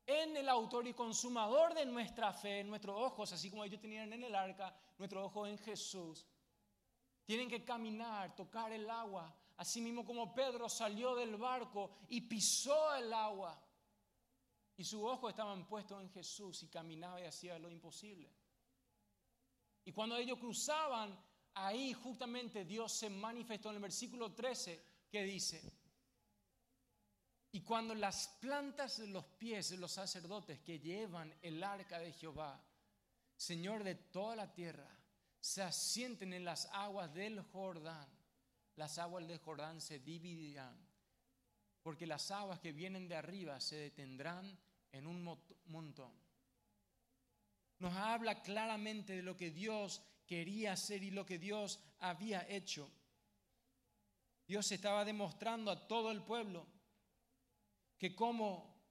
en 0.07 0.37
el 0.37 0.49
autor 0.51 0.87
y 0.87 0.93
consumador 0.93 1.73
de 1.73 1.87
nuestra 1.87 2.35
fe, 2.35 2.63
nuestros 2.65 3.01
ojos, 3.01 3.33
así 3.33 3.49
como 3.51 3.65
ellos 3.65 3.81
tenían 3.81 4.13
en 4.13 4.25
el 4.25 4.35
arca, 4.35 4.75
nuestros 4.99 5.25
ojos 5.25 5.49
en 5.49 5.59
Jesús 5.59 6.27
tienen 7.25 7.49
que 7.49 7.65
caminar, 7.65 8.35
tocar 8.35 8.73
el 8.73 8.89
agua. 8.89 9.35
Así 9.57 9.81
mismo 9.81 10.05
como 10.05 10.35
Pedro 10.35 10.69
salió 10.69 11.15
del 11.15 11.37
barco 11.37 11.99
y 12.09 12.23
pisó 12.23 12.95
el 12.95 13.13
agua. 13.13 13.61
Y 14.77 14.85
sus 14.85 15.03
ojos 15.03 15.31
estaban 15.31 15.67
puestos 15.67 16.03
en 16.03 16.11
Jesús 16.11 16.63
y 16.65 16.69
caminaba 16.69 17.21
y 17.21 17.25
hacía 17.25 17.59
lo 17.59 17.71
imposible. 17.71 18.31
Y 19.85 19.93
cuando 19.93 20.17
ellos 20.17 20.39
cruzaban, 20.39 21.17
ahí 21.55 21.93
justamente 21.93 22.65
Dios 22.65 22.93
se 22.93 23.11
manifestó 23.11 23.71
en 23.71 23.77
el 23.77 23.83
versículo 23.83 24.33
13 24.33 24.83
que 25.11 25.23
dice, 25.23 25.63
y 27.53 27.61
cuando 27.61 27.95
las 27.95 28.27
plantas 28.41 28.99
de 28.99 29.07
los 29.07 29.25
pies 29.25 29.71
de 29.71 29.77
los 29.77 29.93
sacerdotes 29.93 30.59
que 30.61 30.81
llevan 30.81 31.33
el 31.41 31.63
arca 31.63 32.01
de 32.01 32.13
Jehová, 32.13 32.61
Señor 33.37 33.85
de 33.85 33.95
toda 33.95 34.35
la 34.35 34.53
tierra, 34.53 34.89
se 35.45 35.63
asienten 35.63 36.33
en 36.33 36.43
las 36.43 36.71
aguas 36.73 37.13
del 37.13 37.43
Jordán, 37.43 38.09
las 38.77 38.97
aguas 38.97 39.29
del 39.29 39.37
Jordán 39.41 39.79
se 39.79 39.99
dividirán, 39.99 40.75
porque 41.83 42.07
las 42.07 42.31
aguas 42.31 42.61
que 42.61 42.73
vienen 42.73 43.09
de 43.09 43.17
arriba 43.17 43.61
se 43.61 43.77
detendrán 43.77 44.59
en 44.91 45.07
un 45.07 45.23
montón. 45.67 46.15
Nos 47.79 47.93
habla 47.93 48.41
claramente 48.41 49.17
de 49.17 49.23
lo 49.23 49.37
que 49.37 49.51
Dios 49.51 50.03
quería 50.27 50.73
hacer 50.73 51.03
y 51.03 51.11
lo 51.11 51.27
que 51.27 51.39
Dios 51.39 51.79
había 51.99 52.49
hecho. 52.49 52.91
Dios 54.47 54.73
estaba 54.73 55.05
demostrando 55.05 55.71
a 55.71 55.87
todo 55.87 56.11
el 56.11 56.23
pueblo 56.23 56.67
que 57.99 58.17
cómo 58.17 58.83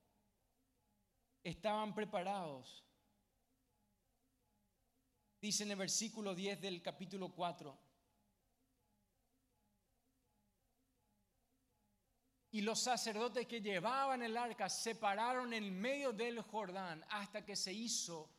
estaban 1.44 1.96
preparados. 1.96 2.86
Dice 5.44 5.64
en 5.64 5.72
el 5.72 5.78
versículo 5.78 6.34
10 6.34 6.62
del 6.62 6.82
capítulo 6.82 7.28
4. 7.28 7.78
Y 12.52 12.62
los 12.62 12.80
sacerdotes 12.80 13.46
que 13.46 13.60
llevaban 13.60 14.24
el 14.24 14.38
arca 14.38 14.70
se 14.70 14.96
pararon 14.96 15.52
en 15.54 15.78
medio 15.78 16.14
del 16.14 16.40
Jordán 16.40 17.04
hasta 17.10 17.44
que 17.44 17.58
se 17.58 17.74
hizo 17.74 18.30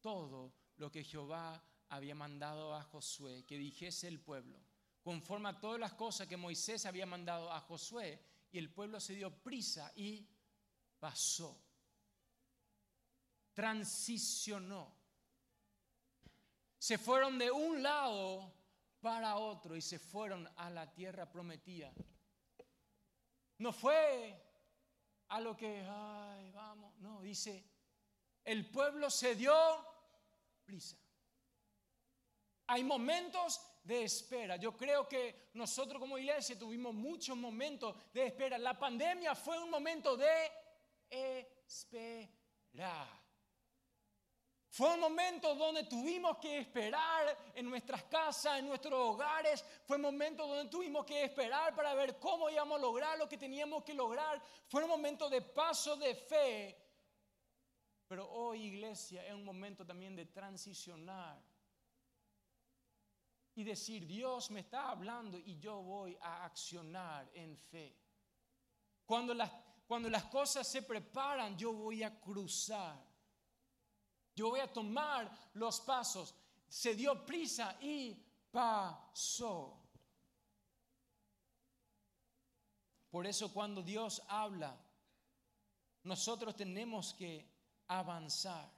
todo 0.00 0.54
lo 0.76 0.90
que 0.90 1.04
Jehová 1.04 1.62
había 1.90 2.14
mandado 2.14 2.74
a 2.74 2.82
Josué, 2.82 3.44
que 3.44 3.58
dijese 3.58 4.08
el 4.08 4.20
pueblo, 4.20 4.58
conforme 5.02 5.50
a 5.50 5.60
todas 5.60 5.78
las 5.78 5.92
cosas 5.92 6.26
que 6.26 6.38
Moisés 6.38 6.86
había 6.86 7.04
mandado 7.04 7.52
a 7.52 7.60
Josué, 7.60 8.24
y 8.50 8.56
el 8.56 8.72
pueblo 8.72 9.00
se 9.00 9.12
dio 9.12 9.30
prisa 9.42 9.92
y 9.96 10.26
pasó, 10.98 11.62
transicionó. 13.52 15.03
Se 16.84 16.98
fueron 16.98 17.38
de 17.38 17.50
un 17.50 17.82
lado 17.82 18.52
para 19.00 19.36
otro 19.36 19.74
y 19.74 19.80
se 19.80 19.98
fueron 19.98 20.46
a 20.54 20.68
la 20.68 20.92
tierra 20.92 21.24
prometida. 21.24 21.90
No 23.56 23.72
fue 23.72 24.38
a 25.28 25.40
lo 25.40 25.56
que, 25.56 25.82
ay, 25.88 26.50
vamos, 26.50 26.94
no, 26.98 27.22
dice, 27.22 27.64
el 28.44 28.70
pueblo 28.70 29.08
se 29.08 29.34
dio 29.34 29.54
prisa. 30.66 30.98
Hay 32.66 32.84
momentos 32.84 33.62
de 33.82 34.04
espera. 34.04 34.56
Yo 34.56 34.76
creo 34.76 35.08
que 35.08 35.48
nosotros 35.54 35.98
como 35.98 36.18
iglesia 36.18 36.58
tuvimos 36.58 36.92
muchos 36.92 37.34
momentos 37.34 37.96
de 38.12 38.26
espera. 38.26 38.58
La 38.58 38.78
pandemia 38.78 39.34
fue 39.34 39.58
un 39.58 39.70
momento 39.70 40.18
de 40.18 40.52
espera. 41.66 43.23
Fue 44.74 44.92
un 44.92 44.98
momento 44.98 45.54
donde 45.54 45.84
tuvimos 45.84 46.36
que 46.38 46.58
esperar 46.58 47.52
en 47.54 47.70
nuestras 47.70 48.02
casas, 48.06 48.58
en 48.58 48.66
nuestros 48.66 48.98
hogares. 48.98 49.64
Fue 49.84 49.94
un 49.94 50.02
momento 50.02 50.48
donde 50.48 50.68
tuvimos 50.68 51.04
que 51.04 51.22
esperar 51.22 51.76
para 51.76 51.94
ver 51.94 52.18
cómo 52.18 52.50
íbamos 52.50 52.78
a 52.78 52.82
lograr 52.82 53.16
lo 53.16 53.28
que 53.28 53.38
teníamos 53.38 53.84
que 53.84 53.94
lograr. 53.94 54.42
Fue 54.66 54.82
un 54.82 54.90
momento 54.90 55.30
de 55.30 55.42
paso 55.42 55.94
de 55.94 56.16
fe. 56.16 56.76
Pero 58.08 58.28
hoy, 58.28 58.62
iglesia, 58.62 59.24
es 59.24 59.32
un 59.32 59.44
momento 59.44 59.86
también 59.86 60.16
de 60.16 60.26
transicionar 60.26 61.40
y 63.54 63.62
decir, 63.62 64.08
Dios 64.08 64.50
me 64.50 64.58
está 64.58 64.90
hablando 64.90 65.38
y 65.38 65.56
yo 65.56 65.82
voy 65.82 66.18
a 66.20 66.44
accionar 66.46 67.30
en 67.32 67.56
fe. 67.56 67.96
Cuando 69.06 69.34
las, 69.34 69.52
cuando 69.86 70.10
las 70.10 70.24
cosas 70.24 70.66
se 70.66 70.82
preparan, 70.82 71.56
yo 71.56 71.72
voy 71.72 72.02
a 72.02 72.18
cruzar. 72.18 73.03
Yo 74.34 74.50
voy 74.50 74.60
a 74.60 74.72
tomar 74.72 75.30
los 75.54 75.80
pasos. 75.80 76.34
Se 76.68 76.94
dio 76.94 77.24
prisa 77.24 77.76
y 77.80 78.16
pasó. 78.50 79.80
Por 83.10 83.26
eso 83.26 83.52
cuando 83.52 83.82
Dios 83.82 84.22
habla, 84.28 84.76
nosotros 86.02 86.56
tenemos 86.56 87.14
que 87.14 87.48
avanzar. 87.86 88.68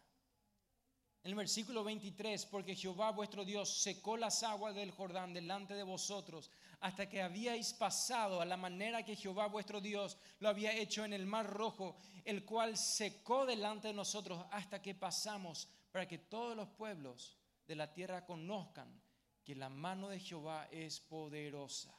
En 1.22 1.30
el 1.30 1.36
versículo 1.36 1.82
23, 1.82 2.46
porque 2.46 2.76
Jehová 2.76 3.10
vuestro 3.10 3.44
Dios 3.44 3.80
secó 3.80 4.16
las 4.16 4.42
aguas 4.42 4.74
del 4.74 4.90
Jordán 4.90 5.32
delante 5.32 5.74
de 5.74 5.82
vosotros 5.82 6.50
hasta 6.80 7.08
que 7.08 7.22
habíais 7.22 7.72
pasado 7.72 8.40
a 8.40 8.44
la 8.44 8.56
manera 8.56 9.04
que 9.04 9.16
Jehová 9.16 9.46
vuestro 9.46 9.80
Dios 9.80 10.18
lo 10.40 10.48
había 10.48 10.72
hecho 10.72 11.04
en 11.04 11.12
el 11.12 11.26
mar 11.26 11.46
rojo, 11.46 11.96
el 12.24 12.44
cual 12.44 12.76
secó 12.76 13.46
delante 13.46 13.88
de 13.88 13.94
nosotros 13.94 14.44
hasta 14.50 14.82
que 14.82 14.94
pasamos, 14.94 15.68
para 15.90 16.06
que 16.06 16.18
todos 16.18 16.56
los 16.56 16.68
pueblos 16.68 17.36
de 17.66 17.76
la 17.76 17.92
tierra 17.92 18.24
conozcan 18.24 19.00
que 19.44 19.54
la 19.54 19.68
mano 19.68 20.08
de 20.08 20.20
Jehová 20.20 20.68
es 20.70 21.00
poderosa, 21.00 21.94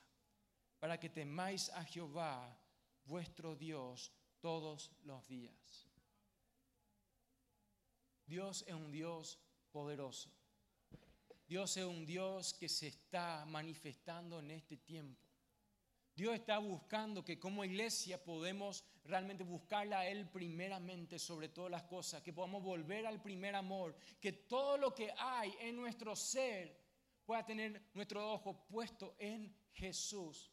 para 0.80 1.00
que 1.00 1.10
temáis 1.10 1.70
a 1.70 1.84
Jehová 1.84 2.58
vuestro 3.06 3.56
Dios 3.56 4.12
todos 4.42 4.92
los 5.04 5.28
días. 5.28 5.88
Dios 8.26 8.66
es 8.68 8.74
un 8.74 8.92
Dios 8.92 9.40
poderoso. 9.72 10.37
Dios 11.48 11.78
es 11.78 11.86
un 11.86 12.06
Dios 12.06 12.54
que 12.54 12.68
se 12.68 12.88
está 12.88 13.46
manifestando 13.46 14.40
en 14.40 14.52
este 14.52 14.76
tiempo. 14.76 15.26
Dios 16.14 16.36
está 16.36 16.58
buscando 16.58 17.24
que 17.24 17.40
como 17.40 17.64
iglesia 17.64 18.22
podemos 18.22 18.84
realmente 19.06 19.46
buscarla 19.46 20.00
a 20.00 20.08
Él 20.08 20.28
primeramente 20.30 21.18
sobre 21.18 21.48
todas 21.48 21.72
las 21.72 21.84
cosas, 21.84 22.22
que 22.22 22.34
podamos 22.34 22.62
volver 22.64 23.08
al 23.08 23.22
primer 23.22 23.56
amor, 23.56 23.96
que 24.20 24.34
todo 24.34 24.78
lo 24.78 24.94
que 24.94 25.14
hay 25.18 25.54
en 25.62 25.78
nuestro 25.78 26.16
ser 26.16 26.76
pueda 27.24 27.46
tener 27.46 27.92
nuestro 27.94 28.34
ojo 28.34 28.66
puesto 28.68 29.16
en 29.18 29.56
Jesús. 29.72 30.52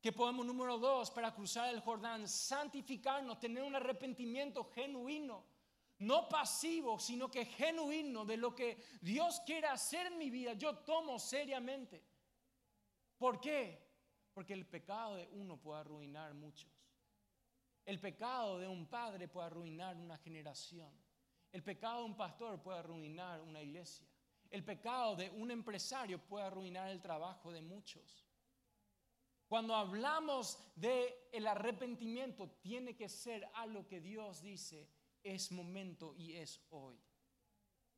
Que 0.00 0.12
podamos, 0.12 0.46
número 0.46 0.78
dos, 0.78 1.10
para 1.10 1.34
cruzar 1.34 1.72
el 1.72 1.80
Jordán, 1.80 2.26
santificarnos, 2.26 3.38
tener 3.38 3.62
un 3.62 3.76
arrepentimiento 3.76 4.64
genuino 4.64 5.44
no 5.98 6.28
pasivo, 6.28 6.98
sino 6.98 7.30
que 7.30 7.44
genuino 7.44 8.24
de 8.24 8.36
lo 8.36 8.54
que 8.54 8.82
Dios 9.00 9.40
quiere 9.44 9.66
hacer 9.66 10.06
en 10.06 10.18
mi 10.18 10.30
vida, 10.30 10.52
yo 10.54 10.78
tomo 10.78 11.18
seriamente. 11.18 12.04
¿Por 13.16 13.40
qué? 13.40 13.86
Porque 14.32 14.54
el 14.54 14.66
pecado 14.66 15.16
de 15.16 15.28
uno 15.32 15.60
puede 15.60 15.80
arruinar 15.80 16.34
muchos. 16.34 16.70
El 17.84 17.98
pecado 17.98 18.58
de 18.58 18.68
un 18.68 18.86
padre 18.86 19.28
puede 19.28 19.46
arruinar 19.46 19.96
una 19.96 20.18
generación. 20.18 20.92
El 21.50 21.62
pecado 21.62 22.00
de 22.00 22.04
un 22.04 22.16
pastor 22.16 22.62
puede 22.62 22.78
arruinar 22.78 23.40
una 23.40 23.62
iglesia. 23.62 24.06
El 24.50 24.64
pecado 24.64 25.16
de 25.16 25.30
un 25.30 25.50
empresario 25.50 26.18
puede 26.18 26.46
arruinar 26.46 26.90
el 26.90 27.00
trabajo 27.00 27.50
de 27.50 27.62
muchos. 27.62 28.26
Cuando 29.48 29.74
hablamos 29.74 30.58
de 30.76 31.28
el 31.32 31.46
arrepentimiento, 31.46 32.50
tiene 32.60 32.94
que 32.94 33.08
ser 33.08 33.50
algo 33.54 33.86
que 33.86 34.00
Dios 34.00 34.42
dice, 34.42 34.86
es 35.22 35.52
momento 35.52 36.14
y 36.16 36.34
es 36.36 36.60
hoy. 36.70 37.00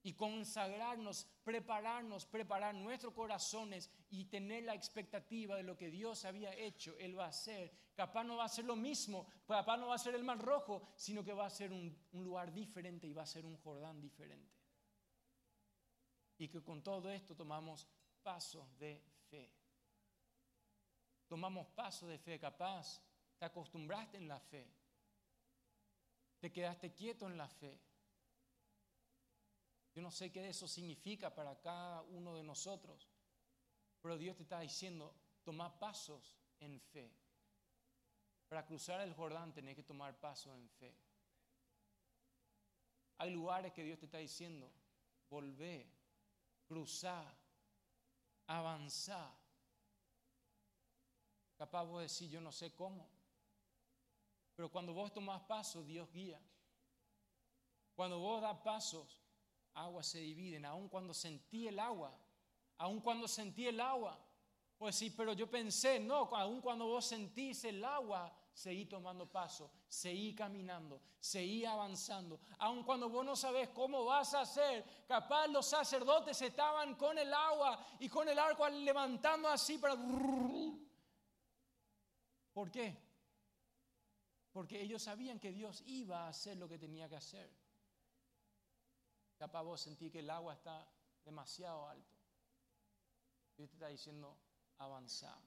Y 0.03 0.15
consagrarnos, 0.15 1.27
prepararnos, 1.45 2.25
preparar 2.25 2.75
nuestros 2.75 3.13
corazones 3.13 3.91
y 4.09 4.25
tener 4.25 4.65
la 4.65 4.75
expectativa 4.75 5.57
de 5.57 5.63
lo 5.63 5.77
que 5.77 5.91
Dios 5.91 6.25
había 6.25 6.55
hecho, 6.55 6.97
Él 6.99 7.19
va 7.19 7.27
a 7.27 7.29
hacer. 7.29 7.71
Capaz 7.95 8.25
no 8.25 8.39
va 8.39 8.45
a 8.45 8.49
ser 8.49 8.65
lo 8.65 8.77
mismo, 8.77 9.27
capaz 9.47 9.77
no 9.77 9.89
va 9.89 9.97
a 9.97 9.99
ser 9.99 10.15
el 10.15 10.25
mar 10.25 10.39
rojo, 10.39 10.89
sino 10.97 11.23
que 11.23 11.35
va 11.35 11.47
a 11.47 11.51
ser 11.51 11.71
un, 11.71 11.95
lugar 12.13 12.51
diferente 12.51 13.07
y 13.07 13.13
va 13.13 13.23
a 13.23 13.27
ser 13.27 13.45
un 13.45 13.59
Jordán 13.59 14.01
diferente. 14.01 14.57
Y 16.39 16.49
que 16.49 16.63
con 16.63 16.83
todo 16.83 17.11
esto 17.11 17.37
tomamos 17.37 17.87
pasos 18.23 18.79
de 18.79 19.05
fe. 19.29 19.53
Tomamos 21.29 21.67
pasos 21.69 22.09
de 22.09 22.19
fe, 22.19 22.39
capaz 22.39 23.03
te 23.39 23.45
acostumbraste 23.45 24.17
en 24.17 24.29
la 24.29 24.41
fe 24.41 24.80
te 26.41 26.51
quedaste 26.51 26.93
quieto 26.95 27.27
en 27.27 27.37
la 27.37 27.49
fe. 27.49 27.79
Yo 29.95 30.03
no 30.03 30.11
sé 30.11 30.33
qué 30.33 30.49
eso 30.49 30.67
significa 30.67 31.35
para 31.35 31.61
cada 31.61 32.03
uno 32.03 32.35
de 32.35 32.43
nosotros, 32.43 33.09
pero 34.01 34.17
Dios 34.17 34.37
te 34.37 34.45
está 34.45 34.61
diciendo, 34.61 35.15
toma 35.45 35.79
pasos 35.79 36.37
en 36.61 36.81
fe. 36.81 37.13
Para 38.49 38.67
cruzar 38.67 39.01
el 39.01 39.15
Jordán 39.15 39.53
tenés 39.53 39.77
que 39.77 39.83
tomar 39.83 40.19
pasos 40.19 40.55
en 40.57 40.69
fe. 40.71 40.97
Hay 43.19 43.31
lugares 43.31 43.73
que 43.73 43.85
Dios 43.85 43.99
te 43.99 44.07
está 44.07 44.19
diciendo, 44.19 44.73
volvé, 45.29 45.87
cruzá, 46.67 47.23
avanzá. 48.47 49.37
Capaz 51.57 51.85
vos 51.85 52.01
decir, 52.01 52.31
yo 52.31 52.41
no 52.41 52.51
sé 52.51 52.73
cómo. 52.75 53.20
Pero 54.61 54.71
cuando 54.71 54.93
vos 54.93 55.11
tomás 55.11 55.41
pasos, 55.45 55.87
Dios 55.87 56.13
guía. 56.13 56.39
Cuando 57.95 58.19
vos 58.19 58.43
das 58.43 58.59
pasos, 58.59 59.19
aguas 59.73 60.07
se 60.07 60.19
dividen. 60.19 60.67
Aun 60.67 60.87
cuando 60.91 61.15
sentí 61.15 61.67
el 61.67 61.79
agua, 61.79 62.15
aun 62.77 63.01
cuando 63.01 63.27
sentí 63.27 63.67
el 63.67 63.81
agua, 63.81 64.19
pues 64.77 64.97
sí, 64.97 65.09
pero 65.17 65.33
yo 65.33 65.49
pensé, 65.49 65.99
no, 65.99 66.29
aun 66.37 66.61
cuando 66.61 66.87
vos 66.87 67.07
sentís 67.07 67.65
el 67.65 67.83
agua, 67.83 68.31
seguí 68.53 68.85
tomando 68.85 69.25
pasos, 69.25 69.71
seguí 69.89 70.35
caminando, 70.35 71.01
seguí 71.19 71.65
avanzando. 71.65 72.39
Aun 72.59 72.85
cuando 72.85 73.09
vos 73.09 73.25
no 73.25 73.37
sabés 73.37 73.71
cómo 73.71 74.05
vas 74.05 74.35
a 74.35 74.43
hacer, 74.43 74.85
capaz 75.09 75.47
los 75.47 75.65
sacerdotes 75.65 76.43
estaban 76.43 76.97
con 76.97 77.17
el 77.17 77.33
agua 77.33 77.83
y 77.99 78.11
con 78.11 78.29
el 78.29 78.39
arco 78.39 78.69
levantando 78.69 79.49
así 79.49 79.79
para... 79.79 79.97
¿Por 82.53 82.71
qué? 82.71 83.10
Porque 84.53 84.81
ellos 84.81 85.03
sabían 85.03 85.39
que 85.39 85.53
Dios 85.53 85.83
iba 85.87 86.25
a 86.25 86.29
hacer 86.29 86.57
lo 86.57 86.69
que 86.69 86.79
tenía 86.79 87.09
que 87.09 87.17
hacer. 87.17 87.51
Capaz 89.37 89.63
vos 89.63 89.81
sentí 89.81 90.11
que 90.11 90.19
el 90.19 90.31
agua 90.31 90.55
está 90.55 90.87
demasiado 91.25 91.89
alto. 91.89 92.19
Dios 93.57 93.71
te 93.71 93.77
está 93.77 93.89
diciendo, 93.89 94.37
avanza. 94.79 95.41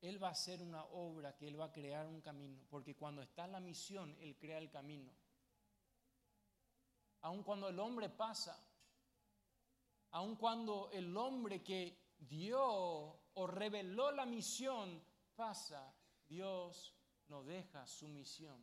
Él 0.00 0.22
va 0.22 0.28
a 0.28 0.32
hacer 0.32 0.62
una 0.62 0.84
obra 0.84 1.36
que 1.36 1.46
Él 1.48 1.60
va 1.60 1.66
a 1.66 1.72
crear 1.72 2.06
un 2.06 2.20
camino, 2.20 2.62
porque 2.70 2.96
cuando 2.96 3.22
está 3.22 3.44
en 3.44 3.52
la 3.52 3.60
misión, 3.60 4.16
Él 4.20 4.36
crea 4.38 4.58
el 4.58 4.70
camino. 4.70 5.12
Aun 7.22 7.42
cuando 7.42 7.68
el 7.68 7.78
hombre 7.78 8.08
pasa, 8.08 8.58
aun 10.12 10.36
cuando 10.36 10.90
el 10.92 11.14
hombre 11.16 11.62
que 11.62 12.14
dio 12.18 13.20
o 13.34 13.46
reveló 13.46 14.10
la 14.10 14.24
misión 14.24 15.02
pasa, 15.36 15.94
Dios 16.26 16.94
no 17.30 17.42
deja 17.44 17.86
su 17.86 18.08
misión. 18.08 18.60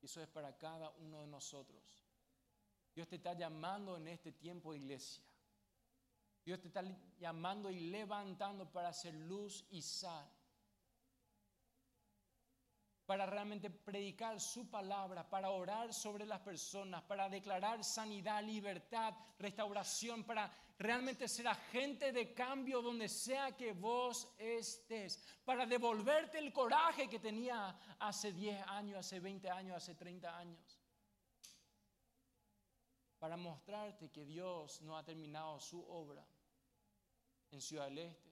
Eso 0.00 0.22
es 0.22 0.28
para 0.28 0.56
cada 0.56 0.88
uno 0.90 1.20
de 1.20 1.26
nosotros. 1.26 1.82
Dios 2.94 3.08
te 3.08 3.16
está 3.16 3.34
llamando 3.34 3.96
en 3.96 4.08
este 4.08 4.32
tiempo, 4.32 4.72
iglesia. 4.72 5.24
Dios 6.44 6.60
te 6.60 6.68
está 6.68 6.82
llamando 7.18 7.70
y 7.70 7.90
levantando 7.90 8.70
para 8.72 8.88
hacer 8.88 9.12
luz 9.12 9.66
y 9.70 9.82
sal 9.82 10.37
para 13.08 13.24
realmente 13.24 13.70
predicar 13.70 14.38
su 14.38 14.68
palabra, 14.68 15.26
para 15.26 15.48
orar 15.48 15.94
sobre 15.94 16.26
las 16.26 16.40
personas, 16.40 17.02
para 17.04 17.26
declarar 17.30 17.82
sanidad, 17.82 18.44
libertad, 18.44 19.14
restauración, 19.38 20.24
para 20.24 20.52
realmente 20.78 21.26
ser 21.26 21.48
agente 21.48 22.12
de 22.12 22.34
cambio 22.34 22.82
donde 22.82 23.08
sea 23.08 23.56
que 23.56 23.72
vos 23.72 24.34
estés, 24.36 25.24
para 25.42 25.64
devolverte 25.64 26.36
el 26.36 26.52
coraje 26.52 27.08
que 27.08 27.18
tenía 27.18 27.74
hace 27.98 28.30
10 28.30 28.66
años, 28.66 28.98
hace 28.98 29.20
20 29.20 29.48
años, 29.52 29.76
hace 29.78 29.94
30 29.94 30.38
años. 30.38 30.78
Para 33.18 33.38
mostrarte 33.38 34.10
que 34.10 34.26
Dios 34.26 34.82
no 34.82 34.98
ha 34.98 35.02
terminado 35.02 35.58
su 35.60 35.82
obra 35.82 36.22
en 37.52 37.62
Ciudad 37.62 37.86
del 37.86 38.00
Este, 38.00 38.30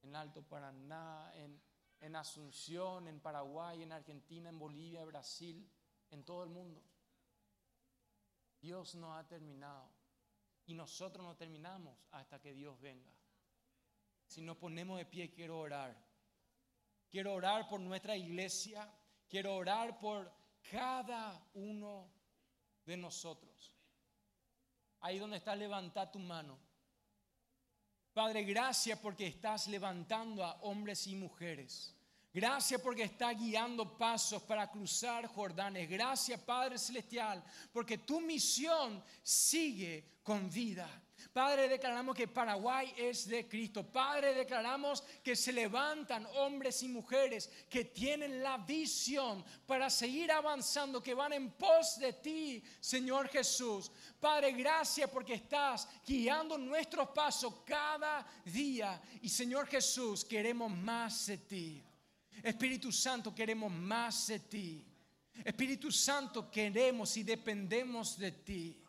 en 0.00 0.16
Alto 0.16 0.42
Paraná, 0.42 1.30
en 1.34 1.73
en 2.00 2.16
Asunción, 2.16 3.08
en 3.08 3.20
Paraguay, 3.20 3.82
en 3.82 3.92
Argentina, 3.92 4.48
en 4.48 4.58
Bolivia, 4.58 5.04
Brasil, 5.04 5.68
en 6.10 6.24
todo 6.24 6.44
el 6.44 6.50
mundo. 6.50 6.82
Dios 8.60 8.94
no 8.94 9.16
ha 9.16 9.26
terminado. 9.26 9.90
Y 10.66 10.74
nosotros 10.74 11.24
no 11.24 11.36
terminamos 11.36 11.98
hasta 12.12 12.40
que 12.40 12.54
Dios 12.54 12.80
venga. 12.80 13.12
Si 14.26 14.40
nos 14.40 14.56
ponemos 14.56 14.96
de 14.98 15.04
pie, 15.04 15.30
quiero 15.30 15.58
orar. 15.58 15.94
Quiero 17.10 17.34
orar 17.34 17.68
por 17.68 17.80
nuestra 17.80 18.16
iglesia. 18.16 18.90
Quiero 19.28 19.54
orar 19.54 19.98
por 19.98 20.32
cada 20.70 21.50
uno 21.54 22.10
de 22.84 22.96
nosotros. 22.96 23.74
Ahí 25.00 25.18
donde 25.18 25.36
está, 25.36 25.54
levanta 25.54 26.10
tu 26.10 26.18
mano. 26.18 26.58
Padre, 28.14 28.44
gracias 28.44 28.96
porque 29.00 29.26
estás 29.26 29.66
levantando 29.66 30.44
a 30.44 30.52
hombres 30.62 31.08
y 31.08 31.16
mujeres. 31.16 31.92
Gracias 32.32 32.80
porque 32.80 33.02
está 33.02 33.32
guiando 33.32 33.98
pasos 33.98 34.40
para 34.42 34.70
cruzar 34.70 35.26
Jordanes. 35.26 35.90
Gracias 35.90 36.40
Padre 36.40 36.78
Celestial 36.78 37.42
porque 37.72 37.98
tu 37.98 38.20
misión 38.20 39.02
sigue 39.22 40.18
con 40.22 40.48
vida. 40.48 40.88
Padre, 41.32 41.68
declaramos 41.68 42.14
que 42.14 42.28
Paraguay 42.28 42.92
es 42.96 43.26
de 43.26 43.48
Cristo. 43.48 43.84
Padre, 43.84 44.34
declaramos 44.34 45.02
que 45.22 45.34
se 45.34 45.52
levantan 45.52 46.26
hombres 46.36 46.82
y 46.82 46.88
mujeres 46.88 47.50
que 47.68 47.86
tienen 47.86 48.42
la 48.42 48.58
visión 48.58 49.44
para 49.66 49.90
seguir 49.90 50.30
avanzando, 50.30 51.02
que 51.02 51.14
van 51.14 51.32
en 51.32 51.52
pos 51.52 51.98
de 51.98 52.12
ti, 52.14 52.62
Señor 52.80 53.28
Jesús. 53.28 53.90
Padre, 54.20 54.52
gracias 54.52 55.10
porque 55.10 55.34
estás 55.34 55.88
guiando 56.06 56.56
nuestros 56.58 57.08
pasos 57.08 57.54
cada 57.64 58.26
día. 58.44 59.00
Y 59.22 59.28
Señor 59.28 59.66
Jesús, 59.66 60.24
queremos 60.24 60.70
más 60.70 61.26
de 61.26 61.38
ti. 61.38 61.84
Espíritu 62.42 62.92
Santo, 62.92 63.34
queremos 63.34 63.72
más 63.72 64.26
de 64.26 64.40
ti. 64.40 64.86
Espíritu 65.44 65.90
Santo, 65.90 66.50
queremos 66.50 67.16
y 67.16 67.22
dependemos 67.22 68.18
de 68.18 68.32
ti. 68.32 68.84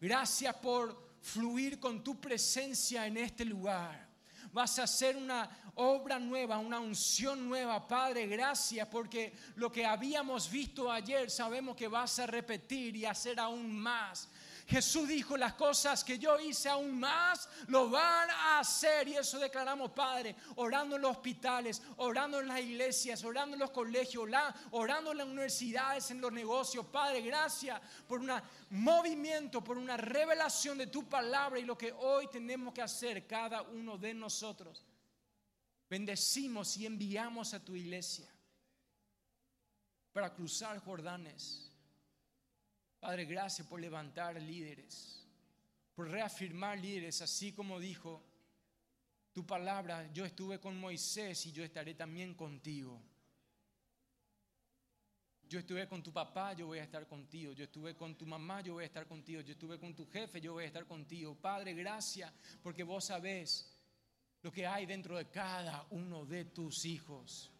Gracias 0.00 0.54
por 0.56 1.03
fluir 1.24 1.80
con 1.80 2.04
tu 2.04 2.20
presencia 2.20 3.06
en 3.06 3.16
este 3.16 3.46
lugar. 3.46 4.06
Vas 4.52 4.78
a 4.78 4.82
hacer 4.82 5.16
una 5.16 5.48
obra 5.76 6.18
nueva, 6.18 6.58
una 6.58 6.78
unción 6.78 7.48
nueva, 7.48 7.88
Padre. 7.88 8.26
Gracias 8.26 8.86
porque 8.88 9.32
lo 9.56 9.72
que 9.72 9.86
habíamos 9.86 10.50
visto 10.50 10.92
ayer 10.92 11.30
sabemos 11.30 11.74
que 11.74 11.88
vas 11.88 12.18
a 12.18 12.26
repetir 12.26 12.94
y 12.94 13.06
hacer 13.06 13.40
aún 13.40 13.74
más. 13.74 14.28
Jesús 14.66 15.06
dijo, 15.08 15.36
las 15.36 15.54
cosas 15.54 16.02
que 16.02 16.18
yo 16.18 16.40
hice 16.40 16.70
aún 16.70 16.98
más, 16.98 17.48
lo 17.66 17.90
van 17.90 18.30
a 18.30 18.60
hacer. 18.60 19.06
Y 19.08 19.16
eso 19.16 19.38
declaramos, 19.38 19.90
Padre, 19.90 20.34
orando 20.56 20.96
en 20.96 21.02
los 21.02 21.10
hospitales, 21.10 21.82
orando 21.98 22.40
en 22.40 22.48
las 22.48 22.60
iglesias, 22.60 23.22
orando 23.24 23.54
en 23.56 23.60
los 23.60 23.70
colegios, 23.70 24.26
orando 24.70 25.12
en 25.12 25.18
las 25.18 25.26
universidades, 25.26 26.10
en 26.10 26.20
los 26.20 26.32
negocios. 26.32 26.86
Padre, 26.86 27.20
gracias 27.20 27.78
por 28.08 28.20
un 28.20 28.32
movimiento, 28.70 29.62
por 29.62 29.76
una 29.76 29.98
revelación 29.98 30.78
de 30.78 30.86
tu 30.86 31.06
palabra 31.08 31.58
y 31.58 31.64
lo 31.64 31.76
que 31.76 31.92
hoy 31.92 32.28
tenemos 32.28 32.72
que 32.72 32.82
hacer 32.82 33.26
cada 33.26 33.60
uno 33.60 33.98
de 33.98 34.14
nosotros. 34.14 34.82
Bendecimos 35.90 36.76
y 36.78 36.86
enviamos 36.86 37.52
a 37.52 37.62
tu 37.62 37.76
iglesia 37.76 38.32
para 40.14 40.32
cruzar 40.32 40.78
Jordanes 40.78 41.73
Padre, 43.04 43.26
gracias 43.26 43.68
por 43.68 43.78
levantar 43.78 44.40
líderes, 44.40 45.22
por 45.94 46.08
reafirmar 46.08 46.78
líderes, 46.78 47.20
así 47.20 47.52
como 47.52 47.78
dijo 47.78 48.24
tu 49.30 49.44
palabra, 49.44 50.10
yo 50.10 50.24
estuve 50.24 50.58
con 50.58 50.80
Moisés 50.80 51.44
y 51.44 51.52
yo 51.52 51.62
estaré 51.62 51.92
también 51.92 52.32
contigo. 52.32 52.98
Yo 55.46 55.58
estuve 55.58 55.86
con 55.86 56.02
tu 56.02 56.14
papá, 56.14 56.54
yo 56.54 56.66
voy 56.66 56.78
a 56.78 56.84
estar 56.84 57.06
contigo. 57.06 57.52
Yo 57.52 57.64
estuve 57.64 57.94
con 57.94 58.16
tu 58.16 58.24
mamá, 58.24 58.62
yo 58.62 58.72
voy 58.72 58.84
a 58.84 58.86
estar 58.86 59.06
contigo. 59.06 59.42
Yo 59.42 59.52
estuve 59.52 59.78
con 59.78 59.94
tu 59.94 60.06
jefe, 60.06 60.40
yo 60.40 60.54
voy 60.54 60.64
a 60.64 60.68
estar 60.68 60.86
contigo. 60.86 61.34
Padre, 61.34 61.74
gracias 61.74 62.32
porque 62.62 62.84
vos 62.84 63.04
sabés 63.04 63.70
lo 64.40 64.50
que 64.50 64.66
hay 64.66 64.86
dentro 64.86 65.18
de 65.18 65.28
cada 65.28 65.86
uno 65.90 66.24
de 66.24 66.46
tus 66.46 66.86
hijos. 66.86 67.53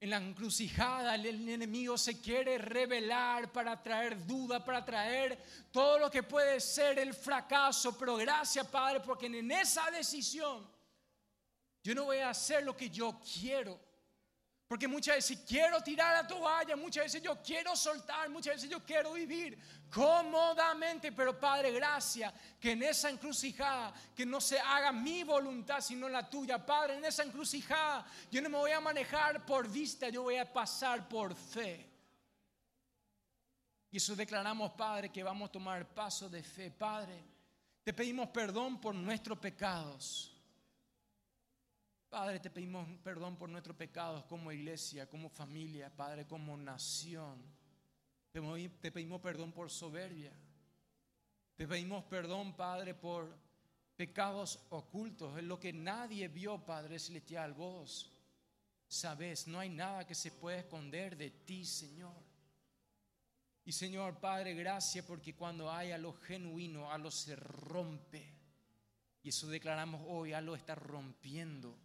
En 0.00 0.08
la 0.08 0.16
encrucijada 0.16 1.14
el 1.14 1.46
enemigo 1.46 1.98
se 1.98 2.22
quiere 2.22 2.56
revelar 2.56 3.52
para 3.52 3.82
traer 3.82 4.26
duda, 4.26 4.64
para 4.64 4.82
traer 4.82 5.38
todo 5.70 5.98
lo 5.98 6.10
que 6.10 6.22
puede 6.22 6.58
ser 6.58 6.98
el 6.98 7.12
fracaso. 7.12 7.96
Pero 7.98 8.16
gracias 8.16 8.66
Padre, 8.66 9.00
porque 9.00 9.26
en 9.26 9.50
esa 9.50 9.90
decisión 9.90 10.66
yo 11.82 11.94
no 11.94 12.04
voy 12.04 12.18
a 12.18 12.30
hacer 12.30 12.62
lo 12.62 12.74
que 12.74 12.88
yo 12.88 13.20
quiero 13.20 13.89
porque 14.70 14.86
muchas 14.86 15.16
veces 15.16 15.40
quiero 15.44 15.82
tirar 15.82 16.14
la 16.14 16.28
toalla, 16.28 16.76
muchas 16.76 17.02
veces 17.02 17.20
yo 17.20 17.42
quiero 17.42 17.74
soltar, 17.74 18.30
muchas 18.30 18.54
veces 18.54 18.70
yo 18.70 18.78
quiero 18.84 19.14
vivir 19.14 19.58
cómodamente, 19.92 21.10
pero 21.10 21.40
Padre, 21.40 21.72
gracias 21.72 22.32
que 22.60 22.70
en 22.70 22.84
esa 22.84 23.10
encrucijada, 23.10 23.92
que 24.14 24.24
no 24.24 24.40
se 24.40 24.60
haga 24.60 24.92
mi 24.92 25.24
voluntad 25.24 25.80
sino 25.80 26.08
la 26.08 26.30
tuya. 26.30 26.64
Padre, 26.64 26.98
en 26.98 27.04
esa 27.04 27.24
encrucijada 27.24 28.06
yo 28.30 28.40
no 28.40 28.48
me 28.48 28.58
voy 28.58 28.70
a 28.70 28.78
manejar 28.78 29.44
por 29.44 29.68
vista, 29.68 30.08
yo 30.08 30.22
voy 30.22 30.36
a 30.36 30.52
pasar 30.52 31.08
por 31.08 31.34
fe. 31.34 31.90
Y 33.90 33.96
eso 33.96 34.14
declaramos, 34.14 34.70
Padre, 34.70 35.08
que 35.08 35.24
vamos 35.24 35.48
a 35.48 35.52
tomar 35.52 35.84
paso 35.84 36.28
de 36.28 36.44
fe. 36.44 36.70
Padre, 36.70 37.24
te 37.82 37.92
pedimos 37.92 38.28
perdón 38.28 38.80
por 38.80 38.94
nuestros 38.94 39.36
pecados. 39.36 40.39
Padre, 42.10 42.40
te 42.40 42.50
pedimos 42.50 42.88
perdón 43.04 43.36
por 43.36 43.48
nuestros 43.48 43.76
pecados 43.76 44.24
como 44.24 44.50
iglesia, 44.50 45.08
como 45.08 45.28
familia, 45.28 45.94
Padre, 45.94 46.26
como 46.26 46.56
nación. 46.56 47.40
Te 48.32 48.90
pedimos 48.90 49.20
perdón 49.20 49.52
por 49.52 49.70
soberbia. 49.70 50.32
Te 51.54 51.68
pedimos 51.68 52.02
perdón, 52.06 52.56
Padre, 52.56 52.94
por 52.94 53.38
pecados 53.94 54.58
ocultos, 54.70 55.38
en 55.38 55.46
lo 55.46 55.60
que 55.60 55.72
nadie 55.72 56.26
vio, 56.26 56.58
Padre 56.66 56.98
celestial. 56.98 57.54
Vos 57.54 58.10
sabes, 58.88 59.46
no 59.46 59.60
hay 59.60 59.68
nada 59.68 60.04
que 60.04 60.16
se 60.16 60.32
pueda 60.32 60.58
esconder 60.58 61.16
de 61.16 61.30
ti, 61.30 61.64
Señor. 61.64 62.20
Y 63.64 63.70
Señor, 63.70 64.18
Padre, 64.18 64.54
gracias 64.54 65.04
porque 65.04 65.36
cuando 65.36 65.70
hay 65.70 65.92
a 65.92 65.98
lo 65.98 66.14
genuino, 66.14 66.90
a 66.90 66.98
lo 66.98 67.12
se 67.12 67.36
rompe. 67.36 68.34
Y 69.22 69.28
eso 69.28 69.46
declaramos 69.46 70.02
hoy, 70.08 70.32
a 70.32 70.40
lo 70.40 70.56
está 70.56 70.74
rompiendo 70.74 71.78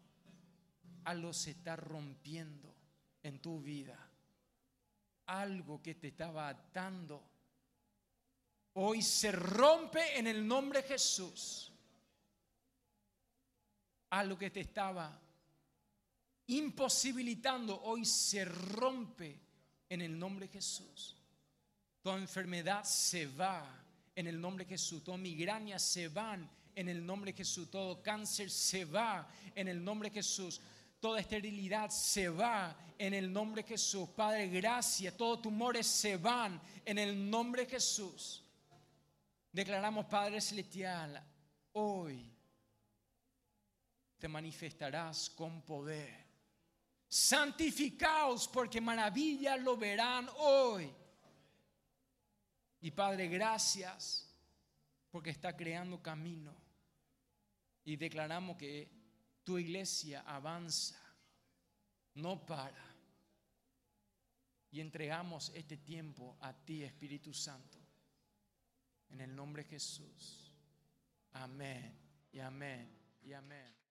algo 1.05 1.33
se 1.33 1.51
está 1.51 1.75
rompiendo 1.75 2.73
en 3.23 3.39
tu 3.39 3.61
vida. 3.61 3.97
Algo 5.27 5.81
que 5.81 5.95
te 5.95 6.09
estaba 6.09 6.49
atando. 6.49 7.23
Hoy 8.73 9.01
se 9.01 9.31
rompe 9.31 10.17
en 10.17 10.27
el 10.27 10.45
nombre 10.47 10.81
de 10.81 10.87
Jesús. 10.87 11.71
Algo 14.09 14.37
que 14.37 14.51
te 14.51 14.61
estaba 14.61 15.19
imposibilitando, 16.47 17.81
hoy 17.83 18.05
se 18.05 18.45
rompe 18.45 19.39
en 19.89 20.01
el 20.01 20.17
nombre 20.17 20.47
de 20.47 20.53
Jesús. 20.53 21.15
Toda 22.01 22.17
enfermedad 22.17 22.83
se 22.83 23.25
va 23.27 23.83
en 24.15 24.27
el 24.27 24.39
nombre 24.39 24.65
de 24.65 24.69
Jesús. 24.69 25.03
Toda 25.03 25.17
migraña 25.17 25.79
se 25.79 26.07
van 26.07 26.49
en 26.75 26.89
el 26.89 27.03
nombre 27.03 27.31
de 27.31 27.37
Jesús. 27.37 27.69
Todo 27.71 28.01
cáncer 28.03 28.51
se 28.51 28.85
va 28.85 29.27
en 29.55 29.67
el 29.67 29.83
nombre 29.83 30.09
de 30.09 30.15
Jesús. 30.15 30.61
Toda 31.05 31.19
esterilidad 31.19 31.91
se 31.91 32.29
va 32.29 32.75
en 32.97 33.13
el 33.13 33.31
nombre 33.31 33.61
de 33.61 33.69
Jesús. 33.69 34.09
Padre, 34.09 34.47
gracias. 34.47 35.15
Todos 35.15 35.39
tumores 35.39 35.85
se 35.85 36.17
van 36.17 36.59
en 36.83 36.97
el 36.97 37.29
nombre 37.29 37.63
de 37.63 37.69
Jesús. 37.69 38.43
Declaramos, 39.51 40.07
Padre 40.07 40.41
Celestial, 40.41 41.23
hoy 41.73 42.27
te 44.17 44.27
manifestarás 44.27 45.29
con 45.29 45.61
poder. 45.61 46.25
Santificaos 47.07 48.47
porque 48.47 48.81
maravilla 48.81 49.57
lo 49.57 49.77
verán 49.77 50.27
hoy. 50.37 50.91
Y 52.81 52.89
Padre, 52.89 53.27
gracias 53.27 54.27
porque 55.11 55.29
está 55.29 55.55
creando 55.55 56.01
camino. 56.01 56.51
Y 57.83 57.95
declaramos 57.95 58.57
que 58.57 58.94
tu 59.45 59.57
iglesia 59.57 60.23
avanza, 60.25 60.99
no 62.15 62.45
para. 62.45 62.83
Y 64.71 64.81
entregamos 64.81 65.51
este 65.55 65.77
tiempo 65.77 66.35
a 66.41 66.51
ti, 66.51 66.83
Espíritu 66.83 67.33
Santo. 67.33 67.77
En 69.09 69.21
el 69.21 69.33
nombre 69.33 69.63
de 69.63 69.69
Jesús. 69.69 70.51
Amén 71.31 71.97
y 72.31 72.39
amén 72.39 72.89
y 73.21 73.31
amén. 73.31 73.84